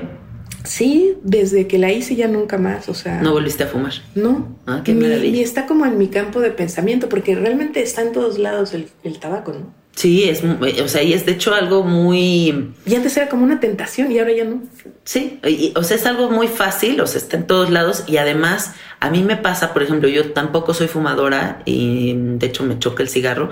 Sí, 0.64 1.14
desde 1.22 1.66
que 1.66 1.78
la 1.78 1.92
hice 1.92 2.14
ya 2.16 2.28
nunca 2.28 2.58
más, 2.58 2.88
o 2.88 2.94
sea, 2.94 3.22
¿No 3.22 3.32
volviste 3.32 3.62
a 3.62 3.68
fumar? 3.68 3.92
no. 4.14 4.58
Ah, 4.66 4.82
qué 4.84 4.92
maravilla. 4.92 5.32
ni 5.32 5.40
está 5.40 5.66
como 5.66 5.86
en 5.86 5.96
mi 5.96 6.08
campo 6.08 6.40
de 6.40 6.50
pensamiento, 6.50 7.08
porque 7.08 7.34
realmente 7.34 7.80
está 7.82 8.02
en 8.02 8.12
todos 8.12 8.38
lados 8.38 8.74
el, 8.74 8.88
el 9.02 9.18
tabaco, 9.18 9.52
¿no? 9.52 9.72
Sí, 9.94 10.28
es, 10.28 10.44
mu- 10.44 10.58
o 10.84 10.88
sea, 10.88 11.02
y 11.02 11.12
es 11.12 11.26
de 11.26 11.32
hecho 11.32 11.54
algo 11.54 11.82
muy, 11.82 12.72
Y 12.86 12.94
antes 12.94 13.16
era 13.16 13.28
como 13.28 13.42
una 13.44 13.58
tentación 13.60 14.12
y 14.12 14.18
ahora 14.18 14.32
ya 14.32 14.44
no. 14.44 14.62
sí, 15.04 15.40
y- 15.44 15.72
o 15.74 15.82
sea, 15.82 15.96
es 15.96 16.06
algo 16.06 16.30
muy 16.30 16.48
fácil, 16.48 17.00
o 17.00 17.06
sea, 17.06 17.18
está 17.20 17.36
en 17.36 17.46
todos 17.46 17.70
lados 17.70 18.04
y 18.06 18.18
además 18.18 18.74
a 19.00 19.10
mí 19.10 19.22
me 19.22 19.36
pasa, 19.36 19.72
por 19.72 19.82
ejemplo, 19.82 20.08
yo 20.08 20.32
tampoco 20.32 20.74
soy 20.74 20.86
fumadora 20.88 21.62
y 21.64 22.14
de 22.16 22.46
hecho 22.46 22.62
me 22.64 22.78
choca 22.78 23.02
el 23.02 23.08
cigarro, 23.08 23.48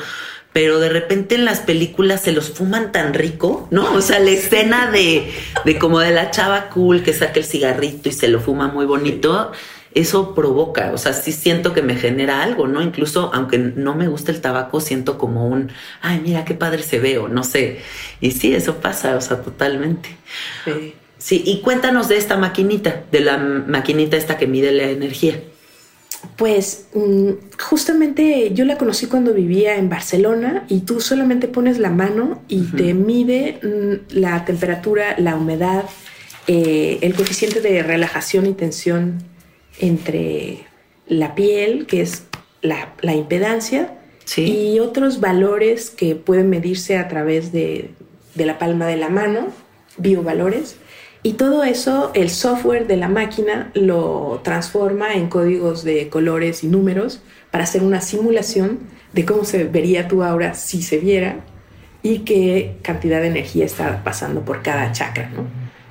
pero 0.56 0.78
de 0.80 0.88
repente 0.88 1.34
en 1.34 1.44
las 1.44 1.60
películas 1.60 2.22
se 2.22 2.32
los 2.32 2.48
fuman 2.48 2.90
tan 2.90 3.12
rico, 3.12 3.68
¿no? 3.70 3.92
O 3.92 4.00
sea, 4.00 4.20
la 4.20 4.30
escena 4.30 4.90
de, 4.90 5.30
de 5.66 5.78
como 5.78 5.98
de 6.00 6.12
la 6.12 6.30
chava 6.30 6.70
cool 6.70 7.02
que 7.02 7.12
saca 7.12 7.40
el 7.40 7.44
cigarrito 7.44 8.08
y 8.08 8.12
se 8.12 8.26
lo 8.26 8.40
fuma 8.40 8.66
muy 8.68 8.86
bonito, 8.86 9.52
eso 9.92 10.34
provoca, 10.34 10.92
o 10.94 10.96
sea, 10.96 11.12
sí 11.12 11.32
siento 11.32 11.74
que 11.74 11.82
me 11.82 11.94
genera 11.94 12.42
algo, 12.42 12.68
¿no? 12.68 12.80
Incluso 12.80 13.30
aunque 13.34 13.58
no 13.58 13.94
me 13.94 14.08
gusta 14.08 14.32
el 14.32 14.40
tabaco, 14.40 14.80
siento 14.80 15.18
como 15.18 15.46
un, 15.46 15.70
ay, 16.00 16.22
mira 16.24 16.46
qué 16.46 16.54
padre 16.54 16.82
se 16.82 17.00
ve, 17.00 17.18
o 17.18 17.28
no 17.28 17.44
sé. 17.44 17.82
Y 18.22 18.30
sí, 18.30 18.54
eso 18.54 18.76
pasa, 18.76 19.14
o 19.14 19.20
sea, 19.20 19.42
totalmente. 19.42 20.08
Eh, 20.64 20.94
Sí, 21.18 21.42
y 21.46 21.60
cuéntanos 21.60 22.08
de 22.08 22.18
esta 22.18 22.36
maquinita, 22.36 23.04
de 23.10 23.20
la 23.20 23.38
maquinita 23.38 24.18
esta 24.18 24.36
que 24.36 24.46
mide 24.46 24.70
la 24.70 24.84
energía. 24.84 25.40
Pues 26.36 26.86
mm, 26.94 27.30
justamente 27.58 28.50
yo 28.52 28.64
la 28.66 28.76
conocí 28.76 29.06
cuando 29.06 29.32
vivía 29.32 29.76
en 29.76 29.88
Barcelona 29.88 30.64
y 30.68 30.80
tú 30.80 31.00
solamente 31.00 31.48
pones 31.48 31.78
la 31.78 31.90
mano 31.90 32.42
y 32.48 32.62
te 32.72 32.92
mide 32.94 33.58
mm, 33.62 34.14
la 34.18 34.44
temperatura, 34.44 35.14
la 35.18 35.34
humedad, 35.36 35.84
eh, 36.46 36.98
el 37.00 37.14
coeficiente 37.14 37.60
de 37.60 37.82
relajación 37.82 38.46
y 38.46 38.52
tensión 38.52 39.22
entre 39.80 40.66
la 41.08 41.34
piel, 41.34 41.86
que 41.86 42.02
es 42.02 42.24
la, 42.62 42.94
la 43.00 43.14
impedancia, 43.14 43.92
Sí. 44.24 44.42
y 44.74 44.80
otros 44.80 45.20
valores 45.20 45.90
que 45.90 46.16
pueden 46.16 46.50
medirse 46.50 46.98
a 46.98 47.06
través 47.06 47.52
de, 47.52 47.90
de 48.34 48.44
la 48.44 48.58
palma 48.58 48.86
de 48.88 48.96
la 48.96 49.08
mano, 49.08 49.46
biovalores. 49.98 50.74
Y 51.26 51.32
todo 51.32 51.64
eso, 51.64 52.12
el 52.14 52.30
software 52.30 52.86
de 52.86 52.96
la 52.96 53.08
máquina 53.08 53.72
lo 53.74 54.40
transforma 54.44 55.14
en 55.14 55.28
códigos 55.28 55.82
de 55.82 56.08
colores 56.08 56.62
y 56.62 56.68
números 56.68 57.20
para 57.50 57.64
hacer 57.64 57.82
una 57.82 58.00
simulación 58.00 58.78
de 59.12 59.24
cómo 59.24 59.44
se 59.44 59.64
vería 59.64 60.06
tu 60.06 60.22
aura 60.22 60.54
si 60.54 60.82
se 60.82 60.98
viera 60.98 61.40
y 62.04 62.20
qué 62.20 62.76
cantidad 62.82 63.20
de 63.20 63.26
energía 63.26 63.64
está 63.64 64.04
pasando 64.04 64.44
por 64.44 64.62
cada 64.62 64.92
chakra. 64.92 65.28
¿no? 65.34 65.48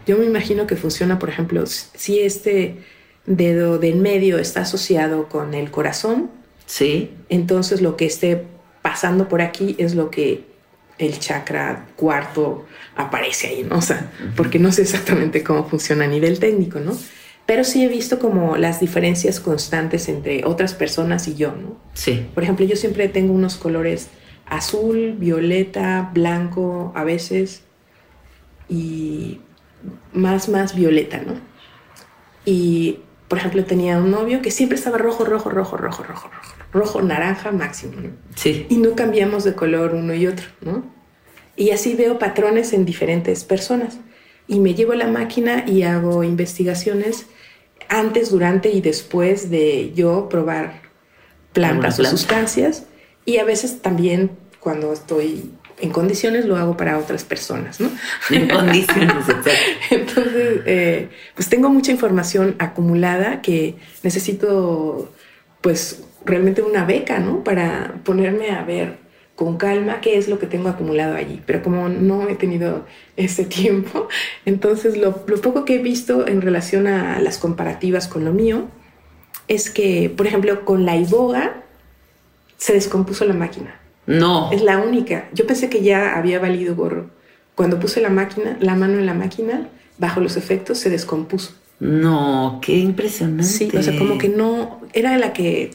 Yo 0.07 0.17
me 0.17 0.23
imagino 0.25 0.67
que 0.67 0.77
funciona, 0.77 1.19
por 1.19 1.27
ejemplo, 1.27 1.65
si 1.65 2.21
este 2.21 2.77
dedo 3.25 3.77
de 3.77 3.89
en 3.89 4.01
medio 4.01 4.39
está 4.39 4.61
asociado 4.61 5.27
con 5.27 5.53
el 5.53 5.69
corazón, 5.69 6.29
Sí, 6.65 7.11
entonces 7.29 7.81
lo 7.81 7.95
que 7.95 8.05
esté 8.05 8.43
pasando 8.81 9.27
por 9.27 9.41
aquí 9.41 9.75
es 9.77 9.95
lo 9.95 10.09
que 10.09 10.43
el 10.97 11.19
chakra 11.19 11.87
cuarto 11.95 12.65
aparece 12.95 13.47
ahí, 13.47 13.63
¿no? 13.63 13.77
O 13.77 13.81
sea, 13.81 14.11
porque 14.35 14.59
no 14.59 14.71
sé 14.71 14.83
exactamente 14.83 15.43
cómo 15.43 15.67
funciona 15.67 16.05
a 16.05 16.07
nivel 16.07 16.39
técnico, 16.39 16.79
¿no? 16.79 16.97
Pero 17.45 17.63
sí 17.63 17.83
he 17.83 17.87
visto 17.87 18.17
como 18.17 18.57
las 18.57 18.79
diferencias 18.79 19.39
constantes 19.39 20.09
entre 20.09 20.45
otras 20.45 20.73
personas 20.73 21.27
y 21.27 21.35
yo, 21.35 21.51
¿no? 21.51 21.77
sí. 21.93 22.25
Por 22.33 22.43
ejemplo, 22.43 22.65
yo 22.65 22.75
siempre 22.75 23.07
tengo 23.07 23.33
unos 23.33 23.55
colores 23.55 24.07
azul, 24.47 25.15
violeta, 25.17 26.09
blanco 26.13 26.91
a 26.95 27.03
veces 27.03 27.63
y 28.67 29.41
más, 30.13 30.49
más 30.49 30.75
violeta, 30.75 31.21
¿no? 31.25 31.33
Y, 32.45 32.99
por 33.27 33.39
ejemplo, 33.39 33.63
tenía 33.65 33.97
un 33.97 34.11
novio 34.11 34.41
que 34.41 34.51
siempre 34.51 34.77
estaba 34.77 34.97
rojo, 34.97 35.25
rojo, 35.25 35.49
rojo, 35.49 35.77
rojo, 35.77 36.03
rojo, 36.03 36.29
rojo, 36.29 36.55
rojo, 36.75 37.01
naranja 37.01 37.51
máximo, 37.51 37.93
¿no? 38.01 38.09
Sí, 38.35 38.67
Y 38.69 38.77
no 38.77 38.95
cambiamos 38.95 39.43
de 39.43 39.53
color 39.53 39.95
uno 39.95 40.13
y 40.13 40.27
otro, 40.27 40.45
¿no? 40.61 40.83
Y 41.55 41.71
así 41.71 41.95
veo 41.95 42.19
patrones 42.19 42.73
en 42.73 42.85
diferentes 42.85 43.43
personas. 43.45 43.97
Y 44.47 44.59
me 44.59 44.75
llevo 44.75 44.93
la 44.93 45.07
máquina 45.07 45.63
y 45.65 45.83
hago 45.83 46.23
investigaciones 46.23 47.27
antes, 47.87 48.29
durante 48.29 48.69
y 48.69 48.81
después 48.81 49.49
de 49.49 49.93
yo 49.95 50.27
probar 50.29 50.81
plantas 51.53 51.99
o 51.99 52.05
sustancias. 52.05 52.85
Y 53.25 53.37
a 53.37 53.45
veces 53.45 53.81
también 53.81 54.31
cuando 54.59 54.91
estoy 54.93 55.51
en 55.79 55.91
condiciones 55.91 56.45
lo 56.45 56.57
hago 56.57 56.77
para 56.77 56.97
otras 56.97 57.23
personas, 57.23 57.79
¿no? 57.79 57.89
en 58.29 58.47
condiciones. 58.47 59.25
Entonces, 59.89 60.61
eh, 60.65 61.09
pues 61.35 61.49
tengo 61.49 61.69
mucha 61.69 61.91
información 61.91 62.55
acumulada 62.59 63.41
que 63.41 63.75
necesito, 64.03 65.11
pues, 65.61 66.03
realmente 66.25 66.61
una 66.61 66.85
beca, 66.85 67.19
¿no? 67.19 67.43
Para 67.43 67.95
ponerme 68.03 68.51
a 68.51 68.63
ver 68.63 68.97
con 69.35 69.57
calma 69.57 69.99
qué 70.01 70.17
es 70.17 70.27
lo 70.27 70.39
que 70.39 70.47
tengo 70.47 70.69
acumulado 70.69 71.15
allí. 71.15 71.41
Pero 71.45 71.61
como 71.61 71.89
no 71.89 72.27
he 72.29 72.35
tenido 72.35 72.85
ese 73.17 73.45
tiempo, 73.45 74.07
entonces 74.45 74.97
lo, 74.97 75.23
lo 75.27 75.41
poco 75.41 75.65
que 75.65 75.75
he 75.75 75.81
visto 75.81 76.27
en 76.27 76.41
relación 76.41 76.87
a 76.87 77.19
las 77.19 77.37
comparativas 77.37 78.07
con 78.07 78.25
lo 78.25 78.33
mío 78.33 78.67
es 79.47 79.69
que, 79.69 80.11
por 80.15 80.25
ejemplo, 80.27 80.65
con 80.65 80.85
la 80.85 80.95
iboga 80.95 81.63
se 82.57 82.73
descompuso 82.73 83.25
la 83.25 83.33
máquina. 83.33 83.79
No, 84.07 84.51
Es 84.51 84.61
la 84.61 84.77
única. 84.77 85.29
Yo 85.33 85.47
pensé 85.47 85.69
que 85.69 85.81
ya 85.81 86.15
había 86.15 86.39
valido 86.39 86.75
gorro. 86.75 87.09
Cuando 87.55 87.79
puse 87.79 88.01
la 88.01 88.09
máquina, 88.09 88.57
la 88.59 88.75
mano 88.75 88.99
en 88.99 89.05
la 89.05 89.13
máquina, 89.13 89.67
bajo 89.97 90.19
los 90.19 90.37
efectos, 90.37 90.77
se 90.77 90.89
descompuso. 90.89 91.53
no, 91.79 92.59
qué 92.61 92.77
impresionante. 92.77 93.43
Sí, 93.45 93.69
o 93.75 93.81
sea, 93.81 93.97
como 93.97 94.17
que 94.17 94.29
no, 94.29 94.81
era 94.93 95.17
la 95.17 95.33
que 95.33 95.71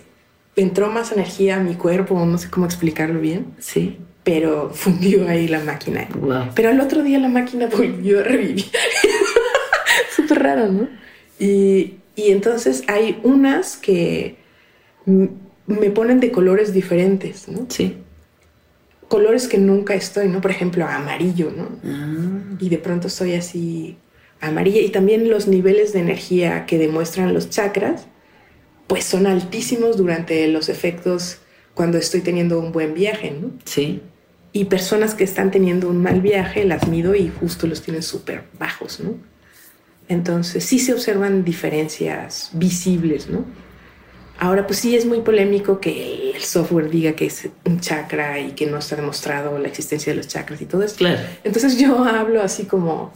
entró 0.57 0.91
más 0.91 1.13
energía 1.13 1.57
a 1.57 1.61
mi 1.61 1.75
cuerpo, 1.75 2.25
no 2.27 2.39
sé 2.39 2.51
cómo 2.51 2.67
explicarlo 2.67 3.21
bien, 3.21 3.47
Sí, 3.59 3.99
pero 4.25 4.71
fundió 4.75 5.29
ahí 5.29 5.49
la 5.49 5.61
máquina. 5.61 6.07
wow. 6.19 6.47
Pero 6.55 6.69
al 6.71 6.81
otro 6.81 7.03
día 7.03 7.19
la 7.19 7.29
máquina 7.29 7.67
volvió 7.67 8.21
a 8.21 8.23
revivir. 8.23 8.65
Súper 10.17 10.43
raro, 10.43 10.67
¿no? 10.71 10.89
Y, 11.39 11.95
y 12.17 12.31
entonces 12.31 12.83
hay 12.87 13.19
unas 13.23 13.77
que 13.77 14.37
me 15.07 15.91
ponen 15.91 16.21
de 16.21 16.31
colores 16.31 16.73
diferentes, 16.75 17.49
¿no? 17.49 17.67
Sí. 17.69 17.97
Colores 19.09 19.49
que 19.49 19.59
nunca 19.59 19.95
estoy, 19.95 20.29
¿no? 20.29 20.41
Por 20.41 20.51
ejemplo, 20.51 20.87
amarillo, 20.87 21.53
¿no? 21.57 21.69
Ah, 21.85 22.57
y 22.61 22.69
de 22.69 22.79
pronto 22.79 23.09
estoy 23.09 23.35
así 23.35 23.97
amarilla 24.41 24.81
y 24.81 24.91
también 24.91 25.29
los 25.31 25.49
niveles 25.49 25.93
de 25.93 26.01
energía 26.01 26.67
que 26.67 26.79
demuestran 26.79 27.35
los 27.35 27.51
chakras 27.51 28.07
pues 28.91 29.05
son 29.05 29.29
altísimos 29.29 29.97
durante 29.97 30.49
los 30.49 30.69
efectos 30.69 31.39
cuando 31.75 31.97
estoy 31.97 32.23
teniendo 32.23 32.59
un 32.59 32.73
buen 32.73 32.93
viaje, 32.93 33.31
¿no? 33.31 33.53
Sí. 33.65 34.03
Y 34.53 34.65
personas 34.65 35.15
que 35.15 35.23
están 35.23 35.53
teniendo 35.53 35.89
un 35.89 36.03
mal 36.03 36.21
viaje 36.21 36.65
las 36.65 36.89
mido 36.89 37.15
y 37.15 37.29
justo 37.29 37.69
los 37.69 37.83
tienen 37.83 38.03
súper 38.03 38.47
bajos, 38.59 38.99
¿no? 38.99 39.15
Entonces 40.09 40.65
sí 40.65 40.81
se 40.81 40.93
observan 40.93 41.45
diferencias 41.45 42.51
visibles, 42.55 43.29
¿no? 43.29 43.45
Ahora, 44.41 44.67
pues 44.67 44.81
sí 44.81 44.97
es 44.97 45.07
muy 45.07 45.21
polémico 45.21 45.79
que 45.79 46.33
el 46.35 46.43
software 46.43 46.91
diga 46.91 47.13
que 47.13 47.27
es 47.27 47.49
un 47.65 47.79
chakra 47.79 48.41
y 48.41 48.53
que 48.53 48.67
no 48.67 48.79
está 48.79 48.97
demostrado 48.97 49.57
la 49.61 49.69
existencia 49.69 50.13
de 50.13 50.17
los 50.17 50.27
chakras 50.27 50.61
y 50.63 50.67
todo 50.67 50.83
eso. 50.83 50.97
Claro. 50.97 51.21
Entonces 51.45 51.79
yo 51.79 52.03
hablo 52.03 52.43
así 52.43 52.65
como, 52.65 53.13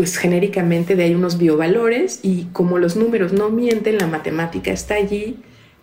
pues 0.00 0.16
genéricamente 0.16 0.96
de 0.96 1.04
hay 1.04 1.14
unos 1.14 1.36
biovalores 1.36 2.20
y 2.22 2.44
como 2.54 2.78
los 2.78 2.96
números 2.96 3.34
no 3.34 3.50
mienten, 3.50 3.98
la 3.98 4.06
matemática 4.06 4.72
está 4.72 4.94
allí, 4.94 5.36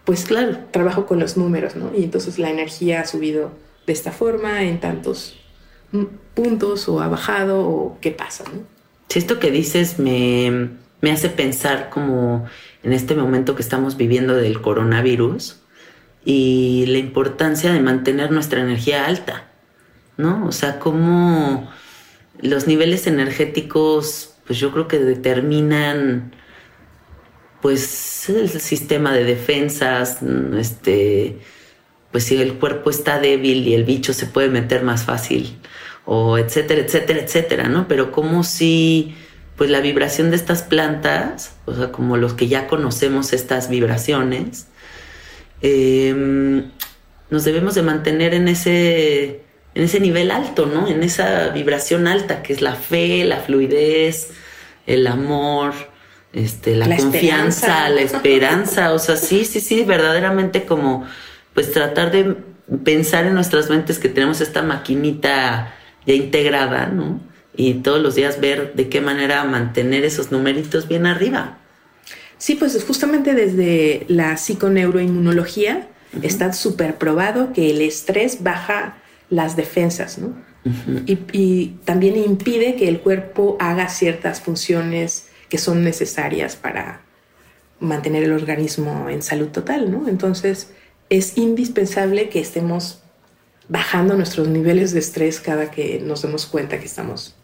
pues 0.06 0.26
claro, 0.26 0.58
trabajo 0.72 1.06
con 1.06 1.20
los 1.20 1.38
números, 1.38 1.76
¿no? 1.76 1.92
Y 1.96 2.06
entonces 2.06 2.40
la 2.40 2.50
energía 2.50 3.02
ha 3.02 3.06
subido 3.06 3.52
de 3.86 3.94
esta 3.94 4.12
forma 4.12 4.64
en 4.64 4.80
tantos 4.80 5.38
puntos 6.34 6.90
o 6.90 7.00
ha 7.02 7.08
bajado 7.10 7.60
o 7.60 8.00
qué 8.02 8.10
pasa, 8.10 8.44
¿no? 8.46 8.62
Si 9.08 9.20
esto 9.20 9.38
que 9.38 9.52
dices 9.52 10.00
me, 10.00 10.72
me 11.02 11.12
hace 11.12 11.30
pensar 11.30 11.92
como 11.92 12.48
en 12.82 12.94
este 12.94 13.14
momento 13.14 13.54
que 13.54 13.62
estamos 13.62 13.98
viviendo 13.98 14.34
del 14.34 14.62
coronavirus 14.62 15.60
y 16.26 16.86
la 16.88 16.98
importancia 16.98 17.72
de 17.72 17.82
mantener 17.82 18.32
nuestra 18.32 18.62
energía 18.62 19.06
alta, 19.06 19.52
¿no? 20.18 20.44
O 20.48 20.52
sea, 20.52 20.80
cómo 20.80 21.70
los 22.42 22.68
niveles 22.68 23.08
energéticos, 23.08 24.34
pues 24.46 24.60
yo 24.60 24.72
creo 24.72 24.88
que 24.88 25.00
determinan, 25.00 26.34
pues, 27.62 28.30
el 28.30 28.50
sistema 28.50 29.14
de 29.14 29.24
defensas, 29.24 30.20
este, 30.58 31.40
pues 32.12 32.24
si 32.26 32.42
el 32.42 32.56
cuerpo 32.56 32.90
está 32.90 33.20
débil 33.20 33.68
y 33.68 33.74
el 33.74 33.84
bicho 33.84 34.14
se 34.14 34.26
puede 34.26 34.50
meter 34.50 34.84
más 34.84 35.04
fácil, 35.04 35.58
o 36.06 36.38
etcétera, 36.38 36.82
etcétera, 36.82 37.20
etcétera, 37.20 37.70
¿no? 37.70 37.88
Pero 37.88 38.12
como 38.12 38.44
si 38.44 39.16
pues 39.58 39.72
la 39.72 39.82
vibración 39.82 40.30
de 40.30 40.36
estas 40.36 40.62
plantas, 40.62 41.56
o 41.66 41.74
sea, 41.74 41.92
como 41.92 42.16
los 42.16 42.34
que 42.36 42.48
ya 42.48 42.68
conocemos 42.68 43.34
estas 43.34 43.70
vibraciones, 43.70 44.68
em, 45.62 46.70
nos 47.32 47.44
debemos 47.44 47.74
de 47.74 47.82
mantener 47.82 48.36
en 48.36 48.48
ese, 48.48 49.42
en 49.78 49.84
ese 49.84 50.00
nivel 50.00 50.32
alto, 50.32 50.66
¿no? 50.66 50.88
En 50.88 51.04
esa 51.04 51.50
vibración 51.50 52.08
alta, 52.08 52.42
que 52.42 52.52
es 52.52 52.62
la 52.62 52.76
fe, 52.76 53.24
la 53.26 53.38
fluidez, 53.38 54.32
el 54.88 55.06
amor, 55.06 55.74
este, 56.34 56.76
la, 56.76 56.98
confianza, 56.98 57.88
la 57.90 58.02
esperanza, 58.02 58.92
o 58.92 59.00
sea, 59.00 59.18
sí, 59.18 59.46
sí, 59.46 59.60
sí, 59.60 59.84
verdaderamente 59.84 60.66
como, 60.66 61.06
pues 61.54 61.72
tratar 61.72 62.12
de 62.12 62.36
pensar 62.84 63.28
en 63.28 63.36
nuestras 63.36 63.70
mentes 63.70 64.00
que 64.00 64.10
tenemos 64.10 64.42
esta 64.42 64.64
maquinita 64.64 65.76
ya 66.06 66.14
integrada, 66.14 66.88
¿no? 66.88 67.22
y 67.58 67.74
todos 67.76 68.02
los 68.02 68.16
días 68.16 68.40
ver 68.40 68.74
de 68.76 68.88
qué 68.88 69.02
manera 69.02 69.44
mantener 69.44 70.06
esos 70.06 70.32
numeritos 70.32 70.88
bien 70.88 71.06
arriba. 71.08 71.58
Sí, 72.38 72.56
pues 72.56 72.82
justamente 72.84 73.34
desde 73.34 74.06
la 74.08 74.38
psiconeuroinmunología 74.38 75.88
está 76.22 76.54
súper 76.54 76.96
probado 76.96 77.52
que 77.52 77.72
el 77.72 77.82
estrés 77.82 78.44
baja 78.44 78.98
las 79.30 79.56
defensas, 79.56 80.18
¿no? 80.18 80.36
y, 81.06 81.20
y, 81.32 81.80
también 81.86 82.18
impide 82.18 82.76
que 82.76 82.90
el 82.90 83.00
cuerpo 83.00 83.56
haga 83.60 83.88
ciertas 83.88 84.42
funciones 84.42 85.30
que 85.50 85.58
son 85.58 85.84
necesarias 85.84 86.58
para 86.58 87.02
mantener 87.80 88.24
el 88.24 88.34
organismo 88.34 89.08
en 89.10 89.22
salud 89.22 89.48
total, 89.48 89.92
¿no? 89.92 90.10
Entonces 90.10 90.72
es 91.10 91.38
indispensable 91.38 92.28
que 92.28 92.40
estemos 92.40 93.02
bajando 93.70 94.16
nuestros 94.16 94.48
niveles 94.48 94.92
de 94.94 95.00
estrés 95.00 95.40
cada 95.40 95.72
que 95.72 96.00
nos 96.00 96.22
demos 96.22 96.46
cuenta 96.46 96.80
que 96.80 96.86
estamos 96.86 97.38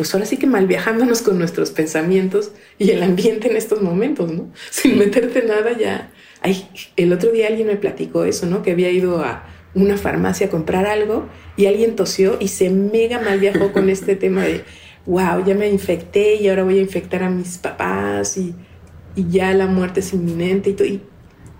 pues 0.00 0.14
ahora 0.14 0.24
sí 0.24 0.38
que 0.38 0.46
mal 0.46 0.66
viajándonos 0.66 1.20
con 1.20 1.38
nuestros 1.38 1.72
pensamientos 1.72 2.52
y 2.78 2.90
el 2.90 3.02
ambiente 3.02 3.50
en 3.50 3.56
estos 3.58 3.82
momentos, 3.82 4.32
¿no? 4.32 4.50
Sin 4.70 4.96
meterte 4.98 5.42
nada 5.42 5.76
ya. 5.76 6.10
Ay, 6.40 6.66
el 6.96 7.12
otro 7.12 7.30
día 7.32 7.48
alguien 7.48 7.66
me 7.66 7.76
platicó 7.76 8.24
eso, 8.24 8.46
¿no? 8.46 8.62
Que 8.62 8.70
había 8.70 8.90
ido 8.90 9.22
a 9.22 9.44
una 9.74 9.96
farmacia 9.96 10.48
a 10.48 10.50
comprar 10.50 10.86
algo 10.86 11.26
y 11.56 11.66
alguien 11.66 11.96
tosió 11.96 12.36
y 12.40 12.48
se 12.48 12.70
mega 12.70 13.20
mal 13.20 13.38
viajó 13.38 13.72
con 13.72 13.88
este 13.88 14.16
tema 14.16 14.42
de, 14.42 14.64
wow, 15.06 15.44
ya 15.44 15.54
me 15.54 15.68
infecté 15.68 16.36
y 16.36 16.48
ahora 16.48 16.64
voy 16.64 16.78
a 16.78 16.82
infectar 16.82 17.22
a 17.22 17.30
mis 17.30 17.58
papás 17.58 18.36
y, 18.36 18.54
y 19.16 19.28
ya 19.28 19.52
la 19.54 19.66
muerte 19.66 20.00
es 20.00 20.12
inminente 20.12 20.70
y, 20.70 20.72
todo, 20.74 20.88
y 20.88 21.02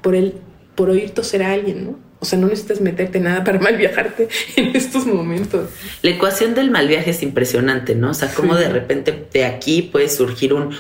por, 0.02 0.14
el, 0.14 0.34
por 0.74 0.90
oír 0.90 1.11
toser 1.11 1.42
a 1.42 1.52
alguien, 1.52 1.84
¿no? 1.84 2.09
O 2.21 2.27
sea, 2.27 2.39
no 2.39 2.49
necesitas 2.49 2.81
meterte 2.81 3.18
nada 3.18 3.43
para 3.43 3.59
mal 3.61 3.77
viajarte 3.77 4.29
en 4.57 4.77
estos 4.77 5.07
momentos. 5.07 5.71
La 6.03 6.11
ecuación 6.11 6.55
del 6.55 6.71
mal 6.71 6.87
viaje 6.87 7.11
es 7.11 7.23
impresionante, 7.23 7.95
¿no? 7.95 8.11
O 8.11 8.14
sea, 8.14 8.33
cómo 8.33 8.55
de 8.55 8.68
repente 8.68 9.27
de 9.33 9.45
aquí 9.45 9.83
puede 9.83 10.09
surgir 10.09 10.53
un 10.53 10.77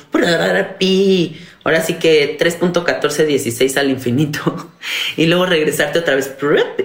pi, 0.78 1.40
ahora 1.64 1.82
sí 1.82 1.94
que 1.94 2.38
3.1416 2.38 3.76
al 3.78 3.90
infinito, 3.90 4.70
y 5.16 5.26
luego 5.26 5.46
regresarte 5.46 5.98
otra 5.98 6.14
vez 6.14 6.30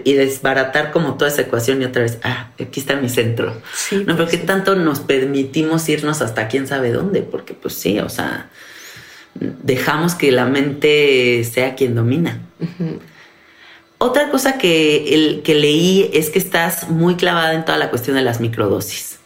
y 0.05 0.13
desbaratar 0.13 0.91
como 0.91 1.15
toda 1.15 1.29
esa 1.29 1.41
ecuación 1.41 1.81
y 1.81 1.85
otra 1.85 2.03
vez, 2.03 2.17
ah, 2.23 2.51
aquí 2.59 2.79
está 2.79 2.95
mi 2.95 3.09
centro. 3.09 3.61
Sí, 3.73 4.03
no, 4.07 4.15
pero 4.15 4.29
qué 4.29 4.37
tanto 4.37 4.75
nos 4.75 5.01
permitimos 5.01 5.87
irnos 5.89 6.21
hasta 6.21 6.47
quién 6.47 6.65
sabe 6.65 6.91
dónde, 6.91 7.21
porque 7.21 7.53
pues 7.53 7.73
sí, 7.73 7.99
o 7.99 8.09
sea, 8.09 8.49
dejamos 9.35 10.15
que 10.15 10.31
la 10.31 10.45
mente 10.45 11.43
sea 11.43 11.75
quien 11.75 11.95
domina. 11.95 12.39
Otra 13.97 14.29
cosa 14.29 14.57
que, 14.57 15.13
el, 15.13 15.41
que 15.43 15.55
leí 15.55 16.09
es 16.13 16.29
que 16.29 16.39
estás 16.39 16.89
muy 16.89 17.15
clavada 17.15 17.53
en 17.53 17.63
toda 17.63 17.77
la 17.77 17.89
cuestión 17.89 18.15
de 18.17 18.23
las 18.23 18.41
microdosis. 18.41 19.19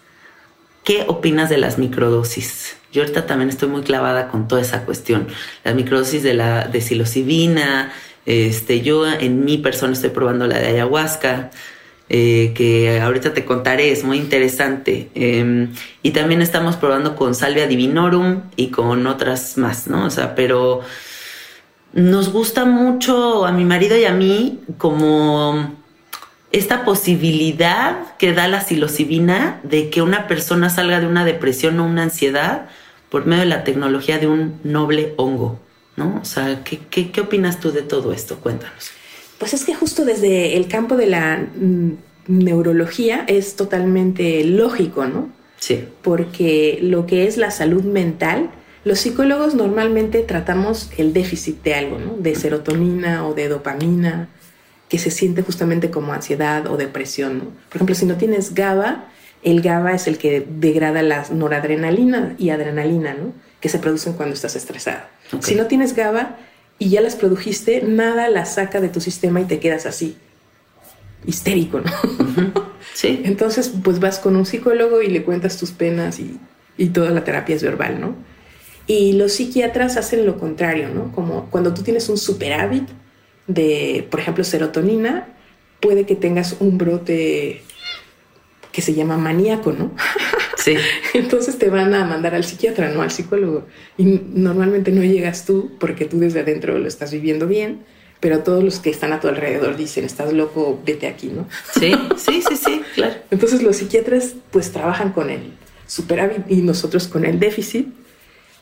¿Qué 0.83 1.05
opinas 1.07 1.49
de 1.49 1.57
las 1.57 1.77
microdosis? 1.77 2.77
Yo 2.91 3.01
ahorita 3.01 3.25
también 3.25 3.49
estoy 3.49 3.69
muy 3.69 3.81
clavada 3.81 4.29
con 4.29 4.47
toda 4.47 4.61
esa 4.61 4.85
cuestión. 4.85 5.27
Las 5.63 5.75
microdosis 5.75 6.23
de 6.23 6.33
la 6.33 6.67
de 6.67 6.81
psilocibina, 6.81 7.91
este, 8.25 8.81
yo 8.81 9.07
en 9.07 9.43
mi 9.43 9.57
persona 9.57 9.93
estoy 9.93 10.11
probando 10.11 10.47
la 10.47 10.59
de 10.59 10.67
ayahuasca, 10.67 11.51
eh, 12.09 12.53
que 12.55 12.99
ahorita 12.99 13.33
te 13.33 13.45
contaré, 13.45 13.91
es 13.91 14.03
muy 14.03 14.17
interesante. 14.17 15.09
Em, 15.13 15.73
y 16.01 16.11
también 16.11 16.41
estamos 16.41 16.75
probando 16.75 17.15
con 17.15 17.35
salvia 17.35 17.67
divinorum 17.67 18.41
y 18.55 18.69
con 18.69 19.05
otras 19.05 19.57
más, 19.57 19.87
¿no? 19.87 20.05
O 20.05 20.09
sea, 20.09 20.33
pero 20.35 20.81
nos 21.93 22.31
gusta 22.31 22.65
mucho 22.65 23.45
a 23.45 23.51
mi 23.51 23.65
marido 23.65 23.97
y 23.97 24.05
a 24.05 24.13
mí 24.13 24.59
como 24.77 25.73
esta 26.51 26.83
posibilidad 26.83 28.15
que 28.17 28.33
da 28.33 28.47
la 28.47 28.61
psilocibina 28.61 29.59
de 29.63 29.89
que 29.89 30.01
una 30.01 30.27
persona 30.27 30.69
salga 30.69 30.99
de 30.99 31.07
una 31.07 31.25
depresión 31.25 31.79
o 31.79 31.85
una 31.85 32.03
ansiedad 32.03 32.67
por 33.09 33.25
medio 33.25 33.43
de 33.43 33.49
la 33.49 33.63
tecnología 33.63 34.19
de 34.19 34.27
un 34.27 34.59
noble 34.63 35.13
hongo, 35.17 35.59
¿no? 35.95 36.19
O 36.21 36.25
sea, 36.25 36.63
¿qué, 36.63 36.79
qué, 36.89 37.21
opinas 37.21 37.59
tú 37.59 37.71
de 37.71 37.81
todo 37.81 38.13
esto? 38.13 38.37
Cuéntanos. 38.37 38.91
Pues 39.37 39.53
es 39.53 39.63
que 39.63 39.73
justo 39.73 40.05
desde 40.05 40.57
el 40.57 40.67
campo 40.67 40.95
de 40.95 41.07
la 41.07 41.37
mm, 41.37 41.91
neurología 42.27 43.25
es 43.27 43.55
totalmente 43.55 44.43
lógico, 44.43 45.05
¿no? 45.05 45.29
Sí. 45.59 45.85
Porque 46.01 46.79
lo 46.81 47.05
que 47.05 47.27
es 47.27 47.37
la 47.37 47.51
salud 47.51 47.83
mental 47.83 48.51
los 48.85 48.99
psicólogos 48.99 49.55
normalmente 49.55 50.21
tratamos 50.21 50.89
el 50.97 51.13
déficit 51.13 51.61
de 51.63 51.73
algo, 51.73 51.99
¿no? 51.99 52.15
De 52.17 52.35
serotonina 52.35 53.27
o 53.27 53.33
de 53.33 53.49
dopamina, 53.49 54.29
que 54.87 54.97
se 54.97 55.11
siente 55.11 55.43
justamente 55.43 55.91
como 55.91 56.13
ansiedad 56.13 56.67
o 56.67 56.77
depresión, 56.77 57.37
¿no? 57.37 57.43
Por 57.69 57.75
ejemplo, 57.75 57.95
si 57.95 58.05
no 58.05 58.15
tienes 58.15 58.53
GABA, 58.53 59.05
el 59.43 59.61
GABA 59.61 59.93
es 59.93 60.07
el 60.07 60.17
que 60.17 60.45
degrada 60.49 61.01
la 61.01 61.25
noradrenalina 61.31 62.35
y 62.37 62.49
adrenalina, 62.49 63.13
¿no? 63.13 63.33
Que 63.59 63.69
se 63.69 63.79
producen 63.79 64.13
cuando 64.13 64.33
estás 64.33 64.55
estresado. 64.55 65.01
Si 65.41 65.55
no 65.55 65.67
tienes 65.67 65.93
GABA 65.93 66.37
y 66.79 66.89
ya 66.89 67.01
las 67.01 67.15
produjiste, 67.15 67.83
nada 67.83 68.29
las 68.29 68.55
saca 68.55 68.81
de 68.81 68.89
tu 68.89 69.01
sistema 69.01 69.41
y 69.41 69.45
te 69.45 69.59
quedas 69.59 69.85
así, 69.85 70.17
histérico, 71.25 71.81
¿no? 71.81 71.91
Sí. 72.93 73.21
Entonces, 73.23 73.71
pues 73.83 73.99
vas 73.99 74.19
con 74.19 74.35
un 74.35 74.45
psicólogo 74.45 75.01
y 75.01 75.07
le 75.07 75.23
cuentas 75.23 75.57
tus 75.57 75.71
penas 75.71 76.19
y, 76.19 76.39
y 76.77 76.87
toda 76.87 77.11
la 77.11 77.23
terapia 77.23 77.55
es 77.55 77.63
verbal, 77.63 78.01
¿no? 78.01 78.15
Y 78.89 79.13
los 79.13 79.33
psiquiatras 79.33 79.97
hacen 79.97 80.25
lo 80.25 80.39
contrario, 80.39 80.89
¿no? 80.89 81.11
Como 81.11 81.47
cuando 81.51 81.75
tú 81.75 81.83
tienes 81.83 82.09
un 82.09 82.17
superávit 82.17 82.89
de, 83.45 84.07
por 84.09 84.19
ejemplo, 84.19 84.43
serotonina, 84.43 85.27
puede 85.79 86.07
que 86.07 86.15
tengas 86.15 86.55
un 86.59 86.79
brote 86.79 87.61
que 88.71 88.81
se 88.81 88.95
llama 88.95 89.15
maníaco, 89.15 89.71
¿no? 89.71 89.91
Sí. 90.57 90.75
Entonces 91.13 91.57
te 91.57 91.69
van 91.69 91.93
a 91.93 92.03
mandar 92.03 92.35
al 92.35 92.43
psiquiatra, 92.43 92.89
no 92.89 93.01
al 93.01 93.11
psicólogo. 93.11 93.65
Y 93.97 94.21
normalmente 94.33 94.91
no 94.91 95.03
llegas 95.03 95.45
tú 95.45 95.71
porque 95.79 96.03
tú 96.05 96.19
desde 96.19 96.41
adentro 96.41 96.77
lo 96.77 96.87
estás 96.87 97.11
viviendo 97.11 97.47
bien, 97.47 97.85
pero 98.19 98.39
todos 98.39 98.61
los 98.63 98.79
que 98.79 98.89
están 98.89 99.13
a 99.13 99.21
tu 99.21 99.29
alrededor 99.29 99.77
dicen, 99.77 100.03
estás 100.03 100.33
loco, 100.33 100.81
vete 100.83 101.07
aquí, 101.07 101.27
¿no? 101.27 101.47
Sí, 101.79 101.93
sí, 102.17 102.41
sí, 102.41 102.57
sí, 102.57 102.81
claro. 102.95 103.13
Entonces 103.29 103.61
los 103.61 103.77
psiquiatras 103.77 104.33
pues 104.51 104.71
trabajan 104.71 105.13
con 105.13 105.29
el 105.29 105.53
superávit 105.87 106.41
y 106.49 106.57
nosotros 106.57 107.07
con 107.07 107.23
el 107.23 107.39
déficit 107.39 107.87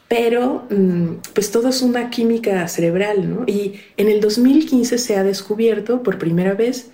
pero 0.08 0.66
mm, 0.70 1.18
pues 1.34 1.52
todo 1.52 1.70
es 1.70 1.82
una 1.82 2.10
química 2.10 2.68
cerebral, 2.68 3.30
¿no? 3.30 3.44
Y 3.46 3.82
en 3.98 4.10
el 4.10 4.22
2015 4.22 4.98
se 4.98 5.18
ha 5.18 5.24
descubierto 5.24 6.04
por 6.04 6.18
primera 6.18 6.54
vez 6.54 6.92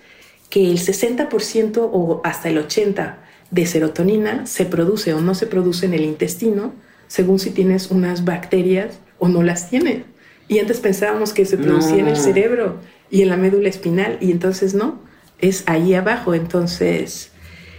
que 0.50 0.70
el 0.70 0.78
60% 0.78 1.78
o 1.92 2.20
hasta 2.24 2.48
el 2.48 2.58
80% 2.58 3.16
de 3.50 3.66
serotonina 3.66 4.46
se 4.46 4.64
produce 4.64 5.14
o 5.14 5.20
no 5.20 5.34
se 5.34 5.46
produce 5.46 5.86
en 5.86 5.94
el 5.94 6.02
intestino, 6.02 6.72
según 7.06 7.38
si 7.38 7.50
tienes 7.50 7.90
unas 7.90 8.24
bacterias 8.24 8.98
o 9.18 9.28
no 9.28 9.42
las 9.42 9.70
tienes. 9.70 10.02
Y 10.48 10.58
antes 10.58 10.80
pensábamos 10.80 11.32
que 11.32 11.44
se 11.44 11.56
producía 11.56 11.98
en 11.98 12.08
el 12.08 12.16
cerebro 12.16 12.80
y 13.10 13.22
en 13.22 13.28
la 13.28 13.36
médula 13.36 13.68
espinal, 13.68 14.18
y 14.20 14.32
entonces 14.32 14.74
no, 14.74 14.98
es 15.38 15.62
ahí 15.66 15.94
abajo. 15.94 16.34
Entonces, 16.34 17.30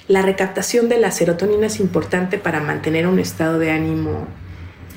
la 0.08 0.22
recaptación 0.22 0.88
de 0.88 0.98
la 0.98 1.12
serotonina 1.12 1.68
es 1.68 1.80
importante 1.80 2.38
para 2.38 2.62
mantener 2.62 3.06
un 3.06 3.20
estado 3.20 3.60
de 3.60 3.72
ánimo 3.72 4.28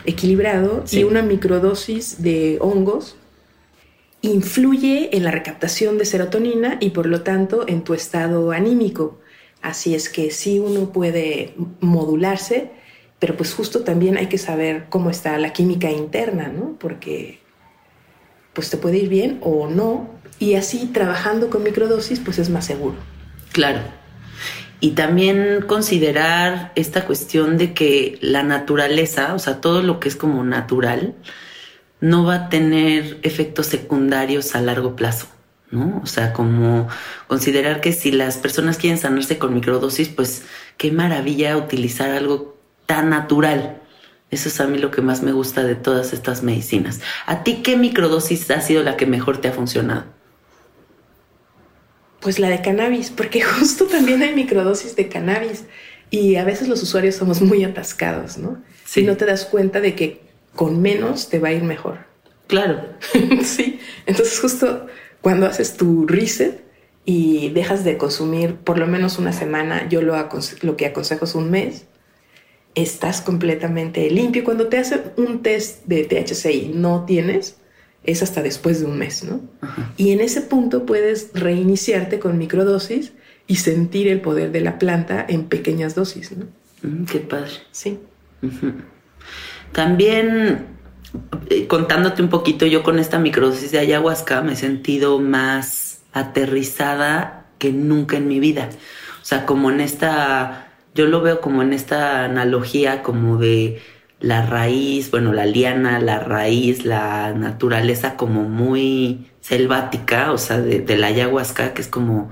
equilibrado 0.09 0.85
y 0.91 1.05
una 1.05 1.23
microdosis 1.23 2.23
de 2.23 2.59
hongos 2.61 3.17
influye 4.23 5.17
en 5.17 5.25
la 5.25 5.31
recaptación 5.31 5.99
de 5.99 6.05
serotonina 6.05 6.79
y 6.81 6.91
por 6.91 7.07
lo 7.07 7.23
tanto 7.23 7.69
en 7.69 7.83
tu 7.83 7.95
estado 7.95 8.51
anímico. 8.51 9.21
Así 9.63 9.95
es 9.95 10.09
que 10.09 10.31
sí 10.31 10.59
uno 10.59 10.93
puede 10.93 11.55
modularse, 11.81 12.71
pero 13.19 13.37
pues 13.37 13.55
justo 13.55 13.81
también 13.81 14.17
hay 14.17 14.27
que 14.27 14.39
saber 14.39 14.87
cómo 14.89 15.11
está 15.11 15.39
la 15.39 15.53
química 15.53 15.91
interna, 15.91 16.49
¿no? 16.49 16.77
Porque 16.79 17.39
pues 18.55 18.71
te 18.71 18.77
puede 18.77 18.99
ir 18.99 19.09
bien 19.09 19.39
o 19.41 19.69
no, 19.69 20.09
y 20.41 20.55
así 20.55 20.87
trabajando 20.87 21.51
con 21.51 21.63
microdosis 21.63 22.19
pues 22.21 22.39
es 22.39 22.51
más 22.51 22.65
seguro. 22.65 22.97
Claro. 23.53 23.98
Y 24.81 24.93
también 24.93 25.65
considerar 25.67 26.73
esta 26.77 27.05
cuestión 27.05 27.59
de 27.59 27.75
que 27.75 28.19
la 28.21 28.43
naturaleza, 28.45 29.35
o 29.35 29.39
sea, 29.39 29.61
todo 29.61 29.83
lo 29.83 29.99
que 29.99 30.09
es 30.09 30.17
como 30.17 30.45
natural, 30.45 31.15
no 32.01 32.25
va 32.25 32.35
a 32.35 32.49
tener 32.49 33.19
efectos 33.23 33.67
secundarios 33.67 34.55
a 34.55 34.61
largo 34.61 34.95
plazo. 34.95 35.27
¿no? 35.71 36.01
O 36.03 36.07
sea, 36.07 36.33
como 36.33 36.89
considerar 37.27 37.81
que 37.81 37.93
si 37.93 38.11
las 38.11 38.39
personas 38.39 38.79
quieren 38.79 38.99
sanarse 38.99 39.39
con 39.39 39.55
microdosis, 39.55 40.09
pues 40.09 40.45
qué 40.77 40.93
maravilla 40.93 41.57
utilizar 41.57 42.11
algo 42.11 42.59
tan 42.87 43.11
natural. 43.11 43.83
Eso 44.31 44.49
es 44.49 44.61
a 44.61 44.67
mí 44.67 44.79
lo 44.79 44.91
que 44.91 45.03
más 45.03 45.23
me 45.23 45.33
gusta 45.33 45.65
de 45.65 45.75
todas 45.75 46.13
estas 46.13 46.43
medicinas. 46.43 47.01
¿A 47.27 47.43
ti 47.43 47.63
qué 47.63 47.77
microdosis 47.77 48.51
ha 48.51 48.61
sido 48.61 48.83
la 48.83 48.97
que 48.97 49.07
mejor 49.07 49.39
te 49.39 49.49
ha 49.49 49.53
funcionado? 49.53 50.05
Pues 52.21 52.39
la 52.39 52.49
de 52.49 52.61
cannabis, 52.61 53.11
porque 53.11 53.41
justo 53.59 53.87
también 53.87 54.23
hay 54.23 54.35
microdosis 54.35 54.97
de 54.97 55.09
cannabis 55.09 55.65
y 56.11 56.37
a 56.37 56.45
veces 56.45 56.69
los 56.69 56.83
usuarios 56.83 57.17
somos 57.17 57.43
muy 57.43 57.65
atascados, 57.65 58.39
¿no? 58.39 58.63
Si 58.85 59.03
no 59.03 59.17
te 59.17 59.27
das 59.27 59.45
cuenta 59.45 59.81
de 59.81 59.95
que 59.95 60.21
con 60.55 60.81
menos 60.81 61.29
te 61.29 61.39
va 61.39 61.49
a 61.49 61.53
ir 61.53 61.63
mejor. 61.63 61.99
Claro. 62.47 62.83
sí. 63.43 63.79
Entonces 64.07 64.41
justo 64.41 64.87
cuando 65.21 65.47
haces 65.47 65.77
tu 65.77 66.07
reset 66.07 66.65
y 67.05 67.51
dejas 67.51 67.85
de 67.85 67.99
consumir 67.99 68.57
por 68.57 68.79
lo 68.79 68.87
menos 68.87 69.19
una 69.19 69.33
semana, 69.33 69.89
yo 69.89 70.03
lo, 70.03 70.15
lo 70.63 70.77
que 70.77 70.87
aconsejo 70.87 71.25
es 71.25 71.35
un 71.35 71.51
mes, 71.51 71.87
estás 72.75 73.21
completamente 73.21 74.11
limpio. 74.11 74.45
Cuando 74.45 74.69
te 74.69 74.79
hacen 74.79 75.13
un 75.17 75.43
test 75.43 75.85
de 75.85 76.05
THC 76.05 76.47
y 76.51 76.69
no 76.75 77.05
tienes, 77.05 77.57
es 78.05 78.23
hasta 78.23 78.43
después 78.43 78.81
de 78.81 78.87
un 78.87 78.99
mes, 78.99 79.25
¿no? 79.25 79.41
Y 79.97 80.13
en 80.13 80.21
ese 80.21 80.41
punto 80.41 80.87
puedes 80.87 81.31
reiniciarte 81.35 82.19
con 82.19 82.39
microdosis 82.39 83.13
y 83.47 83.57
sentir 83.57 84.09
el 84.09 84.21
poder 84.21 84.53
de 84.53 84.61
la 84.61 84.79
planta 84.79 85.25
en 85.29 85.45
pequeñas 85.45 85.95
dosis, 85.95 86.33
¿no? 86.33 86.47
Mm, 86.83 87.05
qué 87.05 87.19
padre. 87.19 87.53
Sí. 87.71 87.99
También 89.73 90.67
eh, 91.51 91.67
contándote 91.67 92.23
un 92.23 92.29
poquito, 92.29 92.67
yo 92.67 92.83
con 92.83 92.99
esta 92.99 93.19
microdosis 93.19 93.73
de 93.73 93.79
ayahuasca 93.79 94.43
me 94.43 94.53
he 94.53 94.57
sentido 94.57 95.19
más 95.19 96.03
aterrizada 96.13 97.47
que 97.59 97.73
nunca 97.73 98.17
en 98.17 98.29
mi 98.29 98.41
vida. 98.41 98.69
O 99.21 99.25
sea, 99.25 99.47
como 99.47 99.71
en 99.71 99.81
esta, 99.81 100.73
yo 100.95 101.07
lo 101.07 101.21
veo 101.21 101.41
como 101.41 101.63
en 101.63 101.73
esta 101.73 102.25
analogía 102.25 103.03
como 103.03 103.39
de 103.39 103.81
la 104.21 104.45
raíz, 104.45 105.11
bueno, 105.11 105.33
la 105.33 105.47
liana, 105.47 106.01
la 106.01 106.19
raíz, 106.19 106.85
la 106.85 107.33
naturaleza 107.33 108.17
como 108.17 108.43
muy 108.43 109.31
selvática, 109.41 110.33
o 110.33 110.39
sea, 110.39 110.61
de, 110.61 110.97
la 110.97 111.09
ayahuasca, 111.09 111.75
que 111.75 111.83
es 111.83 111.89
como 111.89 112.31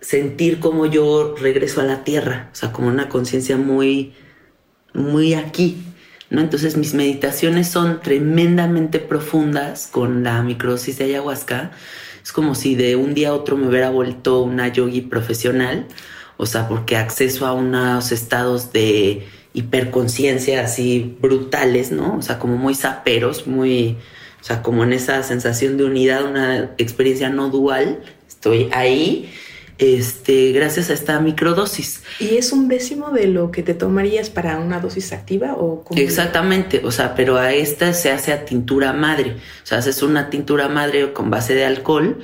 sentir 0.00 0.60
como 0.60 0.86
yo 0.86 1.34
regreso 1.38 1.80
a 1.80 1.84
la 1.84 2.04
tierra, 2.04 2.50
o 2.52 2.54
sea, 2.54 2.72
como 2.72 2.88
una 2.88 3.08
conciencia 3.08 3.56
muy, 3.56 4.14
muy 4.92 5.34
aquí, 5.34 5.78
¿no? 6.30 6.40
Entonces 6.40 6.76
mis 6.76 6.94
meditaciones 6.94 7.68
son 7.68 8.00
tremendamente 8.00 8.98
profundas 8.98 9.86
con 9.86 10.24
la 10.24 10.42
microsis 10.42 10.98
de 10.98 11.04
ayahuasca. 11.04 11.70
Es 12.22 12.32
como 12.32 12.54
si 12.54 12.74
de 12.74 12.96
un 12.96 13.14
día 13.14 13.30
a 13.30 13.34
otro 13.34 13.56
me 13.56 13.68
hubiera 13.68 13.90
vuelto 13.90 14.42
una 14.42 14.68
yogi 14.68 15.02
profesional, 15.02 15.86
o 16.36 16.46
sea, 16.46 16.68
porque 16.68 16.96
acceso 16.96 17.46
a 17.46 17.52
unos 17.52 18.12
estados 18.12 18.72
de 18.72 19.26
hiperconciencia 19.52 20.62
así 20.62 21.16
brutales, 21.20 21.90
¿no? 21.90 22.16
O 22.16 22.22
sea, 22.22 22.38
como 22.38 22.56
muy 22.56 22.74
saperos, 22.74 23.46
muy, 23.46 23.96
o 24.40 24.44
sea, 24.44 24.62
como 24.62 24.84
en 24.84 24.92
esa 24.92 25.22
sensación 25.22 25.76
de 25.76 25.84
unidad, 25.84 26.24
una 26.24 26.70
experiencia 26.78 27.30
no 27.30 27.48
dual. 27.48 28.00
Estoy 28.28 28.68
ahí 28.72 29.30
este, 29.80 30.52
gracias 30.52 30.90
a 30.90 30.92
esta 30.92 31.18
microdosis. 31.20 32.02
¿Y 32.20 32.36
es 32.36 32.52
un 32.52 32.68
décimo 32.68 33.10
de 33.10 33.26
lo 33.26 33.50
que 33.50 33.62
te 33.62 33.72
tomarías 33.72 34.28
para 34.28 34.58
una 34.58 34.78
dosis 34.78 35.12
activa 35.12 35.54
o 35.54 35.82
Exactamente, 35.96 36.82
o 36.84 36.90
sea, 36.90 37.14
pero 37.14 37.38
a 37.38 37.54
esta 37.54 37.94
se 37.94 38.12
hace 38.12 38.32
a 38.32 38.44
tintura 38.44 38.92
madre, 38.92 39.36
o 39.62 39.66
sea, 39.66 39.78
haces 39.78 40.02
una 40.02 40.28
tintura 40.28 40.68
madre 40.68 41.14
con 41.14 41.30
base 41.30 41.54
de 41.54 41.64
alcohol 41.64 42.18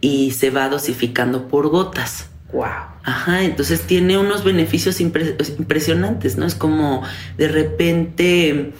y 0.00 0.30
se 0.30 0.50
va 0.50 0.68
dosificando 0.68 1.48
por 1.48 1.68
gotas. 1.68 2.29
Wow. 2.52 2.66
Ajá, 3.04 3.44
entonces 3.44 3.82
tiene 3.82 4.18
unos 4.18 4.44
beneficios 4.44 5.00
impresionantes, 5.00 6.36
¿no? 6.36 6.46
Es 6.46 6.54
como 6.54 7.02
de 7.38 7.48
repente 7.48 8.72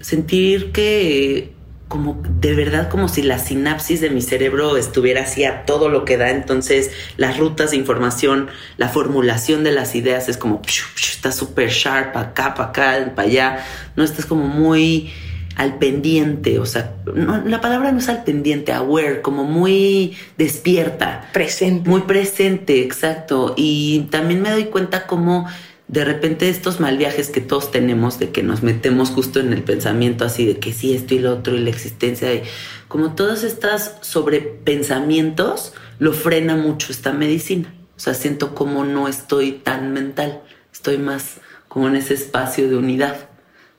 sentir 0.00 0.72
que 0.72 1.52
como 1.88 2.22
de 2.40 2.54
verdad 2.54 2.90
como 2.90 3.08
si 3.08 3.22
la 3.22 3.38
sinapsis 3.38 4.00
de 4.00 4.10
mi 4.10 4.20
cerebro 4.20 4.76
estuviera 4.76 5.22
así 5.22 5.44
a 5.44 5.64
todo 5.64 5.88
lo 5.88 6.04
que 6.04 6.18
da, 6.18 6.30
entonces 6.30 6.90
las 7.16 7.38
rutas 7.38 7.70
de 7.70 7.78
información, 7.78 8.48
la 8.76 8.88
formulación 8.88 9.64
de 9.64 9.72
las 9.72 9.94
ideas 9.94 10.28
es 10.28 10.36
como 10.36 10.60
está 10.96 11.32
súper 11.32 11.70
sharp 11.70 12.16
acá, 12.16 12.54
para 12.54 12.68
acá, 12.68 13.12
para 13.14 13.28
allá, 13.28 13.64
no 13.96 14.04
estás 14.04 14.26
como 14.26 14.46
muy 14.46 15.10
al 15.58 15.76
pendiente, 15.78 16.60
o 16.60 16.66
sea, 16.66 16.94
la 17.04 17.60
palabra 17.60 17.90
no 17.90 17.98
es 17.98 18.08
al 18.08 18.22
pendiente, 18.22 18.72
aware, 18.72 19.22
como 19.22 19.42
muy 19.42 20.16
despierta. 20.38 21.28
Presente. 21.32 21.90
Muy 21.90 22.02
presente, 22.02 22.80
exacto. 22.80 23.54
Y 23.56 24.06
también 24.10 24.40
me 24.40 24.52
doy 24.52 24.66
cuenta 24.66 25.08
como 25.08 25.48
de 25.88 26.04
repente 26.04 26.48
estos 26.48 26.78
mal 26.78 26.96
viajes 26.96 27.30
que 27.30 27.40
todos 27.40 27.72
tenemos, 27.72 28.20
de 28.20 28.30
que 28.30 28.44
nos 28.44 28.62
metemos 28.62 29.10
justo 29.10 29.40
en 29.40 29.52
el 29.52 29.64
pensamiento 29.64 30.24
así 30.24 30.46
de 30.46 30.58
que 30.58 30.72
sí, 30.72 30.94
esto 30.94 31.14
y 31.14 31.18
lo 31.18 31.32
otro 31.32 31.56
y 31.56 31.60
la 31.60 31.70
existencia 31.70 32.28
de 32.28 32.44
como 32.86 33.16
todas 33.16 33.42
estas 33.42 33.96
sobrepensamientos, 34.00 35.72
lo 35.98 36.12
frena 36.12 36.54
mucho 36.54 36.92
esta 36.92 37.12
medicina. 37.12 37.74
O 37.96 38.00
sea, 38.00 38.14
siento 38.14 38.54
como 38.54 38.84
no 38.84 39.08
estoy 39.08 39.52
tan 39.52 39.92
mental, 39.92 40.40
estoy 40.72 40.98
más 40.98 41.38
como 41.66 41.88
en 41.88 41.96
ese 41.96 42.14
espacio 42.14 42.68
de 42.68 42.76
unidad. 42.76 43.28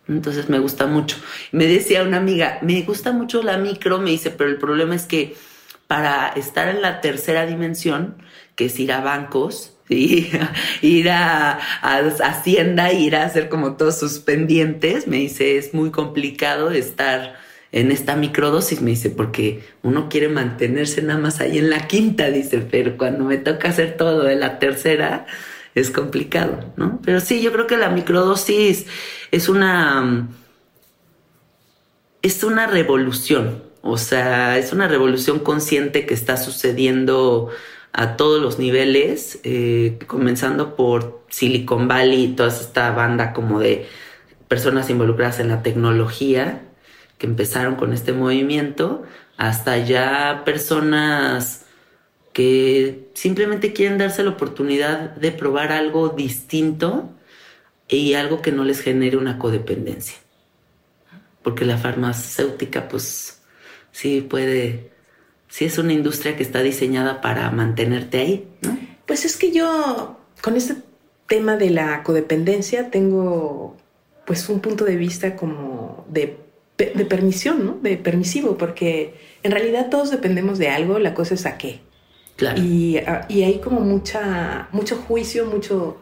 Entonces 0.09 0.49
me 0.49 0.59
gusta 0.59 0.87
mucho. 0.87 1.17
Me 1.51 1.67
decía 1.67 2.03
una 2.03 2.17
amiga, 2.17 2.59
me 2.61 2.81
gusta 2.81 3.11
mucho 3.11 3.43
la 3.43 3.57
micro, 3.57 3.99
me 3.99 4.09
dice, 4.09 4.31
pero 4.31 4.49
el 4.49 4.57
problema 4.57 4.95
es 4.95 5.05
que 5.05 5.35
para 5.87 6.27
estar 6.29 6.67
en 6.67 6.81
la 6.81 7.01
tercera 7.01 7.45
dimensión, 7.45 8.15
que 8.55 8.65
es 8.65 8.79
ir 8.79 8.91
a 8.91 9.01
bancos, 9.01 9.77
ir 9.89 11.09
a, 11.09 11.59
Hacienda, 12.23 12.93
ir 12.93 13.15
a 13.15 13.23
hacer 13.23 13.49
como 13.49 13.75
todos 13.75 13.97
sus 13.99 14.19
pendientes, 14.19 15.07
me 15.07 15.17
dice, 15.17 15.57
es 15.57 15.73
muy 15.73 15.91
complicado 15.91 16.71
estar 16.71 17.35
en 17.71 17.91
esta 17.91 18.15
microdosis, 18.15 18.81
me 18.81 18.91
dice, 18.91 19.09
porque 19.09 19.63
uno 19.83 20.09
quiere 20.09 20.27
mantenerse 20.27 21.01
nada 21.01 21.19
más 21.19 21.39
ahí 21.39 21.57
en 21.59 21.69
la 21.69 21.87
quinta, 21.87 22.29
dice, 22.29 22.59
pero 22.59 22.97
cuando 22.97 23.25
me 23.25 23.37
toca 23.37 23.69
hacer 23.69 23.95
todo 23.95 24.23
de 24.23 24.35
la 24.35 24.59
tercera, 24.59 25.27
es 25.75 25.91
complicado, 25.91 26.73
¿no? 26.77 26.99
Pero 27.03 27.19
sí, 27.19 27.41
yo 27.41 27.51
creo 27.51 27.67
que 27.67 27.77
la 27.77 27.89
microdosis 27.89 28.85
es 29.31 29.49
una, 29.49 30.27
es 32.21 32.43
una 32.43 32.67
revolución, 32.67 33.63
o 33.81 33.97
sea, 33.97 34.57
es 34.57 34.73
una 34.73 34.87
revolución 34.87 35.39
consciente 35.39 36.05
que 36.05 36.13
está 36.13 36.37
sucediendo 36.37 37.49
a 37.91 38.17
todos 38.17 38.41
los 38.41 38.59
niveles, 38.59 39.39
eh, 39.43 39.97
comenzando 40.07 40.75
por 40.75 41.23
Silicon 41.29 41.87
Valley 41.87 42.25
y 42.25 42.35
toda 42.35 42.49
esta 42.49 42.91
banda 42.91 43.33
como 43.33 43.59
de 43.59 43.87
personas 44.47 44.89
involucradas 44.89 45.39
en 45.39 45.47
la 45.47 45.63
tecnología 45.63 46.61
que 47.17 47.27
empezaron 47.27 47.75
con 47.75 47.93
este 47.93 48.13
movimiento, 48.13 49.03
hasta 49.37 49.77
ya 49.77 50.43
personas 50.45 51.65
simplemente 53.13 53.73
quieren 53.73 53.97
darse 53.97 54.23
la 54.23 54.31
oportunidad 54.31 55.11
de 55.15 55.31
probar 55.31 55.71
algo 55.71 56.09
distinto 56.09 57.09
y 57.87 58.13
algo 58.13 58.41
que 58.41 58.51
no 58.51 58.63
les 58.63 58.81
genere 58.81 59.17
una 59.17 59.37
codependencia. 59.39 60.17
porque 61.43 61.65
la 61.65 61.77
farmacéutica 61.77 62.87
pues 62.89 63.41
sí 63.91 64.21
puede, 64.21 64.91
sí 65.47 65.65
es 65.65 65.77
una 65.77 65.93
industria 65.93 66.35
que 66.35 66.43
está 66.43 66.61
diseñada 66.61 67.21
para 67.21 67.49
mantenerte 67.51 68.19
ahí. 68.19 68.47
Pues 69.05 69.25
es 69.25 69.37
que 69.37 69.51
yo 69.51 70.19
con 70.41 70.55
este 70.55 70.75
tema 71.27 71.55
de 71.57 71.69
la 71.69 72.03
codependencia 72.03 72.91
tengo 72.91 73.77
pues 74.25 74.49
un 74.49 74.59
punto 74.59 74.85
de 74.85 74.95
vista 74.95 75.35
como 75.35 76.05
de, 76.09 76.37
de 76.77 77.05
permisión, 77.05 77.65
¿no? 77.65 77.79
De 77.81 77.97
permisivo, 77.97 78.57
porque 78.57 79.15
en 79.41 79.51
realidad 79.51 79.89
todos 79.89 80.11
dependemos 80.11 80.59
de 80.59 80.69
algo, 80.69 80.99
la 80.99 81.13
cosa 81.13 81.33
es 81.33 81.45
a 81.45 81.57
qué. 81.57 81.79
Claro. 82.39 82.61
Y, 82.61 82.97
ah, 82.99 83.25
y 83.27 83.43
hay 83.43 83.59
como 83.59 83.81
mucha, 83.81 84.69
mucho 84.71 84.95
juicio, 84.95 85.45
mucho... 85.45 85.97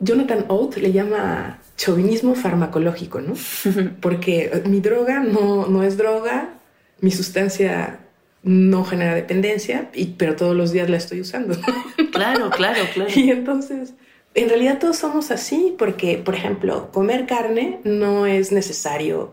Jonathan 0.00 0.46
Oates 0.48 0.82
le 0.82 0.90
llama 0.90 1.60
chauvinismo 1.76 2.34
farmacológico, 2.34 3.20
¿no? 3.20 3.34
Porque 4.00 4.64
mi 4.66 4.80
droga 4.80 5.20
no, 5.20 5.68
no 5.68 5.84
es 5.84 5.96
droga, 5.96 6.54
mi 7.00 7.12
sustancia 7.12 8.00
no 8.42 8.84
genera 8.84 9.14
dependencia, 9.14 9.90
y, 9.94 10.06
pero 10.06 10.34
todos 10.34 10.56
los 10.56 10.72
días 10.72 10.90
la 10.90 10.96
estoy 10.96 11.20
usando. 11.20 11.56
Claro, 12.10 12.50
claro, 12.50 12.80
claro. 12.92 13.10
Y 13.14 13.30
entonces, 13.30 13.94
en 14.34 14.48
realidad 14.50 14.78
todos 14.78 14.96
somos 14.96 15.30
así, 15.30 15.74
porque, 15.78 16.18
por 16.18 16.34
ejemplo, 16.34 16.90
comer 16.92 17.24
carne 17.26 17.80
no 17.84 18.26
es 18.26 18.52
necesario 18.52 19.32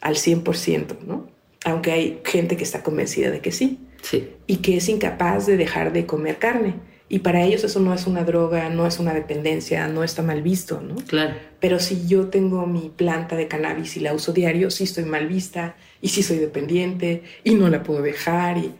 al 0.00 0.14
100%, 0.14 1.00
¿no? 1.06 1.28
Aunque 1.64 1.90
hay 1.90 2.20
gente 2.24 2.56
que 2.56 2.62
está 2.62 2.84
convencida 2.84 3.30
de 3.30 3.40
que 3.40 3.50
sí. 3.50 3.80
Sí. 4.02 4.30
Y 4.46 4.56
que 4.56 4.76
es 4.76 4.88
incapaz 4.88 5.46
de 5.46 5.56
dejar 5.56 5.92
de 5.92 6.06
comer 6.06 6.38
carne. 6.38 6.74
Y 7.08 7.20
para 7.20 7.42
ellos 7.42 7.64
eso 7.64 7.80
no 7.80 7.92
es 7.92 8.06
una 8.06 8.22
droga, 8.22 8.68
no 8.68 8.86
es 8.86 9.00
una 9.00 9.12
dependencia, 9.12 9.88
no 9.88 10.04
está 10.04 10.22
mal 10.22 10.42
visto, 10.42 10.80
¿no? 10.80 10.94
Claro. 11.06 11.34
Pero 11.58 11.80
si 11.80 12.06
yo 12.06 12.26
tengo 12.28 12.66
mi 12.66 12.88
planta 12.94 13.34
de 13.34 13.48
cannabis 13.48 13.96
y 13.96 14.00
la 14.00 14.14
uso 14.14 14.32
diario, 14.32 14.70
sí 14.70 14.84
estoy 14.84 15.04
mal 15.04 15.26
vista 15.26 15.74
y 16.00 16.10
sí 16.10 16.22
soy 16.22 16.38
dependiente 16.38 17.24
y 17.42 17.54
no 17.54 17.68
la 17.68 17.82
puedo 17.82 18.00
dejar. 18.02 18.58
Y 18.58 18.72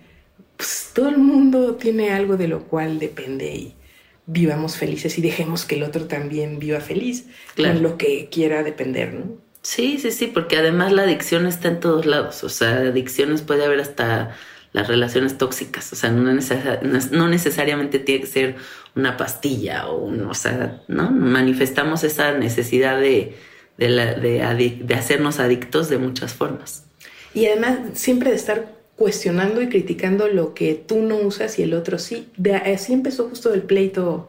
pues, 0.56 0.90
todo 0.94 1.08
el 1.08 1.18
mundo 1.18 1.74
tiene 1.74 2.10
algo 2.10 2.36
de 2.36 2.46
lo 2.46 2.64
cual 2.68 3.00
depende 3.00 3.52
y 3.52 3.74
vivamos 4.26 4.76
felices 4.76 5.18
y 5.18 5.22
dejemos 5.22 5.64
que 5.64 5.74
el 5.74 5.82
otro 5.82 6.06
también 6.06 6.60
viva 6.60 6.78
feliz 6.80 7.26
Claro. 7.56 7.74
con 7.74 7.82
lo 7.82 7.98
que 7.98 8.28
quiera 8.30 8.62
depender, 8.62 9.12
¿no? 9.12 9.38
Sí, 9.62 9.98
sí, 9.98 10.12
sí, 10.12 10.28
porque 10.28 10.56
además 10.56 10.92
la 10.92 11.02
adicción 11.02 11.46
está 11.46 11.66
en 11.66 11.80
todos 11.80 12.06
lados. 12.06 12.44
O 12.44 12.48
sea, 12.48 12.76
adicciones 12.76 13.42
puede 13.42 13.64
haber 13.64 13.80
hasta 13.80 14.36
las 14.72 14.86
relaciones 14.88 15.36
tóxicas. 15.38 15.92
O 15.92 15.96
sea, 15.96 16.10
no, 16.10 16.32
necesa- 16.32 16.80
no 17.10 17.28
necesariamente 17.28 17.98
tiene 17.98 18.20
que 18.22 18.26
ser 18.26 18.56
una 18.94 19.16
pastilla 19.16 19.88
o 19.88 19.98
un, 20.04 20.22
o 20.26 20.34
sea, 20.34 20.82
¿no? 20.88 21.10
Manifestamos 21.10 22.04
esa 22.04 22.32
necesidad 22.38 22.98
de, 23.00 23.36
de, 23.78 23.88
la- 23.88 24.14
de 24.14 24.42
adic- 24.42 24.82
de 24.84 24.94
hacernos 24.94 25.38
adictos 25.40 25.88
de 25.88 25.98
muchas 25.98 26.32
formas. 26.34 26.84
Y 27.34 27.46
además 27.46 27.78
siempre 27.94 28.30
de 28.30 28.36
estar 28.36 28.78
cuestionando 28.96 29.62
y 29.62 29.68
criticando 29.68 30.28
lo 30.28 30.52
que 30.52 30.74
tú 30.74 31.00
no 31.02 31.16
usas 31.16 31.58
y 31.58 31.62
el 31.62 31.74
otro 31.74 31.98
sí. 31.98 32.28
De, 32.36 32.54
así 32.54 32.92
empezó 32.92 33.28
justo 33.28 33.54
el 33.54 33.62
pleito 33.62 34.28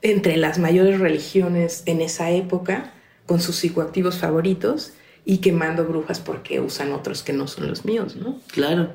entre 0.00 0.36
las 0.36 0.58
mayores 0.58 0.98
religiones 1.00 1.82
en 1.86 2.00
esa 2.00 2.30
época 2.30 2.94
con 3.26 3.40
sus 3.40 3.56
psicoactivos 3.56 4.16
favoritos 4.18 4.92
y 5.24 5.38
quemando 5.38 5.84
brujas 5.84 6.20
porque 6.20 6.60
usan 6.60 6.92
otros 6.92 7.22
que 7.22 7.32
no 7.34 7.46
son 7.48 7.66
los 7.68 7.84
míos, 7.84 8.16
¿no? 8.16 8.40
Claro. 8.46 8.92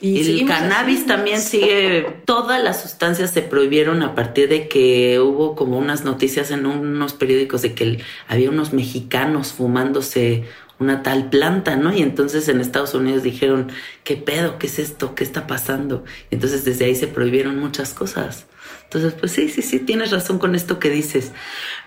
Y 0.00 0.40
el 0.40 0.46
cannabis 0.46 1.06
también 1.06 1.40
sigue, 1.40 2.22
todas 2.24 2.62
las 2.62 2.80
sustancias 2.80 3.32
se 3.32 3.42
prohibieron 3.42 4.02
a 4.02 4.14
partir 4.14 4.48
de 4.48 4.66
que 4.66 5.20
hubo 5.20 5.54
como 5.54 5.76
unas 5.76 6.04
noticias 6.04 6.50
en 6.50 6.64
unos 6.64 7.12
periódicos 7.12 7.60
de 7.60 7.74
que 7.74 7.98
había 8.26 8.48
unos 8.48 8.72
mexicanos 8.72 9.52
fumándose 9.52 10.44
una 10.78 11.02
tal 11.02 11.28
planta, 11.28 11.76
¿no? 11.76 11.94
Y 11.94 12.00
entonces 12.00 12.48
en 12.48 12.60
Estados 12.62 12.94
Unidos 12.94 13.22
dijeron, 13.22 13.70
¿qué 14.02 14.16
pedo? 14.16 14.58
¿Qué 14.58 14.66
es 14.66 14.78
esto? 14.78 15.14
¿Qué 15.14 15.22
está 15.22 15.46
pasando? 15.46 16.04
Entonces 16.30 16.64
desde 16.64 16.86
ahí 16.86 16.94
se 16.94 17.06
prohibieron 17.06 17.58
muchas 17.58 17.92
cosas. 17.92 18.46
Entonces, 18.84 19.12
pues 19.12 19.30
sí, 19.30 19.48
sí, 19.48 19.62
sí, 19.62 19.78
tienes 19.78 20.10
razón 20.10 20.40
con 20.40 20.56
esto 20.56 20.80
que 20.80 20.90
dices. 20.90 21.30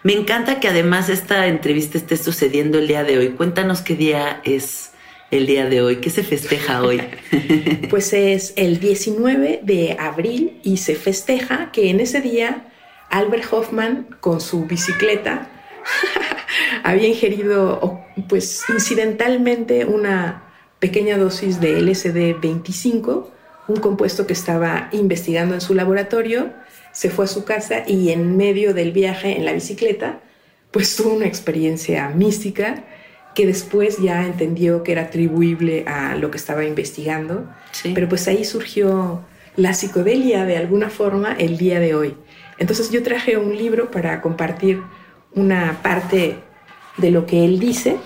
Me 0.04 0.14
encanta 0.14 0.62
que 0.62 0.70
además 0.70 1.10
esta 1.10 1.48
entrevista 1.48 1.98
esté 1.98 2.16
sucediendo 2.16 2.78
el 2.78 2.88
día 2.88 3.04
de 3.04 3.18
hoy. 3.18 3.30
Cuéntanos 3.30 3.82
qué 3.82 3.96
día 3.96 4.40
es 4.46 4.93
el 5.38 5.48
día 5.48 5.66
de 5.66 5.82
hoy, 5.82 5.96
qué 5.96 6.10
se 6.10 6.24
festeja 6.24 6.84
hoy. 6.84 7.02
Pues 7.90 8.14
es 8.14 8.54
el 8.56 8.80
19 8.80 9.60
de 9.62 9.96
abril 10.00 10.60
y 10.64 10.78
se 10.78 10.96
festeja 10.96 11.72
que 11.72 11.92
en 11.92 12.00
ese 12.00 12.22
día 12.22 12.72
Albert 13.10 13.46
Hoffman 13.52 14.08
con 14.20 14.42
su 14.42 14.66
bicicleta 14.66 15.48
había 16.84 17.08
ingerido 17.08 18.02
pues 18.28 18.64
incidentalmente 18.70 19.86
una 19.86 20.44
pequeña 20.80 21.18
dosis 21.18 21.60
de 21.60 21.80
LSD 21.82 22.40
25, 22.42 23.32
un 23.68 23.76
compuesto 23.76 24.26
que 24.26 24.34
estaba 24.34 24.90
investigando 24.92 25.54
en 25.54 25.62
su 25.62 25.76
laboratorio, 25.76 26.52
se 26.92 27.12
fue 27.12 27.26
a 27.26 27.28
su 27.28 27.44
casa 27.44 27.84
y 27.88 28.10
en 28.10 28.38
medio 28.38 28.74
del 28.74 28.92
viaje 28.92 29.38
en 29.38 29.46
la 29.46 29.54
bicicleta 29.54 30.20
pues 30.72 30.96
tuvo 30.96 31.14
una 31.14 31.28
experiencia 31.28 32.10
mística 32.10 32.84
que 33.36 33.48
después 33.48 33.98
ya 33.98 34.26
entendió 34.26 34.84
que 34.84 34.92
era 34.92 35.04
atribuible 35.04 35.86
a 35.88 36.16
lo 36.16 36.32
que 36.32 36.38
estaba 36.38 36.66
investigando. 36.66 37.50
Sí. 37.72 37.92
Pero 37.96 38.08
pues 38.10 38.28
ahí 38.28 38.46
surgió 38.46 39.22
la 39.56 39.74
psicodelia 39.74 40.46
de 40.46 40.58
alguna 40.58 40.90
forma 40.90 41.34
el 41.34 41.58
día 41.58 41.80
de 41.80 41.96
hoy. 41.96 42.16
Entonces 42.58 42.92
yo 42.92 43.04
traje 43.04 43.38
un 43.38 43.58
libro 43.58 43.92
para 43.92 44.22
compartir 44.22 44.82
una 45.36 45.82
parte 45.82 46.38
de 46.98 47.12
lo 47.12 47.26
que 47.26 47.46
él 47.46 47.60
dice. 47.60 47.98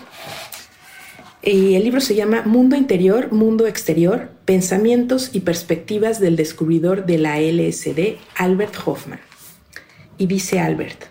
Y 1.42 1.76
el 1.76 1.84
libro 1.84 2.02
se 2.02 2.16
llama 2.16 2.44
Mundo 2.46 2.76
Interior, 2.76 3.32
Mundo 3.32 3.68
Exterior, 3.68 4.30
Pensamientos 4.46 5.30
y 5.34 5.42
Perspectivas 5.42 6.20
del 6.20 6.36
Descubridor 6.36 7.06
de 7.06 7.18
la 7.18 7.40
LSD, 7.40 8.18
Albert 8.36 8.76
Hoffman. 8.86 9.20
Y 10.18 10.28
dice 10.28 10.60
Albert, 10.60 11.06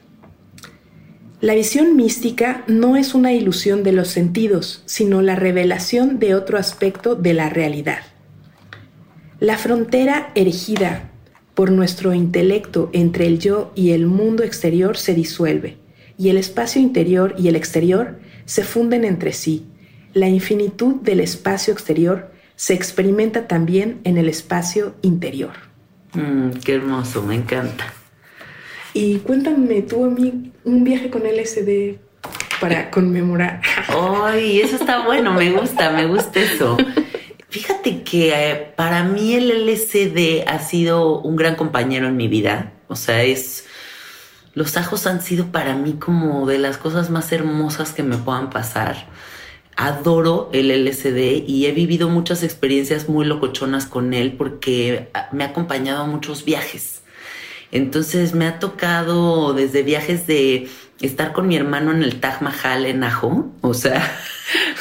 la 1.40 1.54
visión 1.54 1.96
mística 1.96 2.64
no 2.66 2.96
es 2.96 3.14
una 3.14 3.34
ilusión 3.34 3.82
de 3.82 3.92
los 3.92 4.08
sentidos, 4.08 4.82
sino 4.86 5.20
la 5.20 5.36
revelación 5.36 6.18
de 6.18 6.34
otro 6.34 6.56
aspecto 6.56 7.14
de 7.14 7.34
la 7.34 7.50
realidad. 7.50 8.00
La 9.38 9.58
frontera 9.58 10.32
erigida 10.34 11.10
por 11.54 11.70
nuestro 11.70 12.14
intelecto 12.14 12.88
entre 12.94 13.26
el 13.26 13.38
yo 13.38 13.70
y 13.74 13.90
el 13.90 14.06
mundo 14.06 14.44
exterior 14.44 14.96
se 14.96 15.12
disuelve, 15.12 15.76
y 16.16 16.30
el 16.30 16.38
espacio 16.38 16.80
interior 16.80 17.34
y 17.38 17.48
el 17.48 17.56
exterior 17.56 18.18
se 18.46 18.64
funden 18.64 19.04
entre 19.04 19.34
sí. 19.34 19.66
La 20.14 20.28
infinitud 20.28 20.96
del 21.02 21.20
espacio 21.20 21.74
exterior 21.74 22.32
se 22.54 22.72
experimenta 22.72 23.46
también 23.46 24.00
en 24.04 24.16
el 24.16 24.30
espacio 24.30 24.94
interior. 25.02 25.52
Mm, 26.14 26.52
qué 26.64 26.76
hermoso, 26.76 27.22
me 27.22 27.34
encanta. 27.34 27.92
Y 28.96 29.18
cuéntame 29.18 29.82
tú 29.82 30.06
a 30.06 30.08
mí 30.08 30.52
un 30.64 30.82
viaje 30.82 31.10
con 31.10 31.20
LSD 31.24 31.98
para 32.62 32.90
conmemorar. 32.90 33.60
Ay, 33.88 34.62
eso 34.62 34.76
está 34.76 35.04
bueno, 35.04 35.34
me 35.34 35.50
gusta, 35.50 35.90
me 35.90 36.06
gusta 36.06 36.40
eso. 36.40 36.78
Fíjate 37.50 38.02
que 38.04 38.32
eh, 38.32 38.72
para 38.74 39.04
mí 39.04 39.34
el 39.34 39.66
LSD 39.66 40.48
ha 40.48 40.60
sido 40.60 41.20
un 41.20 41.36
gran 41.36 41.56
compañero 41.56 42.06
en 42.08 42.16
mi 42.16 42.26
vida. 42.26 42.72
O 42.88 42.96
sea, 42.96 43.22
es. 43.22 43.66
Los 44.54 44.78
ajos 44.78 45.06
han 45.06 45.20
sido 45.20 45.52
para 45.52 45.74
mí 45.74 45.98
como 46.00 46.46
de 46.46 46.56
las 46.56 46.78
cosas 46.78 47.10
más 47.10 47.30
hermosas 47.32 47.92
que 47.92 48.02
me 48.02 48.16
puedan 48.16 48.48
pasar. 48.48 49.08
Adoro 49.76 50.48
el 50.54 50.70
LSD 50.70 51.44
y 51.46 51.66
he 51.66 51.72
vivido 51.72 52.08
muchas 52.08 52.42
experiencias 52.42 53.10
muy 53.10 53.26
locochonas 53.26 53.84
con 53.84 54.14
él 54.14 54.32
porque 54.38 55.10
me 55.32 55.44
ha 55.44 55.48
acompañado 55.48 56.04
a 56.04 56.06
muchos 56.06 56.46
viajes. 56.46 57.02
Entonces 57.72 58.34
me 58.34 58.46
ha 58.46 58.58
tocado 58.58 59.52
desde 59.54 59.82
viajes 59.82 60.26
de 60.26 60.68
estar 61.00 61.32
con 61.32 61.48
mi 61.48 61.56
hermano 61.56 61.92
en 61.92 62.02
el 62.02 62.20
Taj 62.20 62.40
Mahal 62.40 62.86
en 62.86 63.04
Ajo, 63.04 63.50
o 63.60 63.74
sea, 63.74 64.16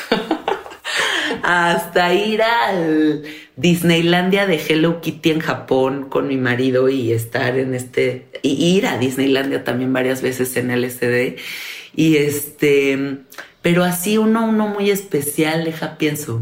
hasta 1.44 2.14
ir 2.14 2.42
al 2.42 3.24
Disneylandia 3.56 4.46
de 4.48 4.56
Hello 4.68 5.02
Kitty 5.02 5.32
en 5.32 5.40
Japón 5.40 6.08
con 6.10 6.28
mi 6.28 6.38
marido 6.38 6.90
y 6.90 7.12
estar 7.12 7.58
en 7.58 7.74
este, 7.74 8.28
y 8.42 8.54
ir 8.78 8.88
a 8.88 8.98
Disneylandia 8.98 9.64
también 9.64 9.94
varias 9.94 10.22
veces 10.22 10.56
en 10.58 10.72
LSD. 10.72 11.38
Y 11.96 12.18
este, 12.18 13.20
pero 13.62 13.84
así 13.84 14.18
uno, 14.18 14.46
uno 14.48 14.68
muy 14.68 14.90
especial, 14.90 15.64
deja, 15.66 15.98
pienso. 15.98 16.42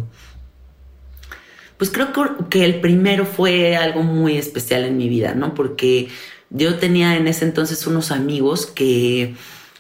Pues 1.78 1.90
creo 1.92 2.14
que- 2.14 2.46
que 2.50 2.66
el 2.66 2.80
primero 2.80 3.26
fue 3.26 3.76
algo 3.76 4.04
muy 4.04 4.38
especial 4.38 4.86
en 4.86 4.98
mi 4.98 5.10
vida, 5.10 5.34
¿no? 5.36 5.54
Porque 5.54 6.08
yo 6.54 6.76
tenía 6.76 7.18
en 7.18 7.28
ese 7.28 7.46
entonces 7.46 7.86
unos 7.86 8.12
amigos 8.12 8.68
que 8.68 9.36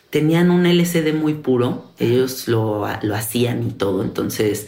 tenían 0.10 0.52
un 0.52 0.66
LCD 0.66 1.14
muy 1.14 1.36
puro, 1.36 1.92
ellos 2.00 2.48
lo, 2.48 2.86
lo 3.02 3.16
hacían 3.16 3.66
y 3.66 3.72
todo, 3.72 4.04
entonces 4.04 4.68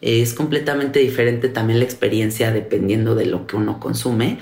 es 0.00 0.32
completamente 0.34 1.00
diferente 1.00 1.48
también 1.48 1.80
la 1.80 1.84
experiencia 1.84 2.52
dependiendo 2.52 3.14
de 3.14 3.26
lo 3.26 3.46
que 3.46 3.56
uno 3.56 3.80
consume. 3.80 4.38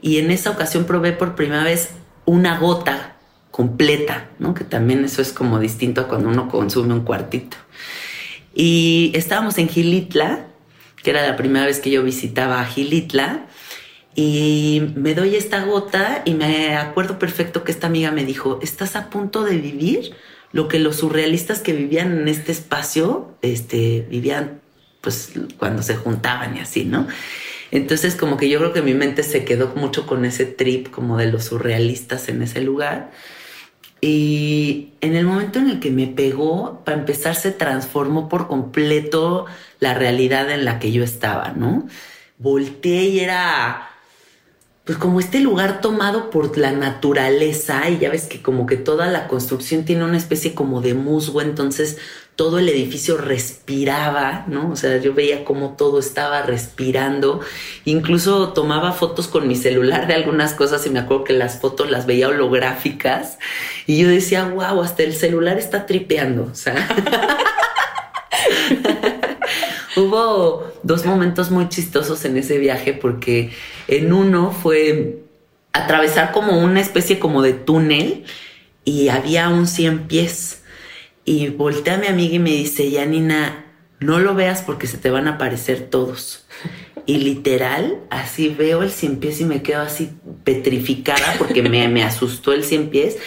Y 0.00 0.18
en 0.18 0.30
esa 0.30 0.50
ocasión 0.50 0.84
probé 0.84 1.12
por 1.12 1.34
primera 1.34 1.64
vez 1.64 1.90
una 2.24 2.58
gota 2.58 3.16
completa, 3.50 4.30
¿no? 4.38 4.54
Que 4.54 4.64
también 4.64 5.04
eso 5.04 5.22
es 5.22 5.32
como 5.32 5.58
distinto 5.58 6.02
a 6.02 6.08
cuando 6.08 6.28
uno 6.28 6.48
consume 6.48 6.94
un 6.94 7.02
cuartito. 7.02 7.56
Y 8.54 9.12
estábamos 9.14 9.58
en 9.58 9.68
Gilitla, 9.68 10.46
que 11.02 11.10
era 11.10 11.26
la 11.26 11.36
primera 11.36 11.66
vez 11.66 11.80
que 11.80 11.90
yo 11.90 12.02
visitaba 12.02 12.60
a 12.60 12.64
Gilitla, 12.64 13.46
y 14.14 14.82
me 14.94 15.14
doy 15.14 15.36
esta 15.36 15.64
gota 15.64 16.22
y 16.24 16.34
me 16.34 16.76
acuerdo 16.76 17.18
perfecto 17.18 17.64
que 17.64 17.72
esta 17.72 17.86
amiga 17.86 18.10
me 18.10 18.24
dijo, 18.24 18.58
estás 18.62 18.94
a 18.96 19.08
punto 19.08 19.42
de 19.42 19.56
vivir 19.56 20.14
lo 20.52 20.68
que 20.68 20.78
los 20.78 20.96
surrealistas 20.96 21.60
que 21.60 21.72
vivían 21.72 22.20
en 22.20 22.28
este 22.28 22.52
espacio, 22.52 23.34
este, 23.40 24.06
vivían 24.10 24.60
pues 25.00 25.32
cuando 25.58 25.82
se 25.82 25.96
juntaban 25.96 26.56
y 26.56 26.60
así, 26.60 26.84
¿no? 26.84 27.08
Entonces 27.70 28.14
como 28.14 28.36
que 28.36 28.50
yo 28.50 28.58
creo 28.58 28.72
que 28.74 28.82
mi 28.82 28.92
mente 28.92 29.22
se 29.22 29.44
quedó 29.44 29.72
mucho 29.74 30.06
con 30.06 30.26
ese 30.26 30.44
trip 30.44 30.90
como 30.90 31.16
de 31.16 31.32
los 31.32 31.44
surrealistas 31.44 32.28
en 32.28 32.42
ese 32.42 32.60
lugar. 32.60 33.10
Y 34.02 34.90
en 35.00 35.16
el 35.16 35.24
momento 35.24 35.58
en 35.58 35.70
el 35.70 35.80
que 35.80 35.90
me 35.90 36.06
pegó, 36.06 36.82
para 36.84 36.98
empezar, 36.98 37.34
se 37.34 37.52
transformó 37.52 38.28
por 38.28 38.48
completo 38.48 39.46
la 39.78 39.94
realidad 39.94 40.50
en 40.50 40.64
la 40.64 40.78
que 40.80 40.92
yo 40.92 41.02
estaba, 41.02 41.52
¿no? 41.52 41.86
Volteé 42.36 43.04
y 43.04 43.20
era 43.20 43.91
pues 44.84 44.98
como 44.98 45.20
este 45.20 45.38
lugar 45.38 45.80
tomado 45.80 46.30
por 46.30 46.58
la 46.58 46.72
naturaleza 46.72 47.88
y 47.88 47.98
ya 47.98 48.10
ves 48.10 48.24
que 48.24 48.42
como 48.42 48.66
que 48.66 48.76
toda 48.76 49.06
la 49.06 49.28
construcción 49.28 49.84
tiene 49.84 50.04
una 50.04 50.16
especie 50.16 50.54
como 50.54 50.80
de 50.80 50.94
musgo, 50.94 51.40
entonces 51.40 51.98
todo 52.34 52.58
el 52.58 52.68
edificio 52.68 53.16
respiraba, 53.16 54.44
¿no? 54.48 54.70
O 54.70 54.76
sea, 54.76 54.96
yo 54.96 55.14
veía 55.14 55.44
como 55.44 55.76
todo 55.76 56.00
estaba 56.00 56.42
respirando, 56.42 57.40
incluso 57.84 58.52
tomaba 58.54 58.92
fotos 58.92 59.28
con 59.28 59.46
mi 59.46 59.54
celular 59.54 60.08
de 60.08 60.14
algunas 60.14 60.54
cosas 60.54 60.84
y 60.86 60.90
me 60.90 60.98
acuerdo 60.98 61.24
que 61.24 61.34
las 61.34 61.60
fotos 61.60 61.88
las 61.88 62.06
veía 62.06 62.28
holográficas 62.28 63.38
y 63.86 63.98
yo 63.98 64.08
decía, 64.08 64.44
wow, 64.46 64.82
hasta 64.82 65.04
el 65.04 65.14
celular 65.14 65.58
está 65.58 65.86
tripeando, 65.86 66.48
o 66.50 66.54
sea. 66.54 66.88
Hubo 69.94 70.72
dos 70.82 71.04
momentos 71.04 71.50
muy 71.50 71.68
chistosos 71.68 72.24
en 72.24 72.36
ese 72.38 72.58
viaje 72.58 72.94
porque 72.94 73.50
en 73.88 74.12
uno 74.12 74.50
fue 74.50 75.18
atravesar 75.72 76.32
como 76.32 76.58
una 76.58 76.80
especie 76.80 77.18
como 77.18 77.42
de 77.42 77.52
túnel 77.52 78.24
y 78.84 79.08
había 79.08 79.48
un 79.48 79.66
100 79.66 80.06
pies. 80.06 80.62
Y 81.24 81.48
volteé 81.48 81.94
a 81.94 81.98
mi 81.98 82.06
amiga 82.06 82.36
y 82.36 82.38
me 82.38 82.50
dice, 82.50 82.90
Yanina, 82.90 83.66
no 84.00 84.18
lo 84.18 84.34
veas 84.34 84.62
porque 84.62 84.86
se 84.86 84.98
te 84.98 85.10
van 85.10 85.28
a 85.28 85.32
aparecer 85.32 85.88
todos. 85.90 86.46
Y 87.04 87.18
literal, 87.18 87.98
así 88.10 88.48
veo 88.48 88.82
el 88.82 88.90
100 88.90 89.16
pies 89.18 89.40
y 89.40 89.44
me 89.44 89.62
quedo 89.62 89.82
así 89.82 90.10
petrificada 90.44 91.34
porque 91.38 91.62
me, 91.62 91.86
me 91.88 92.02
asustó 92.02 92.52
el 92.52 92.64
100 92.64 92.90
pies. 92.90 93.18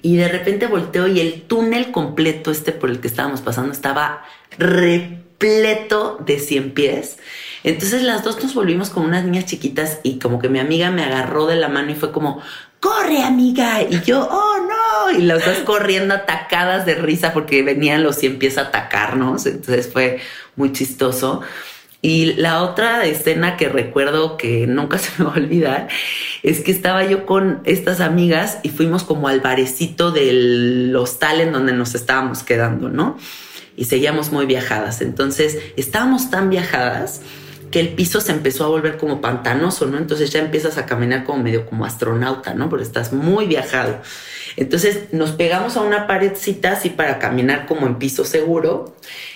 Y 0.00 0.16
de 0.16 0.28
repente 0.28 0.66
volteo 0.66 1.06
y 1.06 1.20
el 1.20 1.42
túnel 1.42 1.90
completo 1.90 2.50
este 2.50 2.72
por 2.72 2.90
el 2.90 3.00
que 3.00 3.08
estábamos 3.08 3.40
pasando 3.40 3.72
estaba 3.72 4.24
re 4.58 5.23
de 6.24 6.38
100 6.38 6.72
pies. 6.72 7.18
Entonces 7.64 8.02
las 8.02 8.24
dos 8.24 8.42
nos 8.42 8.54
volvimos 8.54 8.90
como 8.90 9.06
unas 9.06 9.24
niñas 9.24 9.46
chiquitas 9.46 10.00
y 10.02 10.18
como 10.18 10.38
que 10.38 10.48
mi 10.48 10.58
amiga 10.58 10.90
me 10.90 11.04
agarró 11.04 11.46
de 11.46 11.56
la 11.56 11.68
mano 11.68 11.92
y 11.92 11.94
fue 11.94 12.12
como, 12.12 12.42
corre 12.80 13.22
amiga. 13.22 13.82
Y 13.82 14.00
yo, 14.02 14.26
oh 14.30 14.56
no. 14.58 15.18
Y 15.18 15.22
las 15.22 15.44
dos 15.44 15.58
corriendo 15.60 16.14
atacadas 16.14 16.86
de 16.86 16.94
risa 16.94 17.32
porque 17.32 17.62
venían 17.62 18.02
los 18.02 18.16
100 18.16 18.38
pies 18.38 18.58
a 18.58 18.62
atacarnos. 18.62 19.46
Entonces 19.46 19.90
fue 19.90 20.20
muy 20.56 20.72
chistoso. 20.72 21.42
Y 22.00 22.34
la 22.34 22.62
otra 22.62 23.06
escena 23.06 23.56
que 23.56 23.70
recuerdo 23.70 24.36
que 24.36 24.66
nunca 24.66 24.98
se 24.98 25.10
me 25.18 25.24
va 25.24 25.34
a 25.34 25.38
olvidar 25.38 25.88
es 26.42 26.60
que 26.60 26.70
estaba 26.70 27.04
yo 27.04 27.24
con 27.24 27.60
estas 27.64 28.00
amigas 28.00 28.58
y 28.62 28.68
fuimos 28.68 29.04
como 29.04 29.28
al 29.28 29.40
barecito 29.40 30.10
del 30.10 30.94
hostal 30.96 31.40
en 31.40 31.52
donde 31.52 31.72
nos 31.72 31.94
estábamos 31.94 32.42
quedando, 32.42 32.90
¿no? 32.90 33.16
Y 33.76 33.84
seguíamos 33.86 34.32
muy 34.32 34.46
viajadas. 34.46 35.00
Entonces 35.00 35.58
estábamos 35.76 36.30
tan 36.30 36.50
viajadas 36.50 37.20
que 37.70 37.80
el 37.80 37.88
piso 37.88 38.20
se 38.20 38.30
empezó 38.30 38.64
a 38.64 38.68
volver 38.68 38.98
como 38.98 39.20
pantanoso, 39.20 39.86
¿no? 39.86 39.98
Entonces 39.98 40.30
ya 40.30 40.38
empiezas 40.38 40.78
a 40.78 40.86
caminar 40.86 41.24
como 41.24 41.42
medio 41.42 41.66
como 41.66 41.84
astronauta, 41.84 42.54
¿no? 42.54 42.68
Porque 42.68 42.84
estás 42.84 43.12
muy 43.12 43.46
viajado. 43.46 44.00
Entonces 44.56 45.12
nos 45.12 45.32
pegamos 45.32 45.76
a 45.76 45.80
una 45.80 46.06
paredcita 46.06 46.72
así 46.72 46.90
para 46.90 47.18
caminar 47.18 47.66
como 47.66 47.88
en 47.88 47.96
piso 47.96 48.24
seguro 48.24 48.94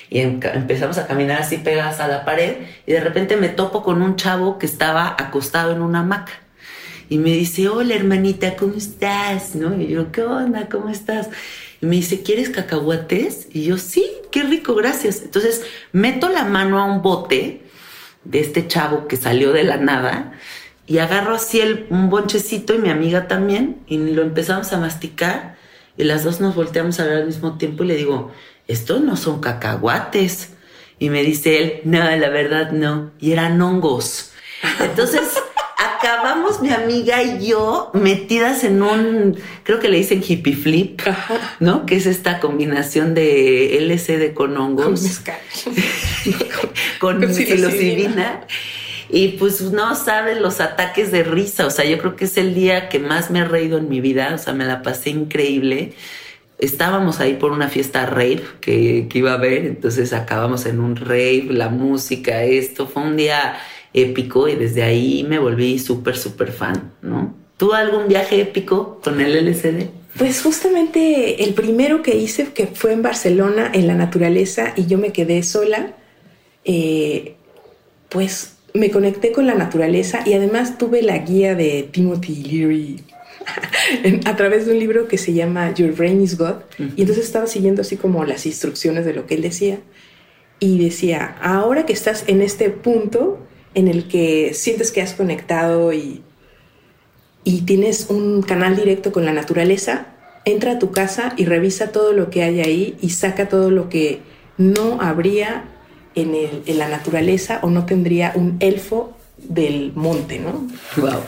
y 0.09 0.21
empezamos 0.21 0.99
a 0.99 1.09
caminar 1.09 1.43
así 1.43 1.57
pegadas 1.57 1.99
a 1.99 2.07
la 2.07 2.25
pared 2.25 2.59
y 2.87 2.93
de 2.93 3.01
repente 3.01 3.37
me 3.37 3.49
topo 3.49 3.83
con 3.83 4.03
un 4.03 4.15
chavo 4.15 4.59
que 4.59 4.67
estaba 4.67 5.17
acostado 5.19 5.73
en 5.73 5.83
una 5.83 6.01
hamaca 6.01 6.33
y 7.09 7.19
me 7.19 7.31
dice, 7.31 7.69
hola 7.69 7.95
hermanita, 7.95 8.55
¿cómo 8.55 8.75
estás? 8.75 9.55
¿No? 9.55 9.81
Y 9.81 9.89
yo, 9.89 10.13
¿qué 10.13 10.23
onda? 10.23 10.69
¿Cómo 10.71 10.91
estás? 10.91 11.29
Y 11.81 11.87
me 11.87 11.97
dice, 11.97 12.23
¿quieres 12.23 12.51
cacahuates? 12.51 13.49
Y 13.53 13.65
yo, 13.65 13.79
sí, 13.79 14.07
qué 14.31 14.43
rico, 14.43 14.75
gracias. 14.75 15.23
Entonces 15.23 15.65
meto 15.93 16.29
la 16.29 16.45
mano 16.45 16.79
a 16.79 16.85
un 16.85 17.03
bote 17.03 17.63
de 18.25 18.41
este 18.41 18.67
chavo 18.67 19.07
que 19.07 19.17
salió 19.17 19.53
de 19.53 19.65
la 19.65 19.77
nada 19.77 20.33
y 20.87 20.99
agarro 20.99 21.35
así 21.35 21.61
el, 21.61 21.87
un 21.91 22.11
bonchecito 22.11 22.75
y 22.75 22.79
mi 22.79 22.91
amiga 22.91 23.29
también 23.29 23.83
y 23.87 23.99
lo 23.99 24.23
empezamos 24.23 24.73
a 24.73 24.79
masticar 24.79 25.57
y 25.97 26.05
las 26.05 26.25
dos 26.25 26.41
nos 26.41 26.55
volteamos 26.55 26.99
a 27.01 27.05
ver 27.05 27.19
al 27.19 27.27
mismo 27.27 27.59
tiempo 27.59 27.85
y 27.85 27.89
le 27.89 27.97
digo, 27.97 28.33
estos 28.69 29.01
no 29.01 29.17
son 29.17 29.41
cacahuates. 29.41 30.51
Y 31.01 31.11
me 31.11 31.23
dice 31.23 31.59
él, 31.59 31.81
no, 31.85 31.99
la 31.99 32.29
verdad 32.29 32.71
no. 32.71 33.11
Y 33.19 33.33
eran 33.33 33.61
hongos. 33.61 34.33
Entonces 34.81 35.23
acabamos 36.09 36.63
mi 36.63 36.71
amiga 36.71 37.23
y 37.23 37.49
yo 37.49 37.91
metidas 37.93 38.65
en 38.65 38.83
un, 38.83 39.37
creo 39.63 39.79
que 39.79 39.89
le 39.89 39.99
dicen 39.99 40.23
hippie 40.27 40.55
flip, 40.55 41.03
¿no? 41.61 41.85
Que 41.85 41.97
es 41.97 42.07
esta 42.07 42.41
combinación 42.41 43.15
de 43.15 43.77
LCD 43.77 44.33
con 44.33 44.57
hongos. 44.57 45.21
Con, 46.99 47.21
con 47.21 47.35
psilocibina. 47.35 48.41
Y 49.11 49.29
pues 49.39 49.61
no 49.61 49.95
sabes 49.95 50.41
los 50.41 50.61
ataques 50.61 51.11
de 51.11 51.25
risa. 51.25 51.67
O 51.67 51.71
sea, 51.71 51.85
yo 51.85 51.99
creo 51.99 52.17
que 52.17 52.25
es 52.25 52.37
el 52.39 52.55
día 52.55 52.89
que 52.89 52.99
más 52.99 53.31
me 53.31 53.41
he 53.41 53.45
reído 53.45 53.77
en 53.79 53.89
mi 53.89 54.01
vida. 54.01 54.33
O 54.35 54.39
sea, 54.39 54.55
me 54.55 54.65
la 54.65 54.83
pasé 54.83 55.11
increíble. 55.11 55.93
Estábamos 56.59 57.21
ahí 57.21 57.35
por 57.35 57.53
una 57.53 57.69
fiesta 57.69 58.07
rave 58.07 58.43
que, 58.61 59.07
que 59.09 59.19
iba 59.19 59.33
a 59.33 59.35
haber. 59.35 59.67
Entonces 59.67 60.13
acabamos 60.13 60.67
en 60.67 60.81
un 60.81 60.97
rave, 60.97 61.49
la 61.51 61.69
música, 61.69 62.43
esto. 62.45 62.87
Fue 62.87 63.03
un 63.03 63.17
día 63.17 63.59
épico 64.03 64.49
y 64.49 64.55
desde 64.55 64.83
ahí 64.83 65.25
me 65.29 65.39
volví 65.39 65.79
súper, 65.79 66.17
súper 66.17 66.53
fan, 66.53 66.93
¿no? 67.03 67.35
¿Tú 67.57 67.73
algún 67.73 68.09
viaje 68.09 68.41
épico 68.41 69.01
con 69.03 69.21
el 69.21 69.35
LCD? 69.35 69.89
Pues 70.17 70.43
justamente 70.43 71.45
el 71.45 71.55
primero 71.55 72.03
que 72.03 72.17
hice, 72.17 72.53
que 72.53 72.67
fue 72.67 72.93
en 72.93 73.03
Barcelona, 73.03 73.71
en 73.73 73.87
la 73.87 73.95
naturaleza, 73.95 74.73
y 74.77 74.87
yo 74.87 74.99
me 74.99 75.13
quedé 75.13 75.43
sola, 75.43 75.95
eh, 76.65 77.35
pues 78.09 78.55
me 78.75 78.91
conecté 78.91 79.33
con 79.33 79.47
la 79.47 79.55
naturaleza 79.55 80.23
y 80.27 80.35
además 80.35 80.79
tuve 80.79 81.03
la 81.03 81.19
guía 81.19 81.55
de 81.55 81.89
Timothy 81.91 82.43
Leary 82.45 83.05
a 84.25 84.37
través 84.37 84.67
de 84.67 84.73
un 84.73 84.79
libro 84.79 85.09
que 85.09 85.19
se 85.19 85.33
llama 85.33 85.73
Your 85.75 85.93
Brain 85.93 86.21
is 86.23 86.37
God. 86.37 86.57
Y 86.79 87.03
entonces 87.03 87.25
estaba 87.25 87.47
siguiendo 87.47 87.83
así 87.83 87.97
como 87.97 88.25
las 88.25 88.47
instrucciones 88.47 89.05
de 89.05 89.15
lo 89.15 89.27
que 89.27 89.35
él 89.35 89.43
decía. 89.43 89.79
Y 90.61 90.83
decía, 90.83 91.37
ahora 91.41 91.87
que 91.87 91.93
estás 91.93 92.25
en 92.27 92.43
este 92.43 92.71
punto, 92.71 93.39
en 93.79 93.87
el 93.87 94.09
que 94.09 94.55
sientes 94.55 94.91
que 94.91 95.01
has 95.01 95.15
conectado 95.15 95.93
y, 95.93 96.23
y 97.45 97.61
tienes 97.61 98.07
un 98.11 98.43
canal 98.43 98.75
directo 98.75 99.13
con 99.13 99.25
la 99.25 99.33
naturaleza, 99.33 100.09
entra 100.45 100.73
a 100.73 100.79
tu 100.81 100.91
casa 100.91 101.33
y 101.37 101.45
revisa 101.45 101.93
todo 101.93 102.13
lo 102.13 102.29
que 102.29 102.43
hay 102.43 102.61
ahí 102.61 102.97
y 103.01 103.11
saca 103.11 103.49
todo 103.49 103.71
lo 103.71 103.89
que 103.89 104.19
no 104.57 105.01
habría 105.01 105.65
en, 106.17 106.35
en 106.35 106.79
la 106.79 106.89
naturaleza 106.89 107.61
o 107.63 107.71
no 107.71 107.87
tendría 107.87 108.33
un 108.35 108.57
elfo 108.59 109.17
del 109.37 109.93
monte, 109.95 110.41
¿no? 110.41 110.67
Wow. 110.97 111.21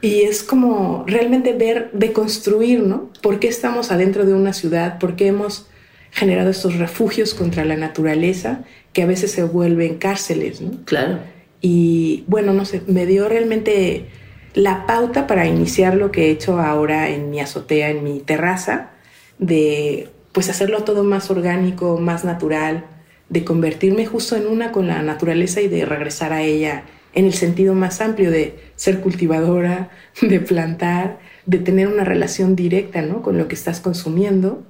Y 0.00 0.22
es 0.22 0.42
como 0.42 1.04
realmente 1.06 1.52
ver, 1.52 1.90
deconstruir, 1.92 2.80
¿no? 2.80 3.10
¿Por 3.22 3.38
qué 3.38 3.46
estamos 3.46 3.92
adentro 3.92 4.26
de 4.26 4.34
una 4.34 4.52
ciudad? 4.52 4.98
¿Por 4.98 5.14
qué 5.14 5.28
hemos 5.28 5.66
generado 6.10 6.50
estos 6.50 6.74
refugios 6.76 7.34
contra 7.34 7.64
la 7.64 7.76
naturaleza 7.76 8.64
que 8.92 9.02
a 9.02 9.06
veces 9.06 9.30
se 9.30 9.44
vuelven 9.44 9.98
cárceles, 9.98 10.60
¿no? 10.60 10.72
Claro. 10.84 11.37
Y 11.60 12.24
bueno, 12.26 12.52
no 12.52 12.64
sé, 12.64 12.82
me 12.86 13.06
dio 13.06 13.28
realmente 13.28 14.06
la 14.54 14.86
pauta 14.86 15.26
para 15.26 15.46
iniciar 15.46 15.94
lo 15.94 16.10
que 16.10 16.26
he 16.26 16.30
hecho 16.30 16.58
ahora 16.58 17.08
en 17.10 17.30
mi 17.30 17.40
azotea, 17.40 17.90
en 17.90 18.04
mi 18.04 18.20
terraza, 18.20 18.90
de 19.38 20.08
pues 20.32 20.48
hacerlo 20.50 20.84
todo 20.84 21.04
más 21.04 21.30
orgánico, 21.30 21.98
más 21.98 22.24
natural, 22.24 22.86
de 23.28 23.44
convertirme 23.44 24.06
justo 24.06 24.36
en 24.36 24.46
una 24.46 24.72
con 24.72 24.86
la 24.88 25.02
naturaleza 25.02 25.60
y 25.60 25.68
de 25.68 25.84
regresar 25.84 26.32
a 26.32 26.42
ella 26.42 26.84
en 27.14 27.24
el 27.24 27.34
sentido 27.34 27.74
más 27.74 28.00
amplio 28.00 28.30
de 28.30 28.58
ser 28.76 29.00
cultivadora, 29.00 29.90
de 30.22 30.40
plantar, 30.40 31.18
de 31.46 31.58
tener 31.58 31.88
una 31.88 32.04
relación 32.04 32.56
directa 32.56 33.02
¿no? 33.02 33.22
con 33.22 33.38
lo 33.38 33.48
que 33.48 33.54
estás 33.54 33.80
consumiendo. 33.80 34.64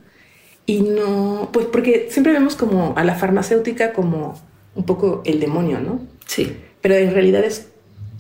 Y 0.66 0.82
no, 0.82 1.50
pues 1.52 1.66
porque 1.66 2.08
siempre 2.10 2.32
vemos 2.32 2.56
como 2.56 2.94
a 2.96 3.04
la 3.04 3.14
farmacéutica 3.14 3.92
como 3.92 4.38
un 4.74 4.84
poco 4.84 5.22
el 5.24 5.40
demonio, 5.40 5.80
¿no? 5.80 6.00
Sí 6.26 6.54
pero 6.80 6.94
en 6.94 7.12
realidad 7.12 7.44
es 7.44 7.68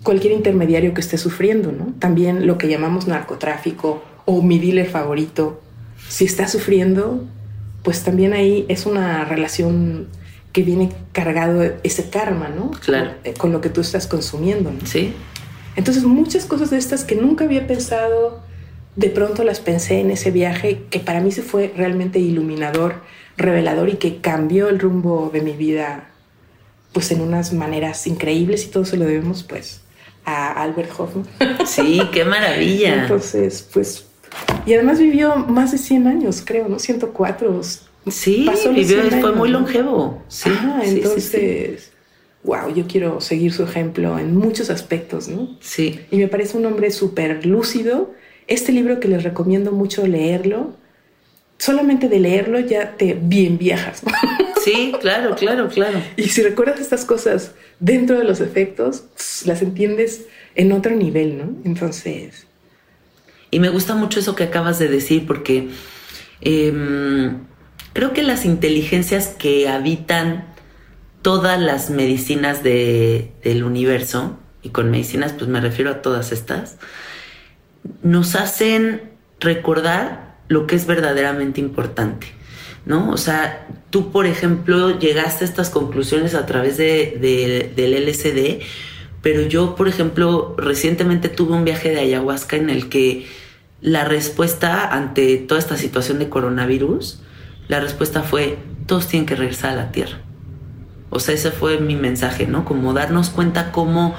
cualquier 0.02 0.32
intermediario 0.32 0.94
que 0.94 1.00
esté 1.00 1.18
sufriendo, 1.18 1.72
¿no? 1.72 1.92
También 1.98 2.46
lo 2.46 2.58
que 2.58 2.68
llamamos 2.68 3.06
narcotráfico 3.06 4.02
o 4.24 4.42
mi 4.42 4.58
dealer 4.58 4.88
favorito, 4.88 5.60
si 6.08 6.24
está 6.24 6.48
sufriendo, 6.48 7.24
pues 7.82 8.04
también 8.04 8.32
ahí 8.32 8.64
es 8.68 8.86
una 8.86 9.24
relación 9.24 10.08
que 10.52 10.62
viene 10.62 10.90
cargado 11.12 11.62
ese 11.82 12.10
karma, 12.10 12.48
¿no? 12.48 12.70
Claro. 12.84 13.12
Con, 13.24 13.34
con 13.34 13.52
lo 13.52 13.60
que 13.60 13.70
tú 13.70 13.80
estás 13.80 14.06
consumiendo, 14.06 14.70
¿no? 14.70 14.86
Sí. 14.86 15.12
Entonces 15.76 16.04
muchas 16.04 16.44
cosas 16.44 16.70
de 16.70 16.78
estas 16.78 17.04
que 17.04 17.14
nunca 17.14 17.44
había 17.44 17.66
pensado, 17.66 18.40
de 18.96 19.10
pronto 19.10 19.44
las 19.44 19.60
pensé 19.60 20.00
en 20.00 20.10
ese 20.10 20.30
viaje 20.30 20.82
que 20.90 20.98
para 20.98 21.20
mí 21.20 21.30
se 21.30 21.42
fue 21.42 21.72
realmente 21.76 22.18
iluminador, 22.18 22.96
revelador 23.36 23.88
y 23.88 23.94
que 23.94 24.16
cambió 24.16 24.68
el 24.68 24.80
rumbo 24.80 25.30
de 25.32 25.40
mi 25.40 25.52
vida 25.52 26.08
pues 26.92 27.10
en 27.10 27.20
unas 27.20 27.52
maneras 27.52 28.06
increíbles 28.06 28.64
y 28.64 28.68
todo 28.68 28.84
se 28.84 28.96
lo 28.96 29.04
debemos 29.04 29.42
pues 29.42 29.80
a 30.24 30.62
Albert 30.62 30.92
Hoffman. 30.98 31.26
Sí, 31.66 32.00
qué 32.12 32.24
maravilla. 32.24 33.02
Entonces, 33.02 33.66
pues 33.72 34.08
y 34.66 34.74
además 34.74 34.98
vivió 34.98 35.36
más 35.36 35.72
de 35.72 35.78
100 35.78 36.06
años, 36.06 36.42
creo, 36.44 36.68
¿no? 36.68 36.78
104. 36.78 37.60
Sí, 38.10 38.44
Pasó 38.46 38.70
vivió, 38.70 39.00
100 39.00 39.20
fue 39.20 39.30
años, 39.30 39.36
muy 39.36 39.48
longevo. 39.48 40.22
Sí, 40.28 40.50
sí, 40.50 40.88
entonces, 40.96 41.92
wow, 42.42 42.72
yo 42.74 42.86
quiero 42.86 43.20
seguir 43.20 43.52
su 43.52 43.62
ejemplo 43.64 44.18
en 44.18 44.36
muchos 44.36 44.70
aspectos, 44.70 45.28
¿no? 45.28 45.56
Sí, 45.60 46.00
Y 46.10 46.18
me 46.18 46.28
parece 46.28 46.56
un 46.56 46.66
hombre 46.66 46.90
súper 46.90 47.46
lúcido. 47.46 48.12
Este 48.46 48.72
libro 48.72 49.00
que 49.00 49.08
les 49.08 49.22
recomiendo 49.24 49.72
mucho 49.72 50.06
leerlo, 50.06 50.74
solamente 51.58 52.08
de 52.08 52.20
leerlo 52.20 52.60
ya 52.60 52.96
te 52.96 53.14
bien 53.14 53.58
viajas. 53.58 54.02
¿no? 54.04 54.12
Sí, 54.72 54.92
claro, 55.00 55.34
claro, 55.34 55.68
claro. 55.68 56.00
y 56.16 56.24
si 56.24 56.42
recuerdas 56.42 56.80
estas 56.80 57.04
cosas 57.04 57.52
dentro 57.80 58.18
de 58.18 58.24
los 58.24 58.40
efectos, 58.40 59.04
las 59.44 59.62
entiendes 59.62 60.26
en 60.54 60.72
otro 60.72 60.94
nivel, 60.94 61.38
¿no? 61.38 61.44
Entonces, 61.64 62.46
Y 63.50 63.60
me 63.60 63.70
gusta 63.70 63.94
mucho 63.94 64.20
eso 64.20 64.34
que 64.34 64.44
acabas 64.44 64.78
de 64.78 64.88
decir 64.88 65.26
porque 65.26 65.68
em, 66.42 67.38
creo 67.94 68.12
que 68.12 68.22
las 68.22 68.44
inteligencias 68.44 69.28
que 69.28 69.68
habitan 69.68 70.44
todas 71.22 71.58
las 71.60 71.88
medicinas 71.90 72.62
de- 72.62 73.32
del 73.42 73.64
universo, 73.64 74.38
y 74.62 74.68
con 74.70 74.90
medicinas 74.90 75.32
pues 75.32 75.48
me 75.48 75.60
refiero 75.60 75.90
a 75.90 76.02
todas 76.02 76.30
estas, 76.32 76.76
nos 78.02 78.34
hacen 78.34 79.10
recordar 79.40 80.36
lo 80.48 80.66
que 80.66 80.76
es 80.76 80.86
verdaderamente 80.86 81.60
importante, 81.60 82.26
¿no? 82.86 83.10
O 83.10 83.16
sea, 83.16 83.66
tú, 83.90 84.10
por 84.12 84.26
ejemplo, 84.26 84.98
llegaste 84.98 85.44
a 85.44 85.48
estas 85.48 85.70
conclusiones 85.70 86.34
a 86.34 86.46
través 86.46 86.76
de, 86.76 87.16
de- 87.20 87.72
del 87.74 87.94
LSD, 88.08 88.60
pero 89.22 89.42
yo, 89.42 89.74
por 89.74 89.88
ejemplo, 89.88 90.54
recientemente 90.58 91.28
tuve 91.28 91.54
un 91.54 91.64
viaje 91.64 91.90
de 91.90 92.00
ayahuasca 92.00 92.56
en 92.56 92.70
el 92.70 92.88
que 92.88 93.26
la 93.80 94.04
respuesta 94.04 94.88
ante 94.92 95.36
toda 95.38 95.58
esta 95.60 95.76
situación 95.76 96.18
de 96.18 96.28
coronavirus, 96.28 97.20
la 97.68 97.80
respuesta 97.80 98.22
fue, 98.22 98.58
todos 98.86 99.06
tienen 99.08 99.26
que 99.26 99.36
regresar 99.36 99.70
a 99.72 99.76
la 99.76 99.92
Tierra. 99.92 100.20
O 101.10 101.20
sea, 101.20 101.34
ese 101.34 101.50
fue 101.50 101.78
mi 101.78 101.96
mensaje, 101.96 102.46
¿no? 102.46 102.64
Como 102.64 102.92
darnos 102.92 103.30
cuenta 103.30 103.72
cómo 103.72 104.14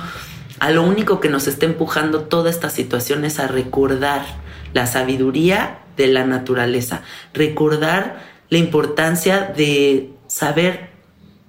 a 0.59 0.71
lo 0.71 0.83
único 0.83 1.19
que 1.19 1.29
nos 1.29 1.47
está 1.47 1.65
empujando 1.65 2.21
toda 2.21 2.49
esta 2.49 2.69
situación 2.69 3.23
es 3.25 3.39
a 3.39 3.47
recordar 3.47 4.25
la 4.73 4.87
sabiduría 4.87 5.79
de 5.97 6.07
la 6.07 6.25
naturaleza, 6.25 7.01
recordar 7.33 8.28
la 8.49 8.57
importancia 8.57 9.53
de 9.55 10.11
saber 10.27 10.89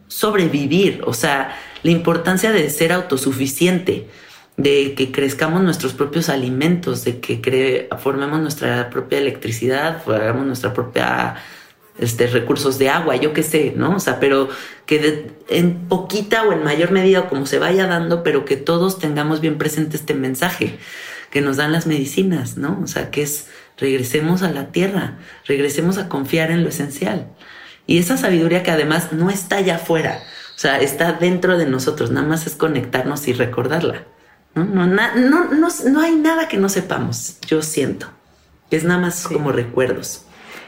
sobrevivir, 0.09 1.03
o 1.07 1.15
sea, 1.15 1.57
la 1.83 1.91
importancia 1.91 2.53
de 2.53 2.69
ser 2.71 2.93
autosuficiente, 2.93 4.09
de 4.57 4.95
que 4.95 5.11
crezcamos 5.11 5.63
nuestros 5.63 5.95
propios 5.95 6.29
alimentos, 6.29 7.05
de 7.05 7.21
que 7.21 7.89
formemos 7.99 8.41
nuestra 8.41 8.91
propia 8.91 9.19
electricidad, 9.19 10.03
hagamos 10.11 10.47
nuestra 10.47 10.75
propia 10.75 11.37
este, 11.99 12.27
recursos 12.27 12.79
de 12.79 12.91
agua, 12.91 13.17
yo 13.17 13.33
qué 13.33 13.43
sé, 13.43 13.73
¿no? 13.77 13.97
O 13.97 14.01
sea, 14.01 14.21
pero 14.21 14.49
que 14.87 15.31
en 15.49 15.89
poquita 15.89 16.43
o 16.43 16.53
en 16.53 16.63
mayor 16.63 16.91
medida, 16.91 17.29
como 17.29 17.47
se 17.47 17.59
vaya 17.59 17.87
dando, 17.87 18.23
pero 18.23 18.45
que 18.45 18.57
todos 18.57 18.99
tengamos 18.99 19.41
bien 19.41 19.57
presente 19.57 19.97
este 19.97 20.15
mensaje 20.15 20.79
que 21.31 21.41
nos 21.41 21.57
dan 21.57 21.73
las 21.73 21.87
medicinas, 21.87 22.57
¿no? 22.57 22.81
O 22.83 22.87
sea, 22.87 23.11
que 23.11 23.23
es 23.23 23.49
regresemos 23.81 24.43
a 24.43 24.51
la 24.53 24.71
tierra, 24.73 25.19
regresemos 25.47 25.99
a 25.99 26.09
confiar 26.09 26.51
en 26.51 26.63
lo 26.63 26.69
esencial. 26.69 27.27
Y 27.87 27.99
esa 27.99 28.17
sabiduría 28.17 28.63
que 28.63 28.71
además 28.71 29.13
no 29.13 29.31
está 29.31 29.57
allá 29.57 29.77
afuera, 29.77 30.21
o 30.55 30.59
sea, 30.59 30.79
está 30.81 31.13
dentro 31.15 31.59
de 31.59 31.67
nosotros, 31.67 32.11
nada 32.11 32.27
más 32.27 32.47
es 32.47 32.55
conectarnos 32.55 33.27
y 33.27 33.33
recordarla. 33.33 34.05
No, 34.55 34.65
no, 34.65 34.87
na- 34.87 35.15
no, 35.17 35.47
no, 35.53 35.69
no 35.91 36.01
hay 36.01 36.15
nada 36.15 36.47
que 36.49 36.57
no 36.59 36.69
sepamos, 36.69 37.39
yo 37.47 37.63
siento. 37.63 38.07
Es 38.71 38.85
nada 38.85 39.01
más 39.01 39.17
Sí. 39.21 39.35
como 39.35 39.51
recuerdos. 39.53 40.23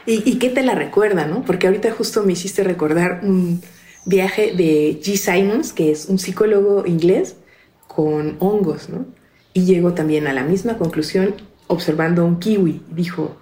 ¿y, 0.05 0.29
y 0.29 0.37
qué 0.37 0.49
te 0.49 0.63
la 0.63 0.75
recuerda, 0.75 1.25
no? 1.25 1.43
Porque 1.45 1.67
ahorita 1.67 1.91
justo 1.93 2.23
me 2.23 2.33
hiciste 2.33 2.61
recordar 2.63 3.21
un 3.23 3.61
viaje 4.05 4.53
de 4.53 4.99
G. 5.01 5.15
Simons, 5.15 5.71
que 5.71 5.91
es 5.91 6.07
un 6.07 6.19
psicólogo 6.19 6.85
inglés, 6.85 7.37
con 7.87 8.35
hongos, 8.39 8.89
¿no? 8.89 9.05
Y 9.53 9.63
llegó 9.65 9.93
también 9.93 10.27
a 10.27 10.33
la 10.33 10.43
misma 10.43 10.77
conclusión 10.77 11.35
observando 11.73 12.25
un 12.25 12.39
kiwi. 12.39 12.81
Dijo, 12.91 13.37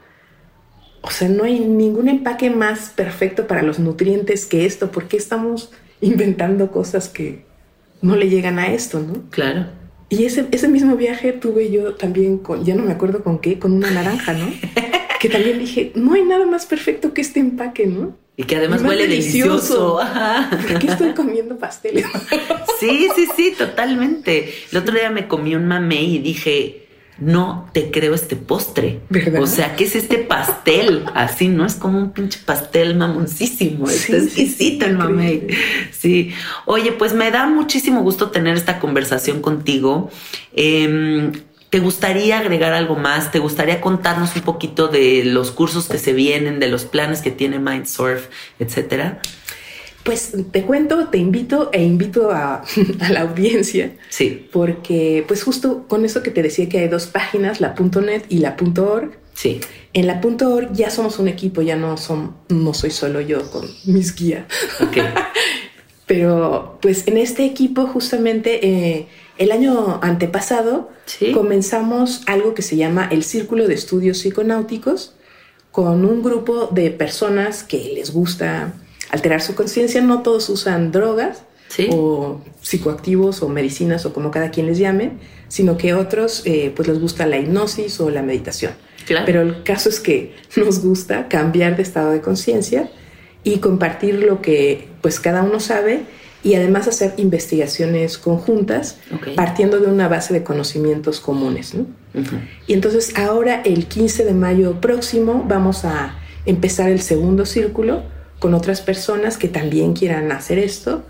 o 1.01 1.11
sea, 1.11 1.29
no 1.29 1.43
hay 1.43 1.59
ningún 1.59 2.09
empaque 2.09 2.49
más 2.49 2.89
perfecto 2.89 3.47
para 3.47 3.61
los 3.61 3.79
nutrientes 3.79 4.45
que 4.45 4.65
esto. 4.65 4.91
¿Por 4.91 5.07
qué 5.07 5.17
estamos 5.17 5.71
inventando 5.99 6.71
cosas 6.71 7.09
que 7.09 7.45
no 8.01 8.15
le 8.15 8.29
llegan 8.29 8.59
a 8.59 8.73
esto, 8.73 8.99
no? 8.99 9.29
Claro. 9.29 9.65
Y 10.09 10.25
ese, 10.25 10.47
ese 10.51 10.67
mismo 10.67 10.95
viaje 10.97 11.31
tuve 11.31 11.71
yo 11.71 11.95
también 11.95 12.37
con, 12.37 12.65
ya 12.65 12.75
no 12.75 12.83
me 12.83 12.91
acuerdo 12.91 13.23
con 13.23 13.39
qué, 13.39 13.59
con 13.59 13.71
una 13.71 13.89
naranja, 13.91 14.33
¿no? 14.33 14.47
que 15.19 15.29
también 15.29 15.59
dije, 15.59 15.91
no 15.95 16.13
hay 16.13 16.23
nada 16.23 16.45
más 16.45 16.65
perfecto 16.65 17.13
que 17.13 17.21
este 17.21 17.39
empaque, 17.39 17.85
¿no? 17.85 18.17
Y 18.35 18.43
que 18.43 18.55
además 18.55 18.81
Y 18.81 18.85
huele 18.85 19.07
delicioso. 19.07 19.99
delicioso. 19.99 20.67
¿Por 20.67 20.79
qué 20.79 20.87
estoy 20.87 21.13
comiendo 21.13 21.57
pasteles? 21.57 22.05
Sí, 22.79 23.07
sí, 23.15 23.27
sí, 23.35 23.53
totalmente. 23.55 24.51
El 24.71 24.79
otro 24.79 24.95
día 24.95 25.11
me 25.11 25.27
comí 25.27 25.53
un 25.53 25.67
mamey 25.67 26.15
y 26.15 26.17
dije, 26.17 26.80
no 27.21 27.69
te 27.71 27.91
creo 27.91 28.15
este 28.15 28.35
postre. 28.35 28.99
¿Verdad? 29.09 29.43
O 29.43 29.47
sea, 29.47 29.75
¿qué 29.75 29.83
es 29.83 29.95
este 29.95 30.17
pastel? 30.17 31.05
Así, 31.13 31.47
¿no? 31.47 31.65
Es 31.65 31.75
como 31.75 31.99
un 31.99 32.11
pinche 32.11 32.39
pastel 32.43 32.95
mamoncísimo. 32.95 33.85
Sí, 33.87 33.95
Está 33.95 34.17
exquisito 34.17 34.85
sí, 34.85 34.91
el 34.91 34.97
mamey. 34.97 35.47
Sí. 35.91 36.33
Oye, 36.65 36.91
pues 36.91 37.13
me 37.13 37.29
da 37.29 37.45
muchísimo 37.45 38.01
gusto 38.01 38.31
tener 38.31 38.57
esta 38.57 38.79
conversación 38.79 39.41
contigo. 39.41 40.09
Em, 40.53 41.31
¿Te 41.69 41.79
gustaría 41.79 42.39
agregar 42.39 42.73
algo 42.73 42.95
más? 42.95 43.31
¿Te 43.31 43.39
gustaría 43.39 43.79
contarnos 43.79 44.35
un 44.35 44.41
poquito 44.41 44.87
de 44.87 45.23
los 45.23 45.51
cursos 45.51 45.87
que 45.87 45.99
se 45.99 46.11
vienen, 46.11 46.59
de 46.59 46.67
los 46.67 46.85
planes 46.85 47.21
que 47.21 47.31
tiene 47.31 47.59
Mindsurf, 47.59 48.27
etcétera? 48.59 49.21
Pues 50.03 50.33
te 50.51 50.63
cuento, 50.63 51.07
te 51.09 51.17
invito 51.19 51.69
e 51.71 51.83
invito 51.83 52.31
a, 52.31 52.63
a 53.01 53.09
la 53.11 53.21
audiencia, 53.21 53.93
Sí, 54.09 54.47
porque 54.51 55.23
pues 55.27 55.43
justo 55.43 55.85
con 55.87 56.05
eso 56.05 56.23
que 56.23 56.31
te 56.31 56.41
decía 56.41 56.67
que 56.69 56.79
hay 56.79 56.87
dos 56.87 57.05
páginas, 57.07 57.61
la 57.61 57.75
.net 58.01 58.23
y 58.29 58.39
la 58.39 58.55
.org. 58.77 59.11
sí. 59.33 59.59
En 59.93 60.07
la 60.07 60.21
.org 60.23 60.71
ya 60.73 60.89
somos 60.89 61.19
un 61.19 61.27
equipo, 61.27 61.61
ya 61.61 61.75
no, 61.75 61.97
son, 61.97 62.33
no 62.47 62.73
soy 62.73 62.91
solo 62.91 63.19
yo 63.19 63.51
con 63.51 63.67
mis 63.85 64.15
guías. 64.15 64.45
Ok. 64.79 64.97
Pero 66.07 66.77
pues 66.81 67.07
en 67.07 67.17
este 67.17 67.45
equipo 67.45 67.87
justamente 67.87 68.65
eh, 68.67 69.07
el 69.37 69.51
año 69.51 69.99
antepasado 70.01 70.89
Sí. 71.05 71.31
comenzamos 71.33 72.21
algo 72.25 72.53
que 72.53 72.61
se 72.61 72.77
llama 72.77 73.09
el 73.11 73.23
Círculo 73.23 73.67
de 73.67 73.73
Estudios 73.73 74.19
Psiconáuticos 74.19 75.13
con 75.71 76.05
un 76.05 76.21
grupo 76.23 76.67
de 76.71 76.89
personas 76.91 77.63
que 77.63 77.91
les 77.95 78.11
gusta 78.13 78.73
alterar 79.11 79.41
su 79.41 79.55
conciencia. 79.55 80.01
No 80.01 80.21
todos 80.23 80.49
usan 80.49 80.91
drogas 80.91 81.43
Sí. 81.67 81.87
o 81.89 82.41
psicoactivos 82.61 83.41
o 83.41 83.47
medicinas 83.47 84.05
o 84.05 84.11
como 84.11 84.29
cada 84.29 84.51
quien 84.51 84.65
les 84.65 84.77
llame, 84.77 85.11
sino 85.47 85.77
que 85.77 85.93
otros 85.93 86.41
eh, 86.45 86.73
pues 86.75 86.89
les 86.89 86.99
gusta 86.99 87.25
la 87.25 87.37
hipnosis 87.37 88.01
o 88.01 88.09
la 88.09 88.21
meditación. 88.21 88.73
Claro. 89.05 89.25
Pero 89.25 89.41
el 89.41 89.63
caso 89.63 89.87
es 89.87 90.01
que 90.01 90.35
nos 90.57 90.83
gusta 90.83 91.29
cambiar 91.29 91.77
de 91.77 91.83
estado 91.83 92.11
de 92.11 92.19
conciencia 92.19 92.89
y 93.45 93.59
compartir 93.59 94.15
lo 94.15 94.41
que 94.41 94.89
pues 95.01 95.19
cada 95.21 95.43
uno 95.43 95.61
sabe 95.61 96.01
y 96.43 96.55
además 96.55 96.87
hacer 96.87 97.13
investigaciones 97.17 98.17
conjuntas 98.17 98.97
partiendo 99.35 99.79
de 99.79 99.87
una 99.87 100.07
base 100.07 100.33
de 100.33 100.43
conocimientos 100.43 101.19
comunes. 101.19 101.73
¿no? 101.73 101.85
Y 102.67 102.73
entonces 102.73 103.17
ahora 103.17 103.61
el 103.63 103.85
15 103.85 104.25
de 104.25 104.33
mayo 104.33 104.81
próximo 104.81 105.45
vamos 105.47 105.85
a 105.85 106.17
empezar 106.45 106.89
el 106.89 107.01
segundo 107.01 107.45
círculo 107.45 108.03
con 108.41 108.55
otras 108.55 108.81
personas 108.81 109.37
que 109.37 109.47
también 109.47 109.93
quieran 109.93 110.31
hacer 110.31 110.57
esto 110.57 111.03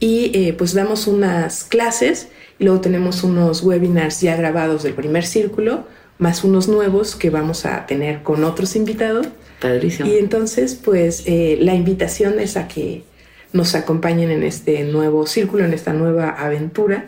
y 0.00 0.32
eh, 0.34 0.52
pues 0.52 0.74
damos 0.74 1.06
unas 1.06 1.62
clases 1.62 2.26
y 2.58 2.64
luego 2.64 2.80
tenemos 2.80 3.22
unos 3.22 3.62
webinars 3.62 4.20
ya 4.20 4.34
grabados 4.34 4.82
del 4.82 4.94
primer 4.94 5.24
círculo 5.24 5.86
más 6.18 6.42
unos 6.42 6.66
nuevos 6.66 7.14
que 7.14 7.30
vamos 7.30 7.66
a 7.66 7.86
tener 7.86 8.24
con 8.24 8.42
otros 8.42 8.74
invitados 8.74 9.28
Padrísimo. 9.60 10.10
y 10.10 10.18
entonces 10.18 10.74
pues 10.74 11.22
eh, 11.26 11.56
la 11.60 11.76
invitación 11.76 12.40
es 12.40 12.56
a 12.56 12.66
que 12.66 13.04
nos 13.52 13.76
acompañen 13.76 14.32
en 14.32 14.42
este 14.42 14.82
nuevo 14.82 15.28
círculo, 15.28 15.64
en 15.64 15.74
esta 15.74 15.92
nueva 15.92 16.30
aventura 16.30 17.06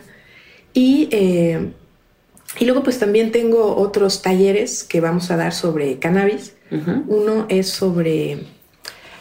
y 0.73 1.09
eh, 1.11 1.71
y 2.57 2.63
luego 2.63 2.81
pues 2.81 2.97
también 2.97 3.33
tengo 3.33 3.75
otros 3.75 4.21
talleres 4.21 4.85
que 4.85 5.01
vamos 5.01 5.31
a 5.31 5.35
dar 5.35 5.53
sobre 5.53 5.99
cannabis. 5.99 6.53
Uno 7.07 7.45
es 7.49 7.69
sobre 7.69 8.39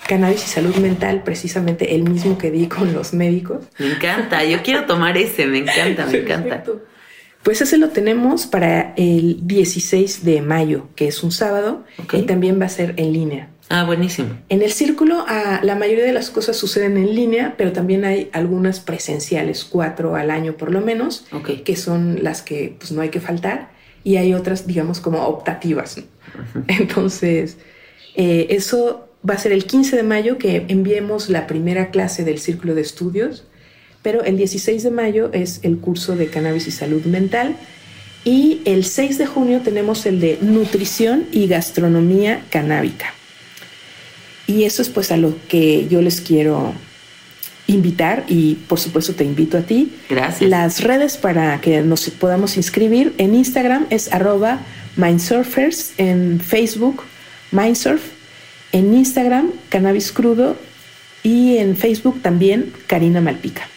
cannabis 0.06 0.44
y 0.44 0.48
salud 0.48 0.76
mental, 0.76 1.22
precisamente 1.24 1.94
el 1.94 2.02
mismo 2.08 2.38
que 2.38 2.50
di 2.50 2.66
con 2.68 2.92
los 2.92 3.12
médicos. 3.12 3.64
Me 3.78 3.92
encanta, 3.92 4.44
yo 4.44 4.62
quiero 4.62 4.84
tomar 4.84 5.16
ese, 5.16 5.46
me 5.46 5.58
encanta, 5.58 6.06
me 6.06 6.18
encanta. 6.18 6.48
Perfecto. 6.48 6.82
Pues 7.42 7.60
ese 7.60 7.76
lo 7.76 7.90
tenemos 7.90 8.46
para 8.46 8.94
el 8.96 9.46
16 9.46 10.24
de 10.24 10.40
mayo, 10.40 10.88
que 10.96 11.08
es 11.08 11.22
un 11.22 11.30
sábado, 11.30 11.84
y 12.12 12.22
también 12.22 12.58
va 12.58 12.66
a 12.66 12.70
ser 12.70 12.94
en 12.96 13.12
línea. 13.12 13.50
Ah, 13.68 13.84
buenísimo. 13.84 14.30
En 14.48 14.62
el 14.62 14.72
círculo, 14.72 15.24
ah, 15.28 15.60
la 15.62 15.74
mayoría 15.74 16.04
de 16.04 16.12
las 16.12 16.30
cosas 16.30 16.56
suceden 16.56 16.96
en 16.96 17.14
línea, 17.14 17.54
pero 17.58 17.72
también 17.72 18.06
hay 18.06 18.30
algunas 18.32 18.80
presenciales, 18.80 19.64
cuatro 19.64 20.16
al 20.16 20.30
año 20.30 20.54
por 20.54 20.70
lo 20.70 20.80
menos, 20.80 21.26
que 21.64 21.76
son 21.76 22.22
las 22.22 22.40
que 22.40 22.76
pues, 22.78 22.92
no 22.92 23.02
hay 23.02 23.10
que 23.10 23.20
faltar, 23.20 23.70
y 24.04 24.16
hay 24.16 24.32
otras, 24.32 24.66
digamos, 24.66 25.00
como 25.00 25.26
optativas. 25.26 25.98
¿no? 25.98 26.64
Entonces, 26.68 27.58
eh, 28.14 28.46
eso 28.50 29.08
va 29.28 29.34
a 29.34 29.38
ser 29.38 29.52
el 29.52 29.64
15 29.64 29.96
de 29.96 30.02
mayo 30.02 30.38
que 30.38 30.66
enviemos 30.68 31.30
la 31.30 31.46
primera 31.46 31.90
clase 31.90 32.24
del 32.24 32.38
círculo 32.38 32.74
de 32.74 32.82
estudios, 32.82 33.44
pero 34.02 34.22
el 34.22 34.36
16 34.36 34.82
de 34.82 34.90
mayo 34.90 35.30
es 35.32 35.60
el 35.62 35.78
curso 35.78 36.14
de 36.14 36.26
cannabis 36.26 36.66
y 36.66 36.70
salud 36.70 37.04
mental. 37.04 37.56
Y 38.24 38.60
el 38.64 38.84
6 38.84 39.18
de 39.18 39.26
junio 39.26 39.60
tenemos 39.62 40.06
el 40.06 40.20
de 40.20 40.38
nutrición 40.40 41.26
y 41.32 41.46
gastronomía 41.46 42.42
canábica. 42.50 43.14
Y 44.46 44.64
eso 44.64 44.82
es 44.82 44.88
pues 44.90 45.10
a 45.10 45.16
lo 45.16 45.34
que 45.48 45.88
yo 45.88 46.02
les 46.02 46.20
quiero 46.20 46.74
invitar 47.66 48.24
y 48.28 48.56
por 48.68 48.78
supuesto 48.78 49.14
te 49.14 49.24
invito 49.24 49.56
a 49.56 49.62
ti. 49.62 49.92
Gracias. 50.10 50.50
Las 50.50 50.82
redes 50.82 51.16
para 51.16 51.60
que 51.62 51.80
nos 51.80 52.08
podamos 52.10 52.56
inscribir 52.58 53.14
en 53.16 53.34
Instagram 53.34 53.86
es 53.88 54.12
arroba 54.12 54.60
Mindsurfers, 54.96 55.94
en 55.96 56.40
Facebook 56.40 57.02
Mindsurf, 57.52 58.02
en 58.74 58.92
Instagram 58.92 59.52
Cannabis 59.68 60.10
Crudo 60.10 60.56
y 61.22 61.58
en 61.58 61.76
Facebook 61.76 62.20
también 62.20 62.72
Karina 62.88 63.20
Malpica. 63.20 63.68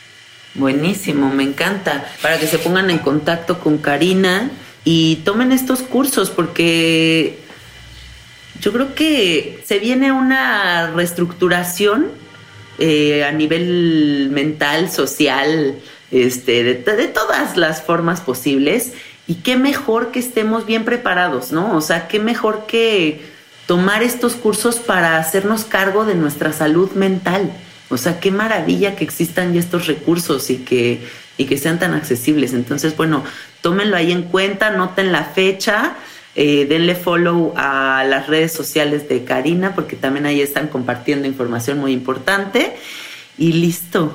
Buenísimo, 0.55 1.29
me 1.29 1.43
encanta. 1.43 2.03
Para 2.23 2.39
que 2.39 2.47
se 2.47 2.57
pongan 2.57 2.89
en 2.89 2.97
contacto 2.97 3.59
con 3.59 3.77
Karina 3.77 4.49
y 4.83 5.17
tomen 5.17 5.51
estos 5.51 5.83
cursos 5.83 6.31
porque 6.31 7.37
yo 8.59 8.73
creo 8.73 8.95
que 8.95 9.61
se 9.63 9.77
viene 9.77 10.11
una 10.11 10.89
reestructuración 10.89 12.07
eh, 12.79 13.23
a 13.23 13.31
nivel 13.31 14.29
mental, 14.31 14.89
social, 14.89 15.75
este, 16.09 16.63
de, 16.63 16.73
de 16.73 17.07
todas 17.07 17.55
las 17.55 17.83
formas 17.83 18.21
posibles. 18.21 18.93
Y 19.27 19.35
qué 19.35 19.57
mejor 19.57 20.11
que 20.11 20.17
estemos 20.17 20.65
bien 20.65 20.85
preparados, 20.85 21.51
¿no? 21.51 21.75
O 21.75 21.81
sea, 21.81 22.07
qué 22.07 22.19
mejor 22.19 22.65
que 22.65 23.36
tomar 23.68 24.01
estos 24.01 24.34
cursos 24.34 24.78
para 24.78 25.18
hacernos 25.18 25.65
cargo 25.65 26.05
de 26.05 26.15
nuestra 26.15 26.53
salud 26.53 26.91
mental. 26.93 27.51
O 27.89 27.97
sea, 27.97 28.20
qué 28.20 28.32
maravilla 28.32 28.95
que 28.95 29.03
existan 29.03 29.53
ya 29.53 29.59
estos 29.59 29.88
recursos 29.88 30.49
y 30.49 30.57
que, 30.57 31.01
y 31.38 31.45
que 31.45 31.57
sean 31.57 31.78
tan 31.78 31.93
accesibles. 31.93 32.53
Entonces, 32.53 32.97
bueno, 32.97 33.24
tómenlo 33.61 33.95
ahí 33.95 34.11
en 34.11 34.24
cuenta, 34.24 34.72
noten 34.72 35.11
la 35.11 35.26
fecha, 35.26 35.95
eh, 36.36 36.65
denle 36.65 36.95
follow 36.95 37.53
a 37.55 38.03
las 38.07 38.28
redes 38.28 38.53
sociales 38.53 39.07
de 39.09 39.24
Karina, 39.24 39.76
porque 39.76 39.95
también 39.95 40.26
ahí 40.26 40.41
están 40.41 40.68
compartiendo 40.68 41.28
información 41.28 41.78
muy 41.78 41.91
importante. 41.91 42.76
Y 43.38 43.53
listo. 43.53 44.13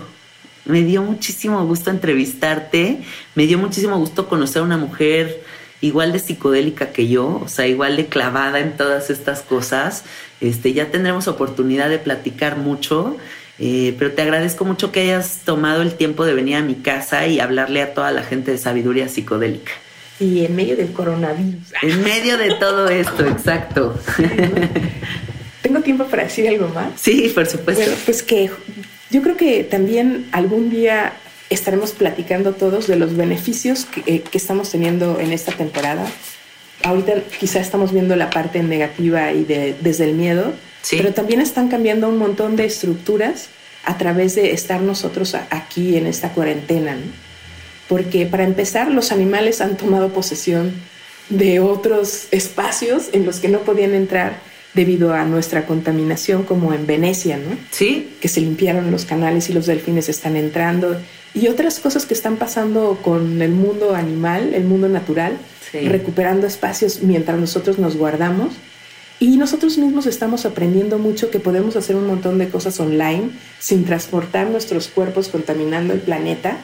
Me 0.64 0.82
dio 0.82 1.02
muchísimo 1.02 1.64
gusto 1.66 1.90
entrevistarte, 1.90 3.02
me 3.34 3.46
dio 3.48 3.58
muchísimo 3.58 3.98
gusto 3.98 4.28
conocer 4.28 4.62
a 4.62 4.64
una 4.64 4.76
mujer 4.76 5.42
igual 5.82 6.12
de 6.12 6.20
psicodélica 6.20 6.92
que 6.92 7.08
yo, 7.08 7.42
o 7.44 7.48
sea, 7.48 7.66
igual 7.66 7.96
de 7.96 8.06
clavada 8.06 8.60
en 8.60 8.76
todas 8.76 9.10
estas 9.10 9.42
cosas. 9.42 10.04
Este, 10.40 10.72
ya 10.72 10.90
tendremos 10.90 11.28
oportunidad 11.28 11.90
de 11.90 11.98
platicar 11.98 12.56
mucho, 12.56 13.18
eh, 13.58 13.94
pero 13.98 14.12
te 14.12 14.22
agradezco 14.22 14.64
mucho 14.64 14.90
que 14.90 15.00
hayas 15.00 15.40
tomado 15.44 15.82
el 15.82 15.94
tiempo 15.94 16.24
de 16.24 16.34
venir 16.34 16.56
a 16.56 16.62
mi 16.62 16.76
casa 16.76 17.26
y 17.26 17.40
hablarle 17.40 17.82
a 17.82 17.92
toda 17.92 18.12
la 18.12 18.22
gente 18.22 18.52
de 18.52 18.58
sabiduría 18.58 19.08
psicodélica. 19.08 19.72
Y 20.20 20.44
en 20.44 20.54
medio 20.54 20.76
del 20.76 20.92
coronavirus. 20.92 21.72
En 21.82 22.02
medio 22.04 22.38
de 22.38 22.54
todo 22.54 22.88
esto, 22.88 23.26
exacto. 23.26 23.98
¿Tengo 25.62 25.80
tiempo 25.80 26.04
para 26.04 26.24
decir 26.24 26.48
algo 26.48 26.68
más? 26.68 26.92
Sí, 26.96 27.30
por 27.34 27.46
supuesto. 27.46 27.82
Bueno, 27.82 27.98
pues 28.04 28.22
que 28.22 28.50
yo 29.10 29.22
creo 29.22 29.36
que 29.36 29.64
también 29.64 30.26
algún 30.30 30.70
día 30.70 31.12
estaremos 31.54 31.92
platicando 31.92 32.52
todos 32.52 32.86
de 32.86 32.96
los 32.96 33.16
beneficios 33.16 33.84
que, 33.84 34.02
eh, 34.06 34.20
que 34.22 34.38
estamos 34.38 34.70
teniendo 34.70 35.18
en 35.20 35.32
esta 35.32 35.52
temporada. 35.52 36.04
Ahorita 36.84 37.14
quizá 37.38 37.60
estamos 37.60 37.92
viendo 37.92 38.16
la 38.16 38.30
parte 38.30 38.62
negativa 38.62 39.32
y 39.32 39.44
de, 39.44 39.74
desde 39.80 40.04
el 40.04 40.14
miedo, 40.14 40.52
Sí. 40.82 40.96
pero 40.96 41.12
también 41.14 41.40
están 41.40 41.68
cambiando 41.68 42.08
un 42.08 42.18
montón 42.18 42.56
de 42.56 42.64
estructuras 42.64 43.48
a 43.84 43.98
través 43.98 44.34
de 44.34 44.52
estar 44.52 44.80
nosotros 44.80 45.36
aquí 45.50 45.96
en 45.96 46.06
esta 46.06 46.30
cuarentena. 46.30 46.94
¿no? 46.96 47.02
Porque 47.88 48.26
para 48.26 48.44
empezar, 48.44 48.90
los 48.90 49.12
animales 49.12 49.60
han 49.60 49.76
tomado 49.76 50.08
posesión 50.08 50.72
de 51.28 51.60
otros 51.60 52.26
espacios 52.32 53.10
en 53.12 53.24
los 53.24 53.38
que 53.38 53.48
no 53.48 53.60
podían 53.60 53.94
entrar 53.94 54.40
debido 54.74 55.12
a 55.14 55.24
nuestra 55.24 55.66
contaminación, 55.66 56.44
como 56.44 56.72
en 56.74 56.86
Venecia, 56.86 57.36
¿no? 57.36 57.56
Sí, 57.70 58.14
que 58.20 58.28
se 58.28 58.40
limpiaron 58.40 58.90
los 58.90 59.04
canales 59.04 59.50
y 59.50 59.52
los 59.52 59.66
delfines 59.66 60.08
están 60.08 60.34
entrando 60.36 60.98
y 61.34 61.48
otras 61.48 61.80
cosas 61.80 62.04
que 62.06 62.14
están 62.14 62.36
pasando 62.36 62.98
con 63.02 63.40
el 63.40 63.50
mundo 63.52 63.94
animal, 63.94 64.54
el 64.54 64.64
mundo 64.64 64.88
natural, 64.88 65.36
Sí. 65.70 65.78
recuperando 65.88 66.46
espacios 66.46 67.00
mientras 67.02 67.38
nosotros 67.40 67.78
nos 67.78 67.96
guardamos. 67.96 68.52
Y 69.20 69.36
nosotros 69.38 69.78
mismos 69.78 70.06
estamos 70.06 70.44
aprendiendo 70.44 70.98
mucho 70.98 71.30
que 71.30 71.38
podemos 71.40 71.76
hacer 71.76 71.96
un 71.96 72.06
montón 72.06 72.38
de 72.38 72.48
cosas 72.48 72.78
online 72.80 73.30
sin 73.58 73.84
transportar 73.84 74.48
nuestros 74.50 74.88
cuerpos 74.88 75.28
contaminando 75.28 75.94
el 75.94 76.00
planeta. 76.00 76.58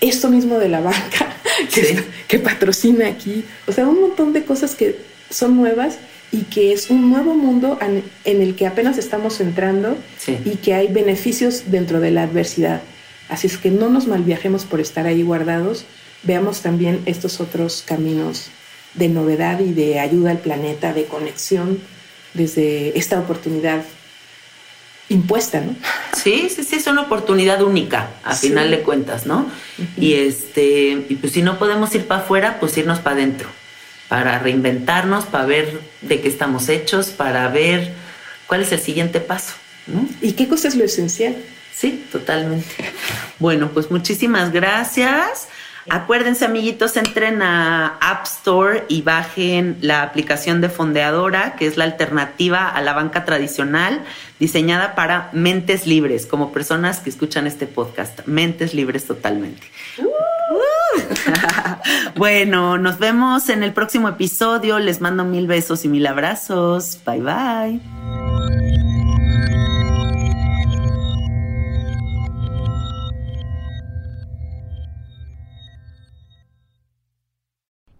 Esto 0.00 0.28
mismo 0.28 0.58
de 0.58 0.68
la 0.68 0.80
banca 0.80 1.34
que, 1.74 1.84
Sí. 1.84 1.96
que 2.28 2.38
patrocina 2.38 3.08
aquí. 3.08 3.44
O 3.66 3.72
sea, 3.72 3.88
un 3.88 4.00
montón 4.00 4.32
de 4.32 4.44
cosas 4.44 4.74
que 4.74 4.96
son 5.30 5.56
nuevas 5.56 5.96
y 6.30 6.42
que 6.42 6.72
es 6.72 6.90
un 6.90 7.10
nuevo 7.10 7.34
mundo 7.34 7.78
en, 7.80 8.02
en 8.24 8.42
el 8.42 8.54
que 8.54 8.66
apenas 8.66 8.98
estamos 8.98 9.40
entrando 9.40 9.96
Sí. 10.18 10.36
y 10.44 10.56
que 10.56 10.74
hay 10.74 10.88
beneficios 10.88 11.64
dentro 11.68 12.00
de 12.00 12.10
la 12.10 12.24
adversidad. 12.24 12.82
Así 13.28 13.46
es 13.46 13.56
que 13.58 13.70
no 13.70 13.88
nos 13.88 14.06
malviajemos 14.06 14.64
por 14.64 14.80
estar 14.80 15.06
ahí 15.06 15.22
guardados, 15.22 15.84
veamos 16.22 16.60
también 16.60 17.00
estos 17.06 17.40
otros 17.40 17.82
caminos 17.86 18.48
de 18.94 19.08
novedad 19.08 19.60
y 19.60 19.72
de 19.72 19.98
ayuda 20.00 20.30
al 20.30 20.38
planeta, 20.38 20.92
de 20.92 21.04
conexión 21.06 21.78
desde 22.34 22.96
esta 22.98 23.18
oportunidad 23.18 23.82
impuesta, 25.08 25.60
¿no? 25.60 25.74
Sí, 26.16 26.48
sí, 26.54 26.64
sí, 26.64 26.76
es 26.76 26.86
una 26.86 27.02
oportunidad 27.02 27.62
única, 27.62 28.10
a 28.24 28.34
Sí. 28.34 28.48
final 28.48 28.70
de 28.70 28.80
cuentas, 28.80 29.26
¿no? 29.26 29.46
Y 29.98 30.14
este, 30.14 31.04
y 31.08 31.14
pues 31.16 31.32
si 31.32 31.42
no 31.42 31.58
podemos 31.58 31.94
ir 31.94 32.06
para 32.06 32.22
afuera, 32.22 32.58
pues 32.60 32.76
irnos 32.78 33.00
para 33.00 33.16
adentro, 33.16 33.48
para 34.08 34.38
reinventarnos, 34.38 35.24
para 35.26 35.44
ver 35.44 35.78
de 36.00 36.20
qué 36.20 36.28
estamos 36.28 36.68
hechos, 36.68 37.08
para 37.08 37.48
ver 37.48 37.92
cuál 38.46 38.62
es 38.62 38.72
el 38.72 38.80
siguiente 38.80 39.20
paso, 39.20 39.52
¿no? 39.86 40.08
¿Y 40.22 40.32
qué 40.32 40.48
cosa 40.48 40.68
es 40.68 40.74
lo 40.76 40.84
esencial? 40.84 41.36
Sí, 41.74 42.06
totalmente. 42.12 42.92
Bueno, 43.38 43.70
pues 43.72 43.90
muchísimas 43.90 44.52
gracias. 44.52 45.48
Acuérdense, 45.90 46.46
amiguitos, 46.46 46.96
entren 46.96 47.42
a 47.42 47.98
App 48.00 48.24
Store 48.24 48.84
y 48.88 49.02
bajen 49.02 49.76
la 49.82 50.02
aplicación 50.02 50.62
de 50.62 50.70
Fondeadora, 50.70 51.56
que 51.56 51.66
es 51.66 51.76
la 51.76 51.84
alternativa 51.84 52.68
a 52.68 52.80
la 52.80 52.94
banca 52.94 53.26
tradicional, 53.26 54.02
diseñada 54.38 54.94
para 54.94 55.28
mentes 55.32 55.86
libres, 55.86 56.24
como 56.24 56.52
personas 56.52 57.00
que 57.00 57.10
escuchan 57.10 57.46
este 57.46 57.66
podcast. 57.66 58.20
Mentes 58.24 58.72
libres 58.72 59.06
totalmente. 59.06 59.66
bueno, 62.16 62.78
nos 62.78 62.98
vemos 62.98 63.50
en 63.50 63.62
el 63.62 63.74
próximo 63.74 64.08
episodio. 64.08 64.78
Les 64.78 65.02
mando 65.02 65.24
mil 65.24 65.46
besos 65.46 65.84
y 65.84 65.88
mil 65.88 66.06
abrazos. 66.06 66.98
Bye 67.04 67.20
bye. 67.20 68.63